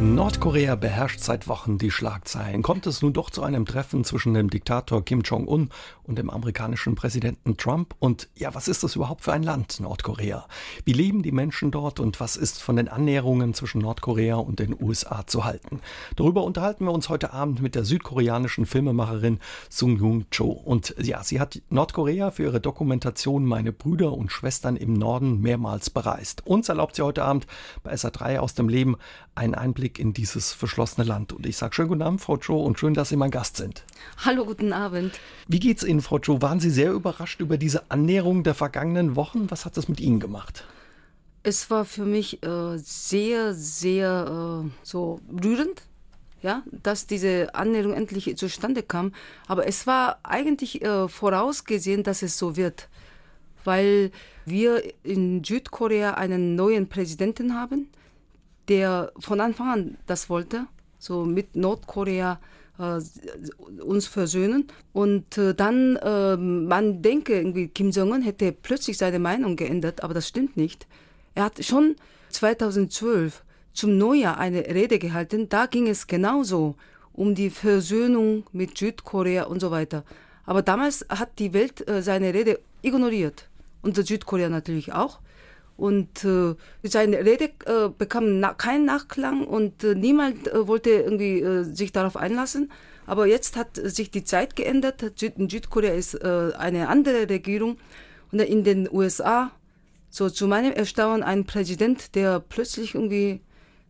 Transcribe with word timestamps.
Nordkorea 0.00 0.74
beherrscht 0.74 1.20
seit 1.20 1.46
Wochen 1.46 1.78
die 1.78 1.92
Schlagzeilen. 1.92 2.62
Kommt 2.62 2.84
es 2.88 3.00
nun 3.00 3.12
doch 3.12 3.30
zu 3.30 3.44
einem 3.44 3.64
Treffen 3.64 4.02
zwischen 4.02 4.34
dem 4.34 4.50
Diktator 4.50 5.04
Kim 5.04 5.20
Jong-un 5.20 5.70
und 6.02 6.18
dem 6.18 6.30
amerikanischen 6.30 6.96
Präsidenten 6.96 7.56
Trump? 7.56 7.94
Und 8.00 8.28
ja, 8.34 8.52
was 8.56 8.66
ist 8.66 8.82
das 8.82 8.96
überhaupt 8.96 9.22
für 9.22 9.32
ein 9.32 9.44
Land, 9.44 9.78
Nordkorea? 9.78 10.46
Wie 10.84 10.92
leben 10.92 11.22
die 11.22 11.30
Menschen 11.30 11.70
dort 11.70 12.00
und 12.00 12.18
was 12.18 12.36
ist 12.36 12.60
von 12.60 12.74
den 12.74 12.88
Annäherungen 12.88 13.54
zwischen 13.54 13.80
Nordkorea 13.82 14.34
und 14.34 14.58
den 14.58 14.76
USA 14.78 15.28
zu 15.28 15.44
halten? 15.44 15.80
Darüber 16.16 16.42
unterhalten 16.42 16.84
wir 16.86 16.92
uns 16.92 17.08
heute 17.08 17.32
Abend 17.32 17.62
mit 17.62 17.76
der 17.76 17.84
südkoreanischen 17.84 18.66
Filmemacherin 18.66 19.38
Sung 19.70 19.96
Jung 19.98 20.26
Cho. 20.30 20.46
Und 20.46 20.96
ja, 21.00 21.22
sie 21.22 21.38
hat 21.38 21.62
Nordkorea 21.70 22.32
für 22.32 22.42
ihre 22.42 22.60
Dokumentation 22.60 23.46
Meine 23.46 23.72
Brüder 23.72 24.12
und 24.12 24.32
Schwestern 24.32 24.74
im 24.74 24.92
Norden 24.92 25.40
mehrmals 25.40 25.88
bereist. 25.88 26.44
Uns 26.44 26.68
erlaubt 26.68 26.96
sie 26.96 27.02
heute 27.02 27.22
Abend 27.22 27.46
bei 27.84 27.94
SA3 27.94 28.38
aus 28.38 28.54
dem 28.54 28.68
Leben 28.68 28.96
einen 29.36 29.54
Einblick 29.54 29.83
Einblick 29.84 29.98
in 29.98 30.14
dieses 30.14 30.52
verschlossene 30.52 31.06
Land. 31.06 31.32
Und 31.32 31.44
ich 31.46 31.56
sage 31.56 31.74
schönen 31.74 31.88
guten 31.88 32.02
Abend, 32.02 32.20
Frau 32.20 32.38
Cho, 32.38 32.56
und 32.56 32.78
schön, 32.78 32.94
dass 32.94 33.10
Sie 33.10 33.16
mein 33.16 33.30
Gast 33.30 33.58
sind. 33.58 33.84
Hallo, 34.24 34.46
guten 34.46 34.72
Abend. 34.72 35.12
Wie 35.46 35.60
geht 35.60 35.78
es 35.78 35.84
Ihnen, 35.84 36.00
Frau 36.00 36.18
Cho? 36.18 36.40
Waren 36.40 36.58
Sie 36.58 36.70
sehr 36.70 36.92
überrascht 36.92 37.40
über 37.40 37.58
diese 37.58 37.90
Annäherung 37.90 38.44
der 38.44 38.54
vergangenen 38.54 39.14
Wochen? 39.14 39.50
Was 39.50 39.66
hat 39.66 39.76
das 39.76 39.88
mit 39.88 40.00
Ihnen 40.00 40.20
gemacht? 40.20 40.64
Es 41.42 41.68
war 41.70 41.84
für 41.84 42.06
mich 42.06 42.42
äh, 42.42 42.78
sehr, 42.78 43.52
sehr 43.52 44.64
äh, 44.64 44.70
so 44.82 45.20
rührend, 45.42 45.82
ja, 46.40 46.62
dass 46.70 47.06
diese 47.06 47.54
Annäherung 47.54 47.92
endlich 47.92 48.34
zustande 48.38 48.82
kam. 48.82 49.12
Aber 49.46 49.66
es 49.66 49.86
war 49.86 50.18
eigentlich 50.22 50.82
äh, 50.82 51.08
vorausgesehen, 51.08 52.02
dass 52.02 52.22
es 52.22 52.38
so 52.38 52.56
wird, 52.56 52.88
weil 53.64 54.10
wir 54.46 54.82
in 55.02 55.44
Südkorea 55.44 56.14
einen 56.14 56.54
neuen 56.54 56.88
Präsidenten 56.88 57.54
haben 57.54 57.90
der 58.68 59.12
von 59.18 59.40
Anfang 59.40 59.68
an 59.68 59.98
das 60.06 60.28
wollte, 60.28 60.66
so 60.98 61.24
mit 61.24 61.56
Nordkorea 61.56 62.40
äh, 62.78 63.00
uns 63.82 64.06
versöhnen. 64.06 64.68
Und 64.92 65.38
äh, 65.38 65.54
dann, 65.54 65.96
äh, 65.96 66.36
man 66.36 67.02
denke, 67.02 67.34
irgendwie 67.34 67.68
Kim 67.68 67.90
Jong-un 67.90 68.22
hätte 68.22 68.52
plötzlich 68.52 68.98
seine 68.98 69.18
Meinung 69.18 69.56
geändert, 69.56 70.02
aber 70.02 70.14
das 70.14 70.28
stimmt 70.28 70.56
nicht. 70.56 70.86
Er 71.34 71.44
hat 71.44 71.64
schon 71.64 71.96
2012 72.30 73.44
zum 73.72 73.98
Neujahr 73.98 74.38
eine 74.38 74.66
Rede 74.66 74.98
gehalten, 74.98 75.48
da 75.48 75.66
ging 75.66 75.88
es 75.88 76.06
genauso 76.06 76.76
um 77.12 77.34
die 77.34 77.50
Versöhnung 77.50 78.44
mit 78.52 78.76
Südkorea 78.78 79.44
und 79.44 79.60
so 79.60 79.70
weiter. 79.70 80.04
Aber 80.46 80.62
damals 80.62 81.06
hat 81.08 81.38
die 81.38 81.52
Welt 81.52 81.88
äh, 81.88 82.02
seine 82.02 82.34
Rede 82.34 82.60
ignoriert. 82.82 83.48
Und 83.82 83.96
Südkorea 83.96 84.48
natürlich 84.48 84.92
auch. 84.92 85.20
Und 85.76 86.24
äh, 86.24 86.54
seine 86.82 87.24
Rede 87.24 87.50
äh, 87.66 87.88
bekam 87.96 88.38
na 88.38 88.54
keinen 88.54 88.84
Nachklang 88.84 89.44
und 89.44 89.82
äh, 89.82 89.94
niemand 89.94 90.46
äh, 90.46 90.68
wollte 90.68 90.90
irgendwie 90.90 91.40
äh, 91.40 91.64
sich 91.64 91.90
darauf 91.90 92.16
einlassen. 92.16 92.70
Aber 93.06 93.26
jetzt 93.26 93.56
hat 93.56 93.76
sich 93.76 94.10
die 94.10 94.24
Zeit 94.24 94.56
geändert. 94.56 95.02
In 95.20 95.50
Südkorea 95.50 95.92
ist 95.92 96.14
äh, 96.14 96.52
eine 96.56 96.88
andere 96.88 97.28
Regierung. 97.28 97.76
Und 98.30 98.40
in 98.40 98.64
den 98.64 98.88
USA, 98.90 99.50
so 100.10 100.30
zu 100.30 100.46
meinem 100.46 100.72
Erstaunen, 100.72 101.22
ein 101.22 101.44
Präsident, 101.44 102.14
der 102.14 102.40
plötzlich 102.40 102.94
irgendwie 102.94 103.40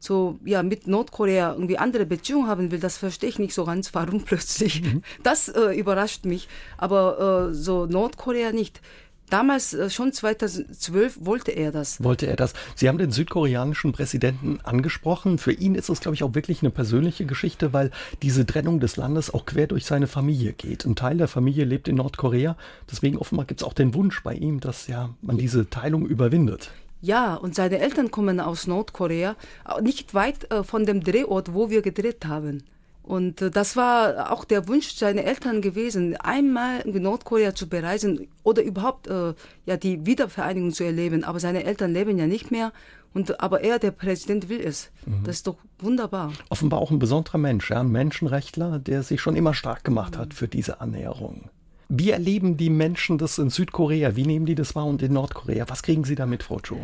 so 0.04 0.38
ja 0.44 0.62
mit 0.62 0.86
Nordkorea 0.86 1.52
irgendwie 1.52 1.78
andere 1.78 2.04
Beziehungen 2.04 2.46
haben 2.46 2.70
will, 2.70 2.78
das 2.78 2.98
verstehe 2.98 3.30
ich 3.30 3.38
nicht 3.38 3.54
so 3.54 3.64
ganz, 3.64 3.94
warum 3.94 4.22
plötzlich. 4.24 4.82
Mhm. 4.82 5.02
Das 5.22 5.48
äh, 5.48 5.78
überrascht 5.78 6.26
mich, 6.26 6.48
aber 6.76 7.48
äh, 7.50 7.54
so 7.54 7.86
Nordkorea 7.86 8.52
nicht. 8.52 8.80
Damals, 9.30 9.74
äh, 9.74 9.90
schon 9.90 10.12
2012, 10.12 11.18
wollte 11.24 11.50
er 11.52 11.72
das. 11.72 12.02
Wollte 12.02 12.26
er 12.26 12.36
das. 12.36 12.52
Sie 12.74 12.88
haben 12.88 12.98
den 12.98 13.10
südkoreanischen 13.10 13.92
Präsidenten 13.92 14.60
angesprochen. 14.62 15.38
Für 15.38 15.52
ihn 15.52 15.74
ist 15.74 15.88
es, 15.88 16.00
glaube 16.00 16.14
ich, 16.14 16.22
auch 16.22 16.34
wirklich 16.34 16.62
eine 16.62 16.70
persönliche 16.70 17.24
Geschichte, 17.24 17.72
weil 17.72 17.90
diese 18.22 18.44
Trennung 18.46 18.80
des 18.80 18.96
Landes 18.96 19.32
auch 19.32 19.46
quer 19.46 19.66
durch 19.66 19.86
seine 19.86 20.06
Familie 20.06 20.52
geht. 20.52 20.84
Ein 20.84 20.96
Teil 20.96 21.16
der 21.16 21.28
Familie 21.28 21.64
lebt 21.64 21.88
in 21.88 21.96
Nordkorea. 21.96 22.56
Deswegen 22.90 23.16
offenbar 23.16 23.46
gibt 23.46 23.60
es 23.60 23.66
auch 23.66 23.72
den 23.72 23.94
Wunsch 23.94 24.22
bei 24.22 24.34
ihm, 24.34 24.60
dass 24.60 24.86
ja 24.86 25.10
man 25.22 25.38
diese 25.38 25.68
Teilung 25.70 26.06
überwindet. 26.06 26.70
Ja, 27.00 27.34
und 27.34 27.54
seine 27.54 27.80
Eltern 27.80 28.10
kommen 28.10 28.40
aus 28.40 28.66
Nordkorea, 28.66 29.36
nicht 29.82 30.14
weit 30.14 30.50
äh, 30.50 30.64
von 30.64 30.86
dem 30.86 31.02
Drehort, 31.02 31.52
wo 31.52 31.68
wir 31.68 31.82
gedreht 31.82 32.24
haben. 32.24 32.62
Und 33.04 33.42
äh, 33.42 33.50
das 33.50 33.76
war 33.76 34.32
auch 34.32 34.44
der 34.44 34.66
Wunsch 34.66 34.94
seiner 34.94 35.24
Eltern 35.24 35.60
gewesen, 35.60 36.16
einmal 36.16 36.80
in 36.80 37.02
Nordkorea 37.02 37.54
zu 37.54 37.68
bereisen 37.68 38.28
oder 38.42 38.62
überhaupt 38.62 39.06
äh, 39.06 39.34
ja 39.66 39.76
die 39.76 40.06
Wiedervereinigung 40.06 40.72
zu 40.72 40.84
erleben. 40.84 41.22
Aber 41.22 41.38
seine 41.38 41.64
Eltern 41.64 41.92
leben 41.92 42.18
ja 42.18 42.26
nicht 42.26 42.50
mehr. 42.50 42.72
Und, 43.12 43.40
aber 43.40 43.60
er, 43.62 43.78
der 43.78 43.92
Präsident, 43.92 44.48
will 44.48 44.60
es. 44.60 44.90
Mhm. 45.06 45.22
Das 45.24 45.36
ist 45.36 45.46
doch 45.46 45.56
wunderbar. 45.78 46.32
Offenbar 46.48 46.80
auch 46.80 46.90
ein 46.90 46.98
besonderer 46.98 47.38
Mensch, 47.38 47.70
ja, 47.70 47.80
ein 47.80 47.92
Menschenrechtler, 47.92 48.80
der 48.80 49.04
sich 49.04 49.20
schon 49.20 49.36
immer 49.36 49.54
stark 49.54 49.84
gemacht 49.84 50.18
hat 50.18 50.34
für 50.34 50.48
diese 50.48 50.80
Annäherung. 50.80 51.48
Wie 51.88 52.10
erleben 52.10 52.56
die 52.56 52.70
Menschen 52.70 53.18
das 53.18 53.38
in 53.38 53.50
Südkorea? 53.50 54.16
Wie 54.16 54.26
nehmen 54.26 54.46
die 54.46 54.56
das 54.56 54.74
wahr 54.74 54.86
und 54.86 55.02
in 55.02 55.12
Nordkorea? 55.12 55.66
Was 55.68 55.82
kriegen 55.82 56.04
Sie 56.04 56.16
damit, 56.16 56.42
Frau 56.42 56.58
Cho? 56.58 56.78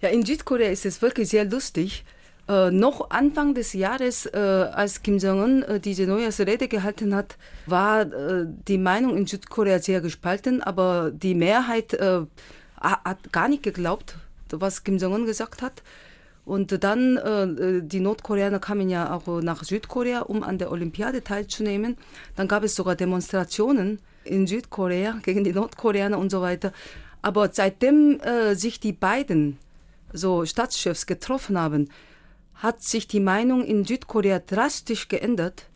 Ja, 0.00 0.08
in 0.08 0.24
Südkorea 0.24 0.70
ist 0.70 0.86
es 0.86 1.00
wirklich 1.02 1.28
sehr 1.28 1.44
lustig. 1.44 2.04
Äh, 2.48 2.70
noch 2.70 3.10
Anfang 3.10 3.54
des 3.54 3.72
Jahres, 3.72 4.26
äh, 4.26 4.38
als 4.38 5.02
Kim 5.02 5.18
Jong-un 5.18 5.62
äh, 5.62 5.80
diese 5.80 6.06
Neujahrsrede 6.06 6.68
gehalten 6.68 7.14
hat, 7.14 7.36
war 7.66 8.02
äh, 8.02 8.46
die 8.68 8.78
Meinung 8.78 9.16
in 9.16 9.26
Südkorea 9.26 9.80
sehr 9.80 10.00
gespalten, 10.00 10.62
aber 10.62 11.10
die 11.10 11.34
Mehrheit 11.34 11.94
äh, 11.94 12.20
hat 12.80 13.32
gar 13.32 13.48
nicht 13.48 13.64
geglaubt, 13.64 14.16
was 14.50 14.84
Kim 14.84 14.98
Jong-un 14.98 15.26
gesagt 15.26 15.60
hat. 15.60 15.82
Und 16.44 16.84
dann, 16.84 17.16
äh, 17.16 17.82
die 17.82 17.98
Nordkoreaner 17.98 18.60
kamen 18.60 18.88
ja 18.88 19.12
auch 19.12 19.42
nach 19.42 19.64
Südkorea, 19.64 20.20
um 20.20 20.44
an 20.44 20.58
der 20.58 20.70
Olympiade 20.70 21.24
teilzunehmen. 21.24 21.96
Dann 22.36 22.46
gab 22.46 22.62
es 22.62 22.76
sogar 22.76 22.94
Demonstrationen 22.94 23.98
in 24.22 24.46
Südkorea 24.46 25.18
gegen 25.24 25.42
die 25.42 25.52
Nordkoreaner 25.52 26.16
und 26.16 26.30
so 26.30 26.42
weiter. 26.42 26.72
Aber 27.22 27.50
seitdem 27.52 28.20
sich 28.52 28.78
die 28.78 28.92
beiden 28.92 29.58
so 30.12 30.46
Staatschefs 30.46 31.06
getroffen 31.06 31.58
haben, 31.58 31.88
hat 32.56 32.82
sich 32.82 33.06
die 33.06 33.20
Meinung 33.20 33.64
in 33.64 33.84
Südkorea 33.84 34.38
drastisch 34.38 35.08
geändert. 35.08 35.66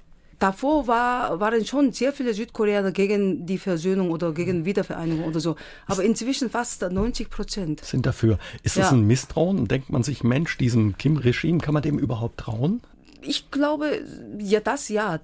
Davor 0.40 0.86
war, 0.86 1.38
waren 1.38 1.66
schon 1.66 1.92
sehr 1.92 2.14
viele 2.14 2.32
Südkoreaner 2.32 2.92
gegen 2.92 3.44
die 3.44 3.58
Versöhnung 3.58 4.10
oder 4.10 4.32
gegen 4.32 4.64
Wiedervereinigung 4.64 5.26
oder 5.26 5.38
so. 5.38 5.56
Aber 5.86 6.02
inzwischen 6.02 6.48
fast 6.48 6.80
90 6.80 7.28
Prozent. 7.28 7.84
Sind 7.84 8.06
dafür. 8.06 8.38
Ist 8.62 8.78
das 8.78 8.90
ja. 8.90 8.96
ein 8.96 9.06
Misstrauen? 9.06 9.68
Denkt 9.68 9.90
man 9.90 10.02
sich, 10.02 10.24
Mensch, 10.24 10.56
diesem 10.56 10.96
Kim-Regime, 10.96 11.58
kann 11.58 11.74
man 11.74 11.82
dem 11.82 11.98
überhaupt 11.98 12.38
trauen? 12.38 12.80
Ich 13.20 13.50
glaube, 13.50 14.00
ja, 14.38 14.60
das 14.60 14.88
ja. 14.88 15.18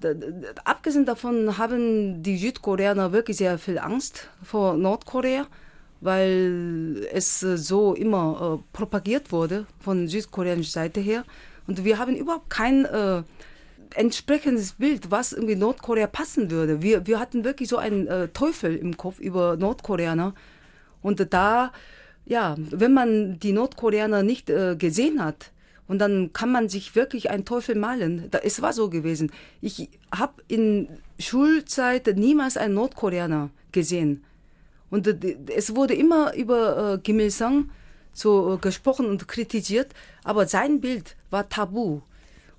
Abgesehen 0.65 1.05
davon 1.07 1.57
haben 1.57 2.21
die 2.21 2.37
Südkoreaner 2.37 3.11
wirklich 3.11 3.37
sehr 3.37 3.57
viel 3.57 3.79
Angst 3.79 4.29
vor 4.43 4.75
Nordkorea, 4.75 5.47
weil 6.01 7.07
es 7.11 7.39
so 7.39 7.93
immer 7.93 8.59
äh, 8.59 8.63
propagiert 8.73 9.31
wurde 9.31 9.65
von 9.79 10.07
südkoreanischer 10.07 10.71
Seite 10.71 10.99
her. 10.99 11.23
Und 11.67 11.83
wir 11.83 11.97
haben 11.97 12.15
überhaupt 12.15 12.49
kein 12.49 12.85
äh, 12.85 13.23
entsprechendes 13.95 14.73
Bild, 14.73 15.11
was 15.11 15.33
irgendwie 15.33 15.55
Nordkorea 15.55 16.07
passen 16.07 16.51
würde. 16.51 16.81
Wir, 16.81 17.07
wir 17.07 17.19
hatten 17.19 17.43
wirklich 17.43 17.69
so 17.69 17.77
einen 17.77 18.07
äh, 18.07 18.27
Teufel 18.29 18.75
im 18.75 18.97
Kopf 18.97 19.19
über 19.19 19.57
Nordkoreaner. 19.57 20.33
Und 21.01 21.33
da, 21.33 21.71
ja, 22.25 22.55
wenn 22.57 22.93
man 22.93 23.39
die 23.39 23.53
Nordkoreaner 23.53 24.23
nicht 24.23 24.49
äh, 24.49 24.75
gesehen 24.77 25.23
hat, 25.23 25.51
und 25.87 25.99
dann 25.99 26.33
kann 26.33 26.51
man 26.51 26.67
sich 26.69 26.95
wirklich 26.95 27.29
einen 27.29 27.45
Teufel 27.45 27.75
malen. 27.75 28.29
Da, 28.29 28.39
es 28.39 28.61
war 28.61 28.73
so 28.73 28.89
gewesen. 28.89 29.31
Ich 29.61 29.89
habe 30.13 30.33
in 30.47 30.89
Schulzeit 31.17 32.07
niemals 32.17 32.57
einen 32.57 32.73
Nordkoreaner 32.73 33.49
gesehen. 33.71 34.23
Und 34.89 35.07
es 35.49 35.75
wurde 35.75 35.93
immer 35.93 36.33
über 36.35 36.93
äh, 36.93 36.97
Kim 36.99 37.19
Il-sung 37.19 37.69
so 38.13 38.53
äh, 38.53 38.57
gesprochen 38.57 39.07
und 39.07 39.27
kritisiert, 39.27 39.93
aber 40.23 40.47
sein 40.47 40.81
Bild 40.81 41.15
war 41.29 41.49
tabu. 41.49 42.01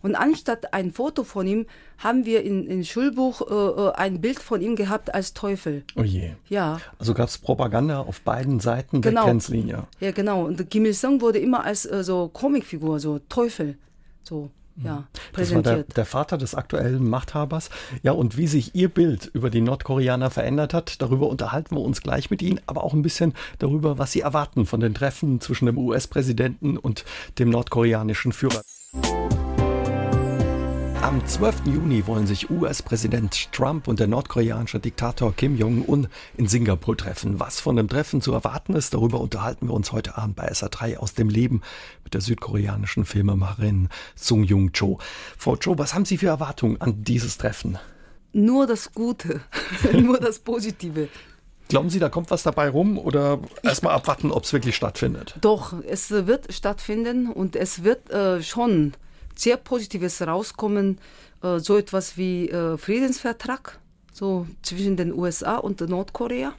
Und 0.00 0.14
anstatt 0.14 0.72
ein 0.74 0.92
Foto 0.92 1.24
von 1.24 1.46
ihm 1.46 1.66
haben 1.98 2.24
wir 2.24 2.44
in, 2.44 2.66
in 2.66 2.84
Schulbuch 2.84 3.42
äh, 3.50 3.54
äh, 3.54 3.92
ein 3.94 4.20
Bild 4.20 4.38
von 4.38 4.60
ihm 4.60 4.76
gehabt 4.76 5.12
als 5.12 5.34
Teufel. 5.34 5.82
Oh 5.96 6.02
je. 6.02 6.30
Ja. 6.48 6.80
Also 6.98 7.14
gab 7.14 7.28
es 7.28 7.38
Propaganda 7.38 8.00
auf 8.00 8.20
beiden 8.20 8.60
Seiten 8.60 9.00
genau. 9.00 9.22
der 9.22 9.30
Grenzlinie. 9.32 9.88
Ja, 9.98 10.12
genau. 10.12 10.44
Und 10.44 10.70
Kim 10.70 10.84
Il-sung 10.86 11.20
wurde 11.20 11.40
immer 11.40 11.64
als 11.64 11.84
äh, 11.84 12.04
so 12.04 12.28
Comicfigur, 12.28 13.00
so 13.00 13.18
Teufel. 13.28 13.76
So 14.22 14.50
ja, 14.84 15.04
das 15.32 15.54
war 15.54 15.62
der, 15.62 15.82
der, 15.84 16.04
Vater 16.04 16.38
des 16.38 16.54
aktuellen 16.54 17.08
Machthabers. 17.08 17.70
Ja, 18.02 18.12
und 18.12 18.36
wie 18.36 18.46
sich 18.46 18.74
Ihr 18.74 18.88
Bild 18.88 19.30
über 19.32 19.50
die 19.50 19.60
Nordkoreaner 19.60 20.30
verändert 20.30 20.74
hat, 20.74 21.00
darüber 21.02 21.28
unterhalten 21.28 21.74
wir 21.74 21.82
uns 21.82 22.02
gleich 22.02 22.30
mit 22.30 22.42
Ihnen, 22.42 22.60
aber 22.66 22.84
auch 22.84 22.94
ein 22.94 23.02
bisschen 23.02 23.34
darüber, 23.58 23.98
was 23.98 24.12
Sie 24.12 24.20
erwarten 24.20 24.66
von 24.66 24.80
den 24.80 24.94
Treffen 24.94 25.40
zwischen 25.40 25.66
dem 25.66 25.78
US-Präsidenten 25.78 26.76
und 26.76 27.04
dem 27.38 27.50
nordkoreanischen 27.50 28.32
Führer. 28.32 28.62
Am 31.00 31.24
12. 31.24 31.66
Juni 31.66 32.06
wollen 32.08 32.26
sich 32.26 32.50
US-Präsident 32.50 33.52
Trump 33.52 33.86
und 33.86 34.00
der 34.00 34.08
nordkoreanische 34.08 34.80
Diktator 34.80 35.32
Kim 35.32 35.56
Jong-un 35.56 36.08
in 36.36 36.48
Singapur 36.48 36.96
treffen. 36.96 37.38
Was 37.38 37.60
von 37.60 37.76
dem 37.76 37.88
Treffen 37.88 38.20
zu 38.20 38.32
erwarten 38.32 38.74
ist, 38.74 38.94
darüber 38.94 39.20
unterhalten 39.20 39.68
wir 39.68 39.74
uns 39.74 39.92
heute 39.92 40.18
Abend 40.18 40.34
bei 40.34 40.50
SA3 40.50 40.96
aus 40.96 41.14
dem 41.14 41.28
Leben 41.28 41.62
mit 42.02 42.14
der 42.14 42.20
südkoreanischen 42.20 43.04
Filmemacherin 43.04 43.88
Sung 44.16 44.42
Jung 44.42 44.72
Cho. 44.72 44.98
Frau 45.38 45.56
Cho, 45.56 45.78
was 45.78 45.94
haben 45.94 46.04
Sie 46.04 46.18
für 46.18 46.26
Erwartungen 46.26 46.80
an 46.80 47.04
dieses 47.04 47.38
Treffen? 47.38 47.78
Nur 48.32 48.66
das 48.66 48.92
Gute, 48.92 49.40
nur 49.92 50.18
das 50.18 50.40
Positive. 50.40 51.08
Glauben 51.68 51.90
Sie, 51.90 52.00
da 52.00 52.08
kommt 52.08 52.32
was 52.32 52.42
dabei 52.42 52.68
rum 52.70 52.98
oder 52.98 53.38
erstmal 53.62 53.94
abwarten, 53.94 54.32
ob 54.32 54.42
es 54.42 54.52
wirklich 54.52 54.74
stattfindet? 54.74 55.36
Doch, 55.42 55.74
es 55.86 56.10
wird 56.10 56.52
stattfinden 56.52 57.30
und 57.30 57.54
es 57.54 57.84
wird 57.84 58.10
äh, 58.10 58.42
schon 58.42 58.94
sehr 59.38 59.56
Positives 59.56 60.20
rauskommen, 60.20 60.98
äh, 61.42 61.58
so 61.58 61.76
etwas 61.76 62.16
wie 62.16 62.48
äh, 62.48 62.76
Friedensvertrag 62.76 63.78
so 64.12 64.46
zwischen 64.62 64.96
den 64.96 65.12
USA 65.12 65.56
und 65.56 65.80
Nordkorea 65.80 66.52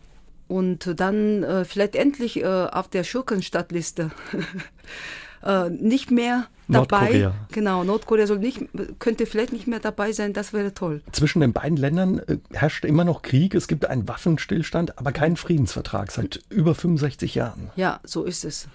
und 0.48 1.00
dann 1.00 1.44
äh, 1.44 1.66
vielleicht 1.66 1.96
endlich 1.96 2.42
äh, 2.42 2.46
auf 2.46 2.88
der 2.88 3.04
Schurkenstadtliste 3.04 4.12
äh, 5.44 5.70
nicht 5.70 6.10
mehr 6.10 6.48
dabei. 6.70 7.02
Nordkorea. 7.02 7.36
Genau, 7.52 7.84
Nordkorea 7.84 8.28
soll 8.28 8.40
nicht, 8.40 8.62
könnte 9.00 9.26
vielleicht 9.26 9.54
nicht 9.54 9.68
mehr 9.68 9.80
dabei 9.80 10.12
sein, 10.12 10.34
das 10.34 10.54
wäre 10.54 10.74
toll. 10.74 11.02
Zwischen 11.12 11.42
den 11.42 11.54
beiden 11.54 11.78
Ländern 11.78 12.20
äh, 12.20 12.38
herrscht 12.52 12.86
immer 12.86 13.04
noch 13.04 13.22
Krieg, 13.22 13.56
es 13.56 13.68
gibt 13.68 13.86
einen 13.86 14.08
Waffenstillstand, 14.08 14.98
aber 14.98 15.12
keinen 15.12 15.36
Friedensvertrag 15.36 16.12
seit 16.12 16.42
über 16.50 16.76
65 16.76 17.36
Jahren. 17.36 17.70
Ja, 17.76 18.00
so 18.04 18.24
ist 18.24 18.46
es. 18.46 18.68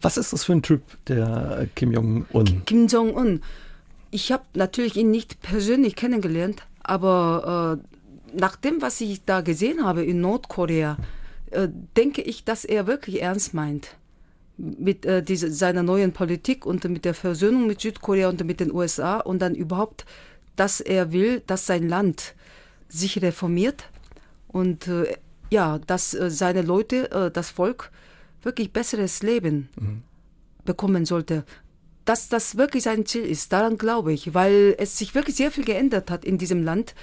Was 0.00 0.16
ist 0.16 0.32
das 0.32 0.44
für 0.44 0.52
ein 0.52 0.62
Typ, 0.62 0.82
der 1.06 1.68
Kim 1.74 1.92
Jong-un? 1.92 2.64
Kim 2.66 2.86
Jong-un. 2.86 3.42
Ich 4.10 4.32
habe 4.32 4.44
natürlich 4.54 4.96
ihn 4.96 5.10
nicht 5.10 5.40
persönlich 5.42 5.96
kennengelernt, 5.96 6.62
aber 6.82 7.80
äh, 7.80 8.38
nach 8.38 8.56
dem, 8.56 8.80
was 8.82 9.00
ich 9.00 9.24
da 9.24 9.40
gesehen 9.40 9.84
habe 9.84 10.04
in 10.04 10.20
Nordkorea, 10.20 10.96
äh, 11.50 11.68
denke 11.96 12.22
ich, 12.22 12.44
dass 12.44 12.64
er 12.64 12.86
wirklich 12.86 13.22
ernst 13.22 13.54
meint 13.54 13.96
mit 14.56 15.04
äh, 15.04 15.22
diese, 15.22 15.50
seiner 15.50 15.82
neuen 15.82 16.12
Politik 16.12 16.64
und 16.64 16.84
mit 16.84 17.04
der 17.04 17.14
Versöhnung 17.14 17.66
mit 17.66 17.80
Südkorea 17.80 18.28
und 18.28 18.44
mit 18.44 18.60
den 18.60 18.72
USA 18.72 19.18
und 19.18 19.40
dann 19.40 19.54
überhaupt, 19.54 20.04
dass 20.56 20.80
er 20.80 21.12
will, 21.12 21.42
dass 21.46 21.66
sein 21.66 21.88
Land 21.88 22.34
sich 22.88 23.20
reformiert 23.22 23.84
und 24.48 24.86
äh, 24.86 25.16
ja, 25.50 25.78
dass 25.78 26.14
äh, 26.14 26.30
seine 26.30 26.62
Leute, 26.62 27.10
äh, 27.10 27.30
das 27.30 27.50
Volk 27.50 27.90
wirklich 28.44 28.72
besseres 28.72 29.22
Leben 29.22 29.68
mhm. 29.80 30.02
bekommen 30.64 31.04
sollte. 31.04 31.44
Dass 32.04 32.28
das 32.28 32.56
wirklich 32.56 32.82
sein 32.82 33.06
Ziel 33.06 33.24
ist, 33.24 33.52
daran 33.52 33.78
glaube 33.78 34.12
ich, 34.12 34.34
weil 34.34 34.74
es 34.78 34.98
sich 34.98 35.14
wirklich 35.14 35.36
sehr 35.36 35.50
viel 35.50 35.64
geändert 35.64 36.10
hat 36.10 36.24
in 36.24 36.38
diesem 36.38 36.62
Land. 36.62 36.94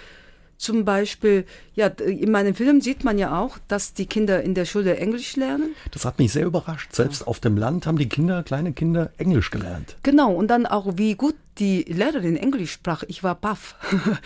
Zum 0.61 0.85
Beispiel, 0.85 1.45
ja, 1.73 1.87
in 1.87 2.31
meinem 2.31 2.53
Film 2.53 2.81
sieht 2.81 3.03
man 3.03 3.17
ja 3.17 3.39
auch, 3.39 3.57
dass 3.67 3.95
die 3.95 4.05
Kinder 4.05 4.43
in 4.43 4.53
der 4.53 4.65
Schule 4.65 4.95
Englisch 4.95 5.35
lernen. 5.35 5.73
Das 5.89 6.05
hat 6.05 6.19
mich 6.19 6.31
sehr 6.31 6.45
überrascht. 6.45 6.93
Selbst 6.93 7.21
ja. 7.21 7.27
auf 7.27 7.39
dem 7.39 7.57
Land 7.57 7.87
haben 7.87 7.97
die 7.97 8.07
Kinder, 8.07 8.43
kleine 8.43 8.71
Kinder, 8.71 9.09
Englisch 9.17 9.49
gelernt. 9.49 9.97
Genau, 10.03 10.31
und 10.31 10.49
dann 10.49 10.67
auch, 10.67 10.97
wie 10.97 11.15
gut 11.15 11.33
die 11.57 11.81
Lehrerin 11.81 12.37
Englisch 12.37 12.73
sprach. 12.73 13.01
Ich 13.07 13.23
war 13.23 13.33
baff. 13.33 13.75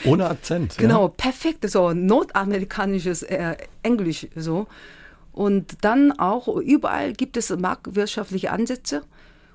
Ohne 0.04 0.28
Akzent. 0.30 0.76
genau, 0.78 1.04
ja. 1.04 1.14
perfekt, 1.16 1.70
so 1.70 1.94
nordamerikanisches 1.94 3.24
äh, 3.24 3.56
Englisch 3.82 4.28
so. 4.36 4.68
Und 5.36 5.84
dann 5.84 6.14
auch 6.14 6.48
überall 6.48 7.12
gibt 7.12 7.36
es 7.36 7.50
marktwirtschaftliche 7.50 8.52
Ansätze. 8.52 9.02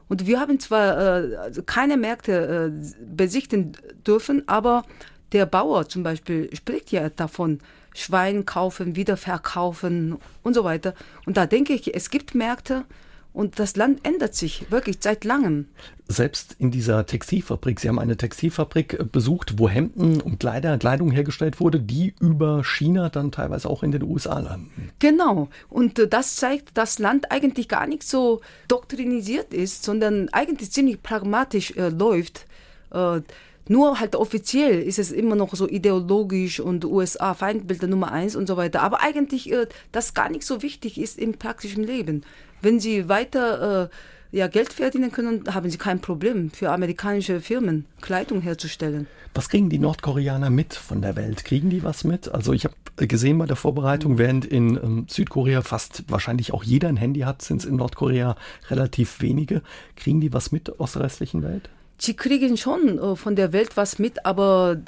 Und 0.09 0.27
wir 0.27 0.39
haben 0.39 0.61
zwar 0.61 0.99
äh, 0.99 1.37
also 1.37 1.63
keine 1.63 1.97
Märkte 1.97 2.71
äh, 2.71 2.95
besichtigen 3.03 3.73
dürfen, 4.07 4.47
aber 4.47 4.85
der 5.33 5.47
Bauer 5.47 5.89
zum 5.89 6.03
Beispiel 6.03 6.55
spricht 6.55 6.93
ja 6.93 7.09
davon, 7.09 7.61
Schwein 7.95 8.45
kaufen, 8.45 8.95
wiederverkaufen 8.95 10.19
und 10.43 10.55
so 10.55 10.65
weiter. 10.65 10.95
Und 11.25 11.39
da 11.39 11.47
denke 11.47 11.73
ich, 11.73 11.95
es 11.95 12.11
gibt 12.11 12.35
Märkte, 12.35 12.85
und 13.33 13.59
das 13.59 13.77
Land 13.77 14.01
ändert 14.07 14.35
sich 14.35 14.71
wirklich 14.71 14.99
seit 15.01 15.25
langem. 15.25 15.69
Selbst 16.09 16.57
in 16.59 16.71
dieser 16.71 17.07
Textilfabrik, 17.07 17.81
Sie 17.81 17.89
haben 17.89 17.99
eine 17.99 18.17
Textilfabrik 18.17 18.95
äh, 18.95 19.05
besucht, 19.05 19.59
wo 19.59 19.69
Hemden 19.69 20.21
und 20.21 20.41
Kleider, 20.41 20.77
Kleidung 20.77 21.11
hergestellt 21.13 21.61
wurde, 21.61 21.81
die 21.81 22.15
über 22.21 22.63
China 22.65 23.09
dann 23.09 23.31
teilweise 23.31 23.71
auch 23.71 23.83
in 23.83 23.93
den 23.93 24.03
USA 24.03 24.41
landen. 24.41 24.91
Genau. 24.99 25.49
Und 25.69 25.99
äh, 25.99 26.09
das 26.09 26.37
zeigt, 26.37 26.77
dass 26.77 26.91
das 26.91 26.99
Land 26.99 27.31
eigentlich 27.31 27.69
gar 27.69 27.87
nicht 27.87 28.03
so 28.03 28.41
doktrinisiert 28.67 29.55
ist, 29.55 29.85
sondern 29.85 30.29
eigentlich 30.31 30.73
ziemlich 30.73 31.03
pragmatisch 31.03 31.77
äh, 31.77 31.89
läuft. 31.89 32.47
Äh, 32.91 33.21
nur 33.69 34.01
halt 34.01 34.17
offiziell 34.17 34.83
ist 34.83 34.99
es 34.99 35.13
immer 35.13 35.37
noch 35.37 35.55
so 35.55 35.69
ideologisch 35.69 36.59
und 36.59 36.85
USA 36.85 37.35
Feindbilder 37.35 37.87
Nummer 37.87 38.11
eins 38.11 38.35
und 38.35 38.49
so 38.49 38.57
weiter. 38.57 38.83
Aber 38.83 39.03
eigentlich 39.03 39.53
äh, 39.53 39.69
das 39.93 40.15
gar 40.15 40.29
nicht 40.31 40.43
so 40.43 40.63
wichtig 40.63 41.01
ist 41.01 41.17
im 41.17 41.35
praktischen 41.35 41.85
Leben. 41.85 42.25
Wenn 42.63 42.81
Sie 42.81 43.09
weiter 43.09 43.85
äh, 43.85 43.89
ja, 44.37 44.47
Geld 44.47 44.73
verdienen 44.73 45.11
können, 45.11 45.45
haben 45.53 45.71
Sie 45.71 45.79
kein 45.79 46.01
Problem 46.01 46.51
für 46.51 46.71
amerikanische 46.71 47.41
Firmen 47.41 47.87
Kleidung 48.01 48.41
herzustellen. 48.41 49.07
Was 49.35 49.49
kriegen 49.49 49.71
die 49.71 49.79
Nordkoreaner 49.79 50.51
mit 50.51 50.75
von 50.75 51.03
der 51.03 51.17
Welt? 51.17 51.45
Kriegen 51.45 51.71
die 51.71 51.83
was 51.83 52.05
mit? 52.05 52.33
Also 52.33 52.53
ich 52.53 52.65
habe 52.65 52.75
gesehen 53.07 53.39
bei 53.39 53.47
der 53.47 53.57
Vorbereitung, 53.57 54.19
während 54.19 54.45
in 54.45 54.77
ähm, 54.77 55.07
Südkorea 55.09 55.63
fast 55.63 56.05
wahrscheinlich 56.09 56.53
auch 56.53 56.65
jeder 56.65 56.89
ein 56.89 56.97
Handy 56.97 57.21
hat, 57.21 57.43
sind 57.43 57.59
es 57.59 57.65
in 57.65 57.77
Nordkorea 57.77 58.37
relativ 58.69 59.21
wenige. 59.21 59.63
Kriegen 59.97 60.21
die 60.21 60.33
was 60.33 60.53
mit 60.53 60.81
aus 60.81 60.93
der 60.93 61.03
restlichen 61.03 61.43
Welt? 61.43 61.71
Sie 61.99 62.15
kriegen 62.15 62.57
schon 62.57 62.99
äh, 62.99 63.17
von 63.17 63.37
der 63.37 63.53
Welt 63.53 63.77
was 63.77 63.99
mit, 63.99 64.27
aber 64.27 64.81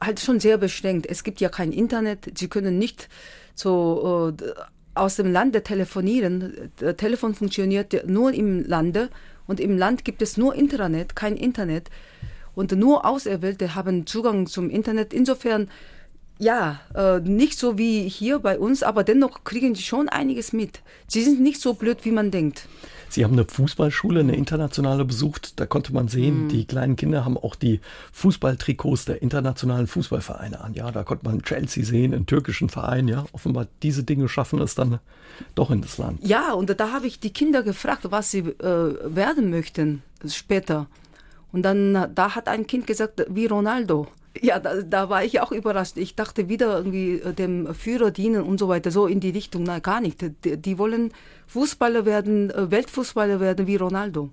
halt 0.00 0.20
schon 0.20 0.40
sehr 0.40 0.58
beschränkt. 0.58 1.06
Es 1.06 1.24
gibt 1.24 1.40
ja 1.40 1.48
kein 1.48 1.72
Internet. 1.72 2.32
Sie 2.38 2.48
können 2.48 2.78
nicht 2.78 3.08
so 3.54 4.34
äh, 4.38 4.42
aus 5.00 5.16
dem 5.16 5.32
Lande 5.32 5.62
telefonieren. 5.62 6.70
Das 6.76 6.96
Telefon 6.96 7.34
funktioniert 7.34 8.06
nur 8.06 8.32
im 8.32 8.64
Lande 8.64 9.10
und 9.46 9.60
im 9.60 9.76
Land 9.76 10.04
gibt 10.04 10.22
es 10.22 10.36
nur 10.36 10.54
Internet, 10.54 11.16
kein 11.16 11.36
Internet. 11.36 11.90
Und 12.54 12.72
nur 12.72 13.06
Auserwählte 13.06 13.74
haben 13.74 14.06
Zugang 14.06 14.46
zum 14.46 14.68
Internet. 14.68 15.14
Insofern, 15.14 15.70
ja, 16.38 16.80
äh, 16.94 17.20
nicht 17.20 17.58
so 17.58 17.78
wie 17.78 18.08
hier 18.08 18.40
bei 18.40 18.58
uns, 18.58 18.82
aber 18.82 19.04
dennoch 19.04 19.44
kriegen 19.44 19.74
sie 19.74 19.82
schon 19.82 20.08
einiges 20.08 20.52
mit. 20.52 20.80
Sie 21.06 21.22
sind 21.22 21.40
nicht 21.40 21.60
so 21.60 21.74
blöd, 21.74 21.98
wie 22.04 22.10
man 22.10 22.30
denkt. 22.30 22.68
Sie 23.08 23.24
haben 23.24 23.32
eine 23.32 23.44
Fußballschule, 23.44 24.20
eine 24.20 24.36
internationale 24.36 25.04
besucht. 25.04 25.58
Da 25.60 25.66
konnte 25.66 25.92
man 25.92 26.08
sehen, 26.08 26.44
mhm. 26.44 26.48
die 26.48 26.66
kleinen 26.66 26.96
Kinder 26.96 27.24
haben 27.24 27.36
auch 27.36 27.54
die 27.54 27.80
Fußballtrikots 28.12 29.06
der 29.06 29.22
internationalen 29.22 29.86
Fußballvereine 29.86 30.60
an. 30.60 30.74
Ja, 30.74 30.90
da 30.90 31.04
konnte 31.04 31.26
man 31.26 31.42
Chelsea 31.42 31.84
sehen, 31.84 32.14
einen 32.14 32.26
türkischen 32.26 32.68
Verein. 32.68 33.08
Ja, 33.08 33.24
offenbar 33.32 33.66
diese 33.82 34.04
Dinge 34.04 34.28
schaffen 34.28 34.60
es 34.60 34.74
dann 34.74 34.98
doch 35.54 35.70
in 35.70 35.80
das 35.80 35.98
Land. 35.98 36.26
Ja, 36.26 36.52
und 36.52 36.78
da 36.78 36.92
habe 36.92 37.06
ich 37.06 37.20
die 37.20 37.32
Kinder 37.32 37.62
gefragt, 37.62 38.10
was 38.10 38.30
sie 38.30 38.40
äh, 38.40 39.14
werden 39.14 39.50
möchten 39.50 40.02
später. 40.26 40.86
Und 41.52 41.62
dann 41.62 42.14
da 42.14 42.34
hat 42.34 42.48
ein 42.48 42.66
Kind 42.66 42.86
gesagt, 42.86 43.24
wie 43.28 43.46
Ronaldo. 43.46 44.08
Ja, 44.40 44.58
da, 44.58 44.82
da, 44.82 45.08
war 45.08 45.24
ich 45.24 45.40
auch 45.40 45.52
überrascht. 45.52 45.96
Ich 45.96 46.14
dachte 46.14 46.48
wieder 46.48 46.76
irgendwie 46.76 47.14
äh, 47.14 47.32
dem 47.32 47.74
Führer 47.74 48.10
dienen 48.10 48.42
und 48.42 48.58
so 48.58 48.68
weiter, 48.68 48.90
so 48.90 49.06
in 49.06 49.20
die 49.20 49.30
Richtung. 49.30 49.62
Nein, 49.64 49.82
gar 49.82 50.00
nicht. 50.00 50.20
Die, 50.44 50.56
die 50.56 50.78
wollen 50.78 51.12
Fußballer 51.46 52.04
werden, 52.04 52.50
äh, 52.50 52.70
Weltfußballer 52.70 53.40
werden 53.40 53.66
wie 53.66 53.76
Ronaldo. 53.76 54.30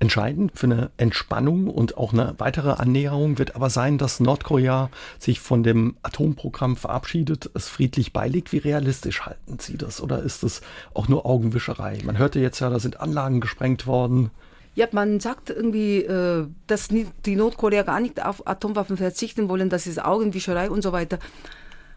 Entscheidend 0.00 0.52
für 0.54 0.66
eine 0.66 0.90
Entspannung 0.96 1.68
und 1.68 1.96
auch 1.96 2.12
eine 2.12 2.34
weitere 2.38 2.70
Annäherung 2.70 3.38
wird 3.38 3.54
aber 3.54 3.70
sein, 3.70 3.98
dass 3.98 4.18
Nordkorea 4.18 4.90
sich 5.18 5.40
von 5.40 5.62
dem 5.62 5.96
Atomprogramm 6.02 6.76
verabschiedet, 6.76 7.50
es 7.54 7.68
friedlich 7.68 8.12
beilegt. 8.12 8.52
Wie 8.52 8.58
realistisch 8.58 9.22
halten 9.22 9.58
Sie 9.60 9.76
das? 9.76 10.00
Oder 10.00 10.22
ist 10.22 10.42
das 10.42 10.62
auch 10.94 11.08
nur 11.08 11.26
Augenwischerei? 11.26 11.98
Man 12.04 12.18
hörte 12.18 12.40
jetzt 12.40 12.60
ja, 12.60 12.70
da 12.70 12.78
sind 12.78 13.00
Anlagen 13.00 13.40
gesprengt 13.40 13.86
worden. 13.86 14.30
Ja, 14.74 14.88
man 14.90 15.20
sagt 15.20 15.50
irgendwie, 15.50 15.98
äh, 15.98 16.46
dass 16.66 16.88
die 16.88 17.36
Nordkorea 17.36 17.82
gar 17.82 18.00
nicht 18.00 18.24
auf 18.24 18.46
Atomwaffen 18.46 18.96
verzichten 18.96 19.48
wollen, 19.48 19.70
das 19.70 19.86
ist 19.86 20.04
Augenwischerei 20.04 20.68
und 20.68 20.82
so 20.82 20.92
weiter. 20.92 21.18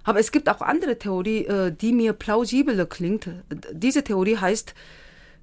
Aber 0.03 0.19
es 0.19 0.31
gibt 0.31 0.47
auch 0.47 0.61
andere 0.61 0.97
Theorie, 0.97 1.45
äh, 1.45 1.71
die 1.71 1.91
mir 1.91 2.13
plausibler 2.13 2.85
klingt. 2.85 3.29
Diese 3.71 4.03
Theorie 4.03 4.37
heißt, 4.37 4.73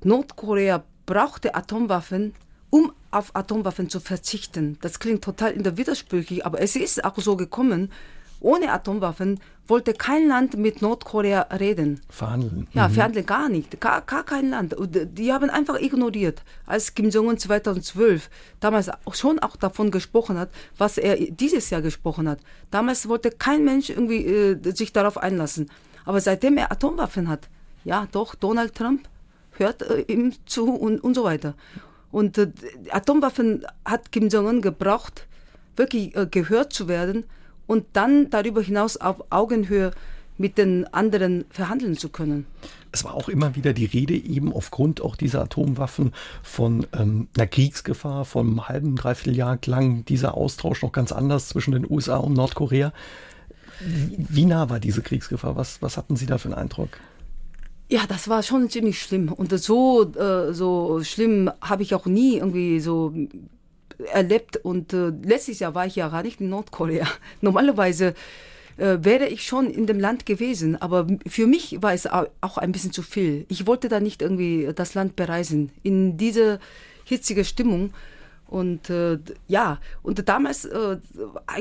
Nordkorea 0.04 0.84
brauchte 1.06 1.54
Atomwaffen, 1.54 2.34
um 2.70 2.92
auf 3.10 3.34
Atomwaffen 3.36 3.90
zu 3.90 4.00
verzichten. 4.00 4.78
Das 4.80 4.98
klingt 5.00 5.22
total 5.22 5.52
in 5.52 5.62
der 5.62 5.76
widersprüchlich, 5.76 6.46
aber 6.46 6.60
es 6.60 6.76
ist 6.76 7.04
auch 7.04 7.18
so 7.18 7.36
gekommen, 7.36 7.92
ohne 8.40 8.72
Atomwaffen 8.72 9.40
wollte 9.66 9.94
kein 9.94 10.28
Land 10.28 10.56
mit 10.56 10.82
Nordkorea 10.82 11.42
reden. 11.58 12.00
Verhandeln. 12.10 12.68
Ja, 12.72 12.88
mhm. 12.88 12.92
verhandeln 12.92 13.26
gar 13.26 13.48
nicht. 13.48 13.80
Gar, 13.80 14.02
gar 14.02 14.24
kein 14.24 14.50
Land. 14.50 14.76
Die 14.78 15.32
haben 15.32 15.50
einfach 15.50 15.80
ignoriert. 15.80 16.42
Als 16.66 16.94
Kim 16.94 17.10
Jong-un 17.10 17.38
2012 17.38 18.28
damals 18.60 18.90
schon 19.12 19.38
auch 19.38 19.56
davon 19.56 19.90
gesprochen 19.90 20.38
hat, 20.38 20.50
was 20.76 20.98
er 20.98 21.16
dieses 21.16 21.70
Jahr 21.70 21.82
gesprochen 21.82 22.28
hat. 22.28 22.40
Damals 22.70 23.08
wollte 23.08 23.30
kein 23.30 23.64
Mensch 23.64 23.90
irgendwie 23.90 24.26
äh, 24.26 24.74
sich 24.74 24.92
darauf 24.92 25.16
einlassen. 25.16 25.70
Aber 26.04 26.20
seitdem 26.20 26.58
er 26.58 26.70
Atomwaffen 26.70 27.28
hat, 27.28 27.48
ja 27.84 28.06
doch, 28.12 28.34
Donald 28.34 28.74
Trump 28.74 29.08
hört 29.52 29.82
äh, 29.82 30.00
ihm 30.02 30.34
zu 30.44 30.74
und, 30.74 31.02
und 31.02 31.14
so 31.14 31.24
weiter. 31.24 31.54
Und 32.10 32.36
äh, 32.36 32.52
Atomwaffen 32.90 33.64
hat 33.84 34.12
Kim 34.12 34.28
Jong-un 34.28 34.60
gebraucht, 34.60 35.26
wirklich 35.76 36.14
äh, 36.14 36.26
gehört 36.30 36.72
zu 36.72 36.86
werden 36.86 37.24
und 37.66 37.84
dann 37.92 38.30
darüber 38.30 38.62
hinaus 38.62 38.96
auf 38.96 39.24
Augenhöhe 39.30 39.92
mit 40.36 40.58
den 40.58 40.86
anderen 40.92 41.44
verhandeln 41.50 41.96
zu 41.96 42.08
können. 42.08 42.46
Es 42.92 43.04
war 43.04 43.14
auch 43.14 43.28
immer 43.28 43.56
wieder 43.56 43.72
die 43.72 43.84
Rede, 43.84 44.14
eben 44.14 44.52
aufgrund 44.52 45.00
auch 45.00 45.16
dieser 45.16 45.42
Atomwaffen 45.42 46.12
von 46.42 46.86
ähm, 46.92 47.28
einer 47.36 47.46
Kriegsgefahr, 47.46 48.24
von 48.24 48.46
einem 48.46 48.68
halben, 48.68 48.96
dreiviertel 48.96 49.36
Jahr 49.36 49.58
lang 49.66 50.04
dieser 50.04 50.36
Austausch 50.36 50.82
noch 50.82 50.92
ganz 50.92 51.12
anders 51.12 51.48
zwischen 51.48 51.72
den 51.72 51.88
USA 51.88 52.16
und 52.16 52.34
Nordkorea. 52.34 52.92
Wie 53.80 54.46
nah 54.46 54.70
war 54.70 54.80
diese 54.80 55.02
Kriegsgefahr? 55.02 55.56
Was, 55.56 55.82
was 55.82 55.96
hatten 55.96 56.16
Sie 56.16 56.26
da 56.26 56.38
für 56.38 56.48
einen 56.48 56.58
Eindruck? 56.58 56.90
Ja, 57.88 58.02
das 58.08 58.28
war 58.28 58.42
schon 58.42 58.70
ziemlich 58.70 59.00
schlimm. 59.00 59.30
Und 59.30 59.56
so, 59.58 60.12
äh, 60.14 60.52
so 60.52 61.02
schlimm 61.02 61.50
habe 61.60 61.82
ich 61.82 61.94
auch 61.94 62.06
nie 62.06 62.36
irgendwie 62.36 62.80
so 62.80 63.12
erlebt. 64.12 64.56
Und 64.58 64.92
äh, 64.92 65.12
letztes 65.22 65.58
Jahr 65.58 65.74
war 65.74 65.86
ich 65.86 65.96
ja 65.96 66.08
gar 66.08 66.22
nicht 66.22 66.40
in 66.40 66.48
Nordkorea. 66.48 67.06
Normalerweise 67.40 68.14
äh, 68.76 68.98
wäre 69.00 69.28
ich 69.28 69.44
schon 69.44 69.70
in 69.70 69.86
dem 69.86 70.00
Land 70.00 70.26
gewesen, 70.26 70.80
aber 70.80 71.06
für 71.26 71.46
mich 71.46 71.82
war 71.82 71.92
es 71.92 72.06
auch 72.06 72.58
ein 72.58 72.72
bisschen 72.72 72.92
zu 72.92 73.02
viel. 73.02 73.46
Ich 73.48 73.66
wollte 73.66 73.88
da 73.88 74.00
nicht 74.00 74.22
irgendwie 74.22 74.70
das 74.74 74.94
Land 74.94 75.16
bereisen. 75.16 75.70
In 75.82 76.16
diese 76.16 76.60
hitzige 77.04 77.44
Stimmung. 77.44 77.92
Und 78.46 78.90
äh, 78.90 79.18
ja, 79.48 79.80
und 80.02 80.28
damals 80.28 80.64
äh, 80.64 80.98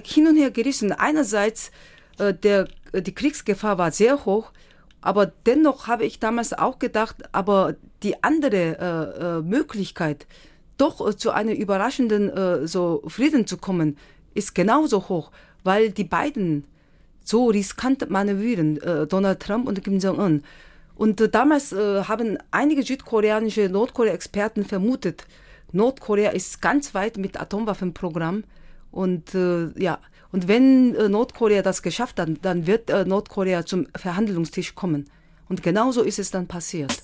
hin 0.04 0.28
und 0.28 0.36
her 0.36 0.52
gerissen. 0.52 0.92
Einerseits, 0.92 1.72
äh, 2.20 2.34
der, 2.34 2.68
die 2.94 3.16
Kriegsgefahr 3.16 3.78
war 3.78 3.92
sehr 3.92 4.26
hoch, 4.26 4.52
aber 5.02 5.26
dennoch 5.46 5.88
habe 5.88 6.06
ich 6.06 6.20
damals 6.20 6.54
auch 6.54 6.80
gedacht, 6.80 7.24
aber 7.34 7.76
die 8.04 8.24
andere 8.24 8.58
äh, 8.78 9.40
äh, 9.40 9.42
Möglichkeit, 9.42 10.28
doch 10.78 11.06
äh, 11.08 11.16
zu 11.16 11.32
einem 11.32 11.56
überraschenden 11.56 12.30
äh, 12.30 12.68
so 12.68 13.04
Frieden 13.08 13.48
zu 13.48 13.58
kommen, 13.58 13.98
ist 14.34 14.56
genauso 14.56 15.10
hoch, 15.10 15.32
weil 15.64 15.92
die 15.92 16.04
beiden 16.04 16.66
so 17.24 17.48
riskant 17.48 18.10
manövrieren, 18.10 18.82
äh, 18.82 19.08
Donald 19.08 19.40
Trump 19.40 19.68
und 19.68 19.84
Kim 19.84 20.00
Jong-un. 20.00 20.44
Und 20.96 21.22
äh, 21.22 21.30
damals 21.30 21.72
äh, 21.72 22.04
haben 22.04 22.38
einige 22.52 22.84
südkoreanische 22.84 23.70
Nordkorea-Experten 23.70 24.66
vermutet, 24.66 25.26
Nordkorea 25.72 26.30
ist 26.30 26.62
ganz 26.62 26.94
weit 26.94 27.18
mit 27.18 27.40
Atomwaffenprogramm 27.42 28.44
und 28.92 29.34
äh, 29.34 29.70
ja, 29.82 29.98
und 30.32 30.48
wenn 30.48 30.94
Nordkorea 31.12 31.62
das 31.62 31.82
geschafft 31.84 32.20
hat, 32.20 32.30
dann 32.42 32.66
wird 32.66 32.90
Nordkorea 32.90 33.68
zum 33.68 33.86
Verhandlungstisch 33.96 34.74
kommen. 34.74 35.08
Und 35.48 35.62
genauso 35.62 36.02
ist 36.02 36.18
es 36.18 36.32
dann 36.32 36.48
passiert. 36.48 37.04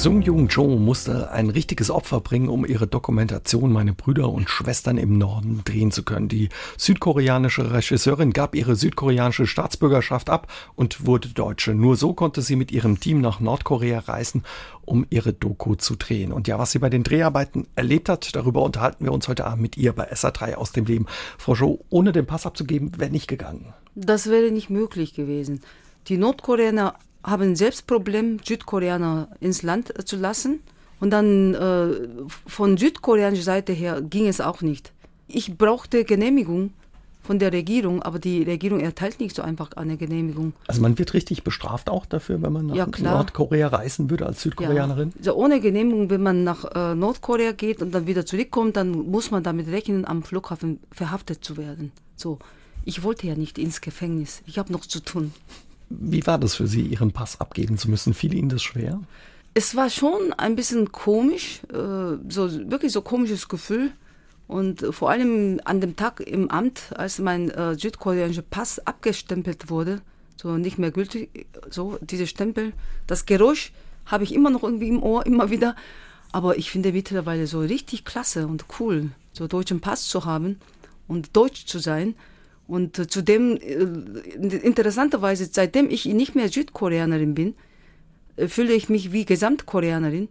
Sung 0.00 0.22
Jung 0.22 0.48
Jo 0.48 0.78
musste 0.78 1.30
ein 1.30 1.50
richtiges 1.50 1.90
Opfer 1.90 2.22
bringen, 2.22 2.48
um 2.48 2.64
ihre 2.64 2.86
Dokumentation 2.86 3.70
Meine 3.70 3.92
Brüder 3.92 4.30
und 4.30 4.48
Schwestern 4.48 4.96
im 4.96 5.18
Norden 5.18 5.60
drehen 5.62 5.90
zu 5.90 6.04
können. 6.04 6.26
Die 6.26 6.48
südkoreanische 6.78 7.70
Regisseurin 7.70 8.32
gab 8.32 8.54
ihre 8.54 8.76
südkoreanische 8.76 9.46
Staatsbürgerschaft 9.46 10.30
ab 10.30 10.50
und 10.74 11.04
wurde 11.04 11.28
Deutsche. 11.28 11.74
Nur 11.74 11.96
so 11.96 12.14
konnte 12.14 12.40
sie 12.40 12.56
mit 12.56 12.72
ihrem 12.72 12.98
Team 12.98 13.20
nach 13.20 13.40
Nordkorea 13.40 13.98
reisen, 13.98 14.42
um 14.86 15.04
ihre 15.10 15.34
Doku 15.34 15.74
zu 15.74 15.96
drehen. 15.96 16.32
Und 16.32 16.48
ja, 16.48 16.58
was 16.58 16.72
sie 16.72 16.78
bei 16.78 16.88
den 16.88 17.02
Dreharbeiten 17.02 17.66
erlebt 17.76 18.08
hat, 18.08 18.34
darüber 18.34 18.62
unterhalten 18.62 19.04
wir 19.04 19.12
uns 19.12 19.28
heute 19.28 19.44
Abend 19.44 19.60
mit 19.60 19.76
ihr 19.76 19.92
bei 19.92 20.10
SA3 20.10 20.54
aus 20.54 20.72
dem 20.72 20.86
Leben. 20.86 21.04
Frau 21.36 21.54
Jo, 21.54 21.84
ohne 21.90 22.12
den 22.12 22.24
Pass 22.24 22.46
abzugeben, 22.46 22.98
wäre 22.98 23.10
nicht 23.10 23.28
gegangen. 23.28 23.74
Das 23.94 24.30
wäre 24.30 24.50
nicht 24.50 24.70
möglich 24.70 25.12
gewesen. 25.12 25.60
Die 26.08 26.16
Nordkoreaner 26.16 26.94
haben 27.22 27.56
selbst 27.56 27.86
Problem, 27.86 28.38
Südkoreaner 28.44 29.28
ins 29.40 29.62
Land 29.62 29.92
zu 30.06 30.16
lassen. 30.16 30.60
Und 31.00 31.10
dann 31.10 31.54
äh, 31.54 31.88
von 32.46 32.76
südkoreanischer 32.76 33.44
Seite 33.44 33.72
her 33.72 34.02
ging 34.02 34.26
es 34.26 34.40
auch 34.40 34.60
nicht. 34.60 34.92
Ich 35.28 35.56
brauchte 35.56 36.04
Genehmigung 36.04 36.72
von 37.22 37.38
der 37.38 37.52
Regierung, 37.52 38.02
aber 38.02 38.18
die 38.18 38.42
Regierung 38.42 38.80
erteilt 38.80 39.20
nicht 39.20 39.36
so 39.36 39.42
einfach 39.42 39.72
eine 39.76 39.96
Genehmigung. 39.96 40.52
Also 40.66 40.82
man 40.82 40.98
wird 40.98 41.14
richtig 41.14 41.44
bestraft 41.44 41.88
auch 41.88 42.06
dafür, 42.06 42.42
wenn 42.42 42.52
man 42.52 42.66
nach 42.66 42.74
ja, 42.74 42.86
Nordkorea 42.98 43.68
reisen 43.68 44.10
würde 44.10 44.26
als 44.26 44.42
Südkoreanerin? 44.42 45.10
Ja. 45.10 45.14
Also 45.18 45.34
ohne 45.34 45.60
Genehmigung, 45.60 46.10
wenn 46.10 46.22
man 46.22 46.44
nach 46.44 46.64
äh, 46.74 46.94
Nordkorea 46.94 47.52
geht 47.52 47.82
und 47.82 47.94
dann 47.94 48.06
wieder 48.06 48.26
zurückkommt, 48.26 48.76
dann 48.76 48.90
muss 48.90 49.30
man 49.30 49.42
damit 49.42 49.68
rechnen, 49.68 50.04
am 50.04 50.22
Flughafen 50.22 50.80
verhaftet 50.90 51.44
zu 51.44 51.56
werden. 51.56 51.92
So, 52.16 52.38
ich 52.84 53.02
wollte 53.02 53.26
ja 53.26 53.36
nicht 53.36 53.58
ins 53.58 53.80
Gefängnis. 53.80 54.42
Ich 54.46 54.58
habe 54.58 54.72
noch 54.72 54.84
zu 54.84 55.00
tun. 55.00 55.32
Wie 55.90 56.26
war 56.26 56.38
das 56.38 56.54
für 56.54 56.66
Sie, 56.66 56.82
Ihren 56.82 57.12
Pass 57.12 57.40
abgeben 57.40 57.76
zu 57.76 57.90
müssen? 57.90 58.14
Fiel 58.14 58.34
Ihnen 58.34 58.48
das 58.48 58.62
schwer? 58.62 59.00
Es 59.54 59.74
war 59.74 59.90
schon 59.90 60.32
ein 60.32 60.54
bisschen 60.54 60.92
komisch, 60.92 61.60
äh, 61.72 62.16
so 62.28 62.70
wirklich 62.70 62.92
so 62.92 63.02
komisches 63.02 63.48
Gefühl. 63.48 63.90
Und 64.46 64.84
vor 64.90 65.10
allem 65.10 65.60
an 65.64 65.80
dem 65.80 65.96
Tag 65.96 66.20
im 66.20 66.50
Amt, 66.50 66.92
als 66.96 67.18
mein 67.18 67.50
äh, 67.50 67.76
südkoreanischer 67.76 68.42
Pass 68.42 68.84
abgestempelt 68.84 69.70
wurde, 69.70 70.00
so 70.36 70.56
nicht 70.56 70.78
mehr 70.78 70.90
gültig, 70.90 71.46
so 71.68 71.98
diese 72.00 72.26
Stempel, 72.26 72.72
das 73.06 73.26
Geräusch 73.26 73.72
habe 74.06 74.24
ich 74.24 74.34
immer 74.34 74.50
noch 74.50 74.62
irgendwie 74.62 74.88
im 74.88 75.02
Ohr, 75.02 75.26
immer 75.26 75.50
wieder. 75.50 75.76
Aber 76.32 76.58
ich 76.58 76.70
finde 76.70 76.92
mittlerweile 76.92 77.46
so 77.46 77.60
richtig 77.60 78.04
klasse 78.04 78.46
und 78.46 78.64
cool, 78.78 79.10
so 79.32 79.46
deutschen 79.46 79.80
Pass 79.80 80.06
zu 80.06 80.24
haben 80.24 80.60
und 81.08 81.36
deutsch 81.36 81.66
zu 81.66 81.78
sein. 81.78 82.14
Und 82.70 83.00
äh, 83.00 83.08
zudem, 83.08 83.56
äh, 83.56 83.82
interessanterweise, 84.58 85.48
seitdem 85.50 85.90
ich 85.90 86.04
nicht 86.04 86.36
mehr 86.36 86.48
Südkoreanerin 86.48 87.34
bin, 87.34 87.54
äh, 88.36 88.46
fühle 88.46 88.74
ich 88.74 88.88
mich 88.88 89.10
wie 89.10 89.24
Gesamtkoreanerin. 89.24 90.28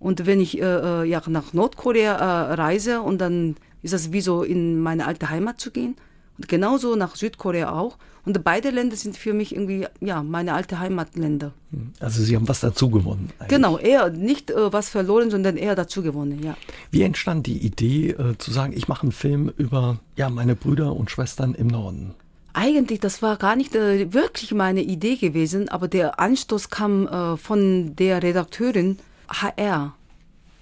Und 0.00 0.24
wenn 0.24 0.40
ich 0.40 0.58
äh, 0.58 1.04
ja, 1.04 1.22
nach 1.26 1.52
Nordkorea 1.52 2.14
äh, 2.14 2.54
reise 2.54 3.02
und 3.02 3.18
dann 3.20 3.56
ist 3.82 3.92
das 3.92 4.12
wie 4.12 4.22
so 4.22 4.42
in 4.42 4.80
meine 4.80 5.06
alte 5.06 5.28
Heimat 5.28 5.60
zu 5.60 5.70
gehen. 5.70 5.94
Und 6.38 6.48
genauso 6.48 6.96
nach 6.96 7.16
Südkorea 7.16 7.70
auch. 7.70 7.98
Und 8.24 8.42
beide 8.42 8.70
Länder 8.70 8.96
sind 8.96 9.16
für 9.16 9.34
mich 9.34 9.54
irgendwie, 9.54 9.86
ja, 10.00 10.22
meine 10.22 10.54
alte 10.54 10.78
Heimatländer. 10.78 11.52
Also 12.00 12.22
Sie 12.22 12.34
haben 12.34 12.48
was 12.48 12.60
dazu 12.60 12.88
gewonnen. 12.88 13.30
Eigentlich. 13.38 13.48
Genau, 13.48 13.78
eher 13.78 14.08
nicht 14.10 14.50
äh, 14.50 14.72
was 14.72 14.88
verloren, 14.88 15.30
sondern 15.30 15.56
eher 15.56 15.74
dazu 15.74 16.02
gewonnen, 16.02 16.42
ja. 16.42 16.56
Wie 16.90 17.02
entstand 17.02 17.46
die 17.46 17.58
Idee 17.58 18.10
äh, 18.10 18.38
zu 18.38 18.50
sagen, 18.50 18.72
ich 18.74 18.88
mache 18.88 19.02
einen 19.02 19.12
Film 19.12 19.52
über 19.58 19.98
ja, 20.16 20.30
meine 20.30 20.56
Brüder 20.56 20.96
und 20.96 21.10
Schwestern 21.10 21.54
im 21.54 21.66
Norden? 21.66 22.14
Eigentlich, 22.54 23.00
das 23.00 23.20
war 23.20 23.36
gar 23.36 23.56
nicht 23.56 23.74
äh, 23.74 24.12
wirklich 24.12 24.54
meine 24.54 24.82
Idee 24.82 25.16
gewesen, 25.16 25.68
aber 25.68 25.88
der 25.88 26.20
Anstoß 26.20 26.70
kam 26.70 27.08
äh, 27.08 27.36
von 27.36 27.96
der 27.96 28.22
Redakteurin 28.22 28.98
HR. 29.28 29.94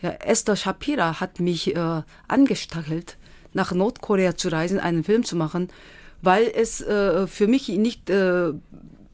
Ja, 0.01 0.11
Esther 0.11 0.57
Shapira 0.57 1.21
hat 1.21 1.39
mich 1.39 1.77
äh, 1.77 2.03
angestachelt, 2.27 3.19
nach 3.53 3.73
Nordkorea 3.73 4.37
zu 4.37 4.49
reisen, 4.49 4.81
einen 4.81 5.05
Film 5.05 5.23
zu 5.23 5.37
machen, 5.37 5.69
weil 6.23 6.51
es 6.55 6.81
äh, 6.81 7.27
für 7.27 7.49
mich 7.49 7.69
nicht 7.69 8.09
äh, 8.09 8.53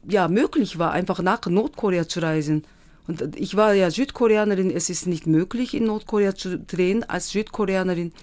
ja, 0.07 0.27
möglich 0.27 0.79
war, 0.79 0.91
einfach 0.91 1.21
nach 1.21 1.45
Nordkorea 1.45 2.07
zu 2.07 2.21
reisen. 2.21 2.63
Und 3.07 3.35
ich 3.35 3.55
war 3.55 3.73
ja 3.73 3.89
Südkoreanerin, 3.89 4.69
es 4.69 4.89
ist 4.89 5.07
nicht 5.07 5.25
möglich, 5.25 5.73
in 5.73 5.85
Nordkorea 5.85 6.35
zu 6.35 6.59
drehen 6.59 7.03
als 7.03 7.29
Südkoreanerin. 7.29 8.13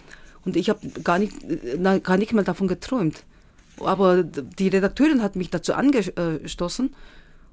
Und 0.44 0.56
ich 0.56 0.70
habe 0.70 0.88
gar 1.02 1.18
nicht, 1.18 1.32
na, 1.76 1.98
gar 1.98 2.16
nicht 2.16 2.32
mal 2.32 2.44
davon 2.44 2.68
geträumt. 2.68 3.24
Aber 3.80 4.22
die 4.22 4.68
Redakteurin 4.68 5.22
hat 5.22 5.34
mich 5.34 5.50
dazu 5.50 5.74
angestoßen. 5.74 6.94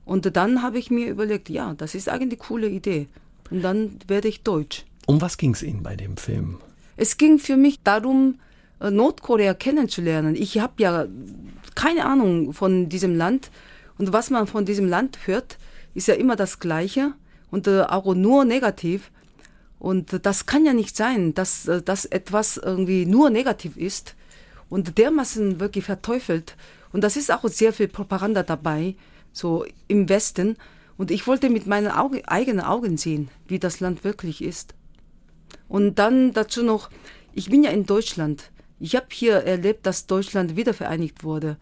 Und 0.05 0.35
dann 0.35 0.61
habe 0.61 0.77
ich 0.77 0.91
mir 0.91 1.09
überlegt, 1.09 1.49
ja, 1.49 1.73
das 1.73 1.95
ist 1.95 2.07
eigentlich 2.07 2.39
eine 2.39 2.47
coole 2.47 2.69
Idee. 2.69 3.07
Und 3.49 3.63
dann 3.63 3.97
werde 4.07 4.27
ich 4.27 4.43
Deutsch. 4.43 4.85
Um 5.07 5.19
was 5.19 5.37
ging 5.37 5.53
es 5.53 5.63
Ihnen 5.63 5.81
bei 5.81 5.95
dem 5.95 6.17
Film? 6.17 6.59
Es 6.95 7.17
ging 7.17 7.39
für 7.39 7.57
mich 7.57 7.81
darum, 7.83 8.35
äh, 8.35 8.52
Nordkorea 8.91 9.53
kennenzulernen. 9.53 10.35
Ich 10.35 10.59
habe 10.59 10.73
ja 10.77 11.05
keine 11.75 12.05
Ahnung 12.05 12.53
von 12.53 12.89
diesem 12.89 13.15
Land 13.15 13.51
und 13.97 14.13
was 14.13 14.29
man 14.29 14.47
von 14.47 14.65
diesem 14.65 14.87
Land 14.87 15.19
hört, 15.25 15.57
ist 15.93 16.07
ja 16.07 16.15
immer 16.15 16.35
das 16.35 16.59
Gleiche 16.59 17.13
und 17.51 17.67
äh, 17.67 17.81
auch 17.81 18.13
nur 18.15 18.45
negativ. 18.45 19.11
Und 19.79 20.25
das 20.25 20.45
kann 20.45 20.65
ja 20.65 20.73
nicht 20.73 20.95
sein, 20.95 21.33
dass, 21.33 21.67
äh, 21.67 21.81
dass 21.81 22.05
etwas 22.05 22.57
irgendwie 22.57 23.05
nur 23.05 23.29
negativ 23.29 23.77
ist 23.77 24.15
und 24.69 24.97
dermaßen 24.97 25.59
wirklich 25.59 25.85
verteufelt. 25.85 26.55
Und 26.91 27.03
das 27.03 27.17
ist 27.17 27.31
auch 27.31 27.47
sehr 27.47 27.73
viel 27.73 27.87
Propaganda 27.87 28.43
dabei, 28.43 28.95
so 29.31 29.65
im 29.87 30.09
Westen. 30.09 30.57
Und 30.97 31.11
ich 31.11 31.27
wollte 31.27 31.49
mit 31.49 31.67
meinen 31.67 31.91
Augen, 31.91 32.23
eigenen 32.25 32.61
Augen 32.61 32.97
sehen, 32.97 33.29
wie 33.47 33.59
das 33.59 33.79
Land 33.79 34.03
wirklich 34.03 34.43
ist. 34.43 34.73
Und 35.67 35.99
dann 35.99 36.33
dazu 36.33 36.63
noch, 36.63 36.89
ich 37.33 37.49
bin 37.49 37.63
ja 37.63 37.71
in 37.71 37.85
Deutschland. 37.85 38.51
Ich 38.83 38.97
habe 38.97 39.05
hier 39.11 39.35
erlebt, 39.35 39.85
dass 39.85 40.07
Deutschland 40.07 40.57
wiedervereinigt 40.57 41.23
wurde. 41.23 41.55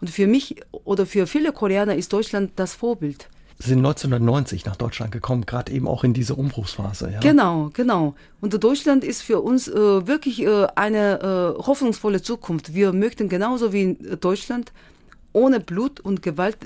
Und 0.00 0.10
für 0.10 0.28
mich 0.28 0.62
oder 0.84 1.06
für 1.06 1.26
viele 1.26 1.50
Koreaner 1.50 1.96
ist 1.96 2.12
Deutschland 2.12 2.52
das 2.54 2.74
Vorbild. 2.74 3.28
Sie 3.58 3.70
sind 3.70 3.78
1990 3.78 4.64
nach 4.64 4.76
Deutschland 4.76 5.10
gekommen, 5.10 5.44
gerade 5.44 5.72
eben 5.72 5.88
auch 5.88 6.04
in 6.04 6.14
diese 6.14 6.36
Umbruchsphase. 6.36 7.10
Ja? 7.10 7.18
Genau, 7.18 7.70
genau. 7.72 8.14
Und 8.40 8.62
Deutschland 8.62 9.02
ist 9.02 9.22
für 9.22 9.40
uns 9.40 9.66
äh, 9.66 10.06
wirklich 10.06 10.40
äh, 10.42 10.68
eine 10.76 11.56
äh, 11.58 11.62
hoffnungsvolle 11.64 12.22
Zukunft. 12.22 12.72
Wir 12.74 12.92
möchten 12.92 13.28
genauso 13.28 13.72
wie 13.72 13.82
in 13.82 14.20
Deutschland 14.20 14.70
ohne 15.32 15.58
Blut 15.58 15.98
und 15.98 16.22
Gewalt 16.22 16.58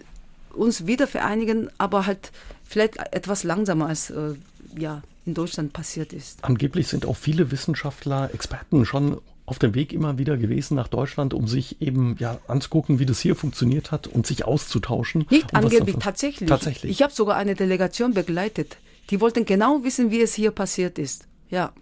uns 0.53 0.87
wieder 0.87 1.07
vereinigen, 1.07 1.71
aber 1.79 2.05
halt 2.05 2.33
vielleicht 2.65 2.99
etwas 3.15 3.45
langsamer 3.45 3.87
als 3.87 4.11
äh, 4.11 4.35
ja, 4.77 5.01
in 5.25 5.33
Deutschland 5.33 5.73
passiert 5.73 6.13
ist. 6.13 6.45
Angeblich 6.45 6.89
sind 6.89 7.07
auch 7.07 7.17
viele 7.17 7.51
Wissenschaftler, 7.51 8.29
Experten 8.35 8.85
schon 8.85 9.17
auf 9.53 9.59
dem 9.59 9.75
Weg 9.75 9.93
immer 9.93 10.17
wieder 10.17 10.39
gewesen 10.39 10.77
nach 10.77 10.89
Deutschland, 10.89 11.35
um 11.35 11.47
sich 11.47 11.83
eben 11.83 12.17
ja 12.19 12.39
anzugucken, 12.49 12.99
wie 12.99 13.05
das 13.05 13.21
hier 13.21 13.37
funktioniert 13.37 13.91
hat 13.91 14.07
und 14.07 14.27
sich 14.27 14.47
auszutauschen. 14.47 15.27
Nicht 15.29 15.55
angeblich, 15.55 15.97
tatsächlich. 16.01 16.49
Tatsächlich. 16.49 16.91
Ich 16.91 17.03
habe 17.03 17.13
sogar 17.13 17.37
eine 17.37 17.55
Delegation 17.55 18.15
begleitet. 18.15 18.79
Die 19.11 19.21
wollten 19.21 19.45
genau 19.45 19.85
wissen, 19.85 20.11
wie 20.11 20.23
es 20.23 20.33
hier 20.33 20.53
passiert 20.53 20.99
ist. 20.99 21.27
Ja. 21.51 21.75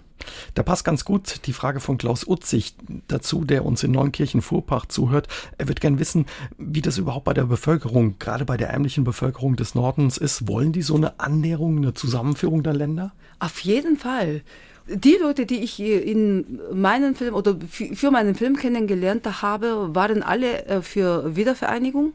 Da 0.54 0.64
passt 0.64 0.84
ganz 0.84 1.04
gut 1.04 1.46
die 1.46 1.52
Frage 1.52 1.78
von 1.78 1.96
Klaus 1.96 2.26
Utzig 2.26 2.74
dazu, 3.06 3.44
der 3.44 3.64
uns 3.64 3.84
in 3.84 3.92
Neunkirchen-Fuhrpach 3.92 4.86
zuhört. 4.86 5.28
Er 5.56 5.68
wird 5.68 5.80
gern 5.80 6.00
wissen, 6.00 6.26
wie 6.58 6.82
das 6.82 6.98
überhaupt 6.98 7.26
bei 7.26 7.34
der 7.34 7.44
Bevölkerung, 7.44 8.18
gerade 8.18 8.44
bei 8.44 8.56
der 8.56 8.70
ärmlichen 8.70 9.04
Bevölkerung 9.04 9.54
des 9.54 9.76
Nordens 9.76 10.18
ist. 10.18 10.48
Wollen 10.48 10.72
die 10.72 10.82
so 10.82 10.96
eine 10.96 11.20
Annäherung, 11.20 11.76
eine 11.76 11.94
Zusammenführung 11.94 12.64
der 12.64 12.74
Länder? 12.74 13.12
Auf 13.38 13.60
jeden 13.60 13.96
Fall. 13.96 14.42
Die 14.92 15.16
Leute, 15.20 15.46
die 15.46 15.62
ich 15.62 15.78
in 15.78 16.60
meinem 16.72 17.14
Film 17.14 17.34
oder 17.34 17.56
für 17.70 18.10
meinen 18.10 18.34
Film 18.34 18.56
kennengelernt 18.56 19.24
habe, 19.40 19.94
waren 19.94 20.24
alle 20.24 20.64
äh, 20.66 20.82
für 20.82 21.36
Wiedervereinigung. 21.36 22.12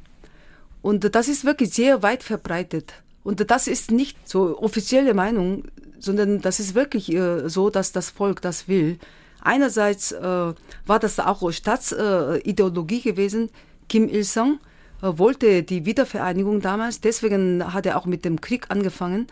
Und 0.82 1.16
das 1.16 1.30
ist 1.30 1.46
wirklich 1.46 1.74
sehr 1.74 2.04
weit 2.04 2.22
verbreitet. 2.22 2.94
Und 3.24 3.50
das 3.50 3.68
ist 3.68 3.92
nicht 3.92 4.18
so 4.28 4.60
offizielle 4.60 5.14
Meinung, 5.14 5.64
sondern 6.00 6.42
das 6.42 6.60
ist 6.60 6.76
wirklich 6.76 7.14
äh, 7.14 7.48
so, 7.48 7.70
dass 7.70 7.94
das 7.94 8.10
Volk 8.10 8.42
das 8.42 8.68
will. 8.68 9.00
Einerseits 9.42 10.12
äh, 10.12 10.20
war 10.22 11.00
das 11.00 11.20
auch 11.20 11.50
Staatsideologie 11.52 13.02
gewesen. 13.02 13.52
Kim 13.88 14.10
Il-sung 14.10 14.60
äh, 15.02 15.08
wollte 15.18 15.64
die 15.64 15.86
Wiedervereinigung 15.86 16.60
damals, 16.60 17.00
deswegen 17.00 17.74
hat 17.74 17.86
er 17.86 17.98
auch 17.98 18.06
mit 18.06 18.26
dem 18.26 18.42
Krieg 18.42 18.66
angefangen. 18.70 19.28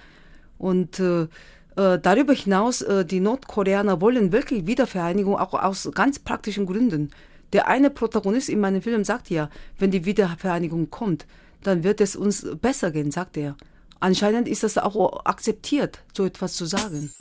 Und 0.57 0.99
äh, 0.99 1.23
äh, 1.23 1.27
darüber 1.75 2.33
hinaus, 2.33 2.81
äh, 2.81 3.05
die 3.05 3.19
Nordkoreaner 3.19 4.01
wollen 4.01 4.31
wirklich 4.31 4.67
Wiedervereinigung, 4.67 5.37
auch 5.37 5.53
aus 5.53 5.89
ganz 5.93 6.19
praktischen 6.19 6.65
Gründen. 6.65 7.09
Der 7.53 7.67
eine 7.67 7.89
Protagonist 7.89 8.49
in 8.49 8.59
meinem 8.59 8.81
Film 8.81 9.03
sagt 9.03 9.29
ja, 9.29 9.49
wenn 9.77 9.91
die 9.91 10.05
Wiedervereinigung 10.05 10.89
kommt, 10.89 11.25
dann 11.61 11.83
wird 11.83 12.01
es 12.01 12.15
uns 12.15 12.45
besser 12.61 12.91
gehen, 12.91 13.11
sagt 13.11 13.37
er. 13.37 13.55
Anscheinend 13.99 14.47
ist 14.47 14.63
das 14.63 14.77
auch 14.77 15.25
akzeptiert, 15.25 15.99
so 16.13 16.25
etwas 16.25 16.53
zu 16.53 16.65
sagen. 16.65 17.11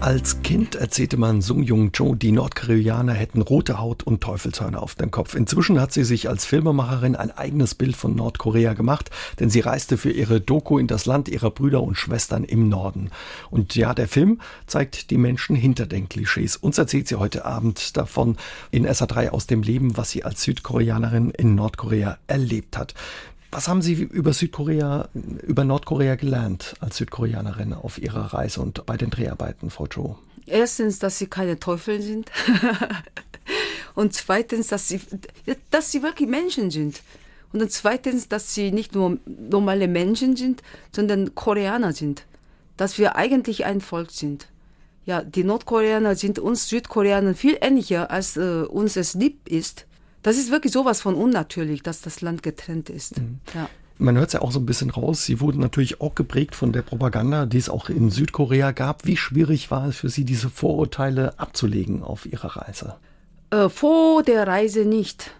Als 0.00 0.42
Kind 0.42 0.76
erzählte 0.76 1.16
man 1.16 1.42
Sung 1.42 1.64
Jung 1.64 1.90
Jo, 1.92 2.14
die 2.14 2.30
Nordkoreaner 2.30 3.14
hätten 3.14 3.42
rote 3.42 3.80
Haut 3.80 4.04
und 4.04 4.20
Teufelshörner 4.20 4.80
auf 4.80 4.94
dem 4.94 5.10
Kopf. 5.10 5.34
Inzwischen 5.34 5.80
hat 5.80 5.92
sie 5.92 6.04
sich 6.04 6.28
als 6.28 6.44
Filmemacherin 6.44 7.16
ein 7.16 7.32
eigenes 7.32 7.74
Bild 7.74 7.96
von 7.96 8.14
Nordkorea 8.14 8.74
gemacht, 8.74 9.10
denn 9.40 9.50
sie 9.50 9.58
reiste 9.58 9.98
für 9.98 10.12
ihre 10.12 10.40
Doku 10.40 10.78
in 10.78 10.86
das 10.86 11.04
Land 11.04 11.28
ihrer 11.28 11.50
Brüder 11.50 11.82
und 11.82 11.96
Schwestern 11.96 12.44
im 12.44 12.68
Norden. 12.68 13.10
Und 13.50 13.74
ja, 13.74 13.92
der 13.92 14.06
Film 14.06 14.40
zeigt 14.68 15.10
die 15.10 15.18
Menschen 15.18 15.56
hinter 15.56 15.84
den 15.86 16.08
Klischees. 16.08 16.56
Uns 16.56 16.78
erzählt 16.78 17.08
sie 17.08 17.16
heute 17.16 17.44
Abend 17.44 17.96
davon 17.96 18.36
in 18.70 18.86
SA3 18.86 19.30
aus 19.30 19.48
dem 19.48 19.62
Leben, 19.62 19.96
was 19.96 20.10
sie 20.10 20.22
als 20.22 20.42
Südkoreanerin 20.44 21.30
in 21.30 21.56
Nordkorea 21.56 22.18
erlebt 22.28 22.78
hat. 22.78 22.94
Was 23.50 23.66
haben 23.66 23.80
Sie 23.80 23.94
über 23.94 24.32
Südkorea, 24.32 25.08
über 25.14 25.64
Nordkorea 25.64 26.16
gelernt 26.16 26.74
als 26.80 26.98
Südkoreanerin 26.98 27.72
auf 27.72 27.98
Ihrer 27.98 28.34
Reise 28.34 28.60
und 28.60 28.84
bei 28.84 28.96
den 28.96 29.10
Dreharbeiten, 29.10 29.70
Frau 29.70 29.86
Cho? 29.86 30.18
Erstens, 30.46 30.98
dass 30.98 31.18
sie 31.18 31.26
keine 31.26 31.58
Teufel 31.58 32.00
sind. 32.02 32.30
und 33.94 34.12
zweitens, 34.12 34.68
dass 34.68 34.88
sie, 34.88 35.00
dass 35.70 35.92
sie 35.92 36.02
wirklich 36.02 36.28
Menschen 36.28 36.70
sind. 36.70 37.02
Und 37.52 37.60
dann 37.60 37.70
zweitens, 37.70 38.28
dass 38.28 38.54
sie 38.54 38.70
nicht 38.70 38.94
nur 38.94 39.18
normale 39.26 39.88
Menschen 39.88 40.36
sind, 40.36 40.62
sondern 40.94 41.34
Koreaner 41.34 41.92
sind. 41.92 42.24
Dass 42.76 42.98
wir 42.98 43.16
eigentlich 43.16 43.64
ein 43.64 43.80
Volk 43.80 44.10
sind. 44.10 44.48
Ja, 45.06 45.22
die 45.22 45.44
Nordkoreaner 45.44 46.16
sind 46.16 46.38
uns 46.38 46.68
Südkoreanern 46.68 47.34
viel 47.34 47.56
ähnlicher, 47.62 48.10
als 48.10 48.36
äh, 48.36 48.64
uns 48.68 48.96
es 48.96 49.14
lieb 49.14 49.48
ist. 49.48 49.86
Das 50.22 50.36
ist 50.36 50.50
wirklich 50.50 50.72
sowas 50.72 51.00
von 51.00 51.14
unnatürlich, 51.14 51.82
dass 51.82 52.00
das 52.00 52.20
Land 52.20 52.42
getrennt 52.42 52.90
ist. 52.90 53.18
Mhm. 53.18 53.40
Ja. 53.54 53.68
Man 54.00 54.16
hört 54.16 54.28
es 54.28 54.32
ja 54.34 54.42
auch 54.42 54.52
so 54.52 54.60
ein 54.60 54.66
bisschen 54.66 54.90
raus. 54.90 55.24
Sie 55.24 55.40
wurden 55.40 55.60
natürlich 55.60 56.00
auch 56.00 56.14
geprägt 56.14 56.54
von 56.54 56.72
der 56.72 56.82
Propaganda, 56.82 57.46
die 57.46 57.58
es 57.58 57.68
auch 57.68 57.88
in 57.88 58.10
Südkorea 58.10 58.70
gab. 58.70 59.04
Wie 59.06 59.16
schwierig 59.16 59.72
war 59.72 59.88
es 59.88 59.96
für 59.96 60.08
Sie, 60.08 60.24
diese 60.24 60.50
Vorurteile 60.50 61.38
abzulegen 61.38 62.04
auf 62.04 62.24
Ihrer 62.24 62.56
Reise? 62.56 62.96
Äh, 63.50 63.68
vor 63.68 64.22
der 64.22 64.46
Reise 64.46 64.84
nicht. 64.84 65.32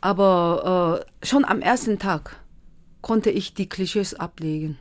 Aber 0.00 1.02
äh, 1.22 1.26
schon 1.26 1.44
am 1.44 1.60
ersten 1.60 1.98
Tag 1.98 2.36
konnte 3.00 3.30
ich 3.30 3.54
die 3.54 3.68
Klischees 3.68 4.14
ablegen. 4.14 4.78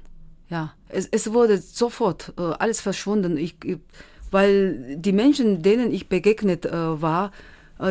Ja, 0.49 0.73
es, 0.88 1.08
es 1.12 1.34
wurde 1.34 1.58
sofort 1.58 2.34
äh, 2.38 2.41
alles 2.41 2.82
verschwunden. 2.82 3.38
Ich, 3.38 3.56
weil 4.32 4.97
die 4.97 5.13
Menschen, 5.13 5.62
denen 5.62 5.91
ich 5.91 6.10
begegnet 6.10 6.65
äh, 6.65 7.01
war, 7.01 7.32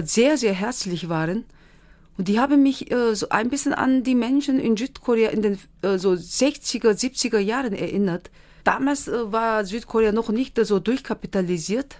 sehr, 0.05 0.37
sehr 0.37 0.53
herzlich 0.53 1.09
waren. 1.09 1.45
Und 2.19 2.27
die 2.27 2.41
haben 2.41 2.63
mich 2.63 2.91
äh, 2.91 3.15
so 3.15 3.29
ein 3.29 3.49
bisschen 3.49 3.73
an 3.73 4.03
die 4.03 4.17
Menschen 4.17 4.59
in 4.59 4.77
Südkorea 4.77 5.31
in 5.31 5.41
den 5.41 5.59
äh, 5.83 5.99
so 5.99 6.11
60er, 6.11 6.91
70er 6.91 7.39
Jahren 7.39 7.73
erinnert. 7.73 8.31
Damals 8.65 9.07
äh, 9.07 9.33
war 9.33 9.65
Südkorea 9.65 10.11
noch 10.11 10.29
nicht 10.31 10.59
so 10.67 10.81
durchkapitalisiert. 10.81 11.97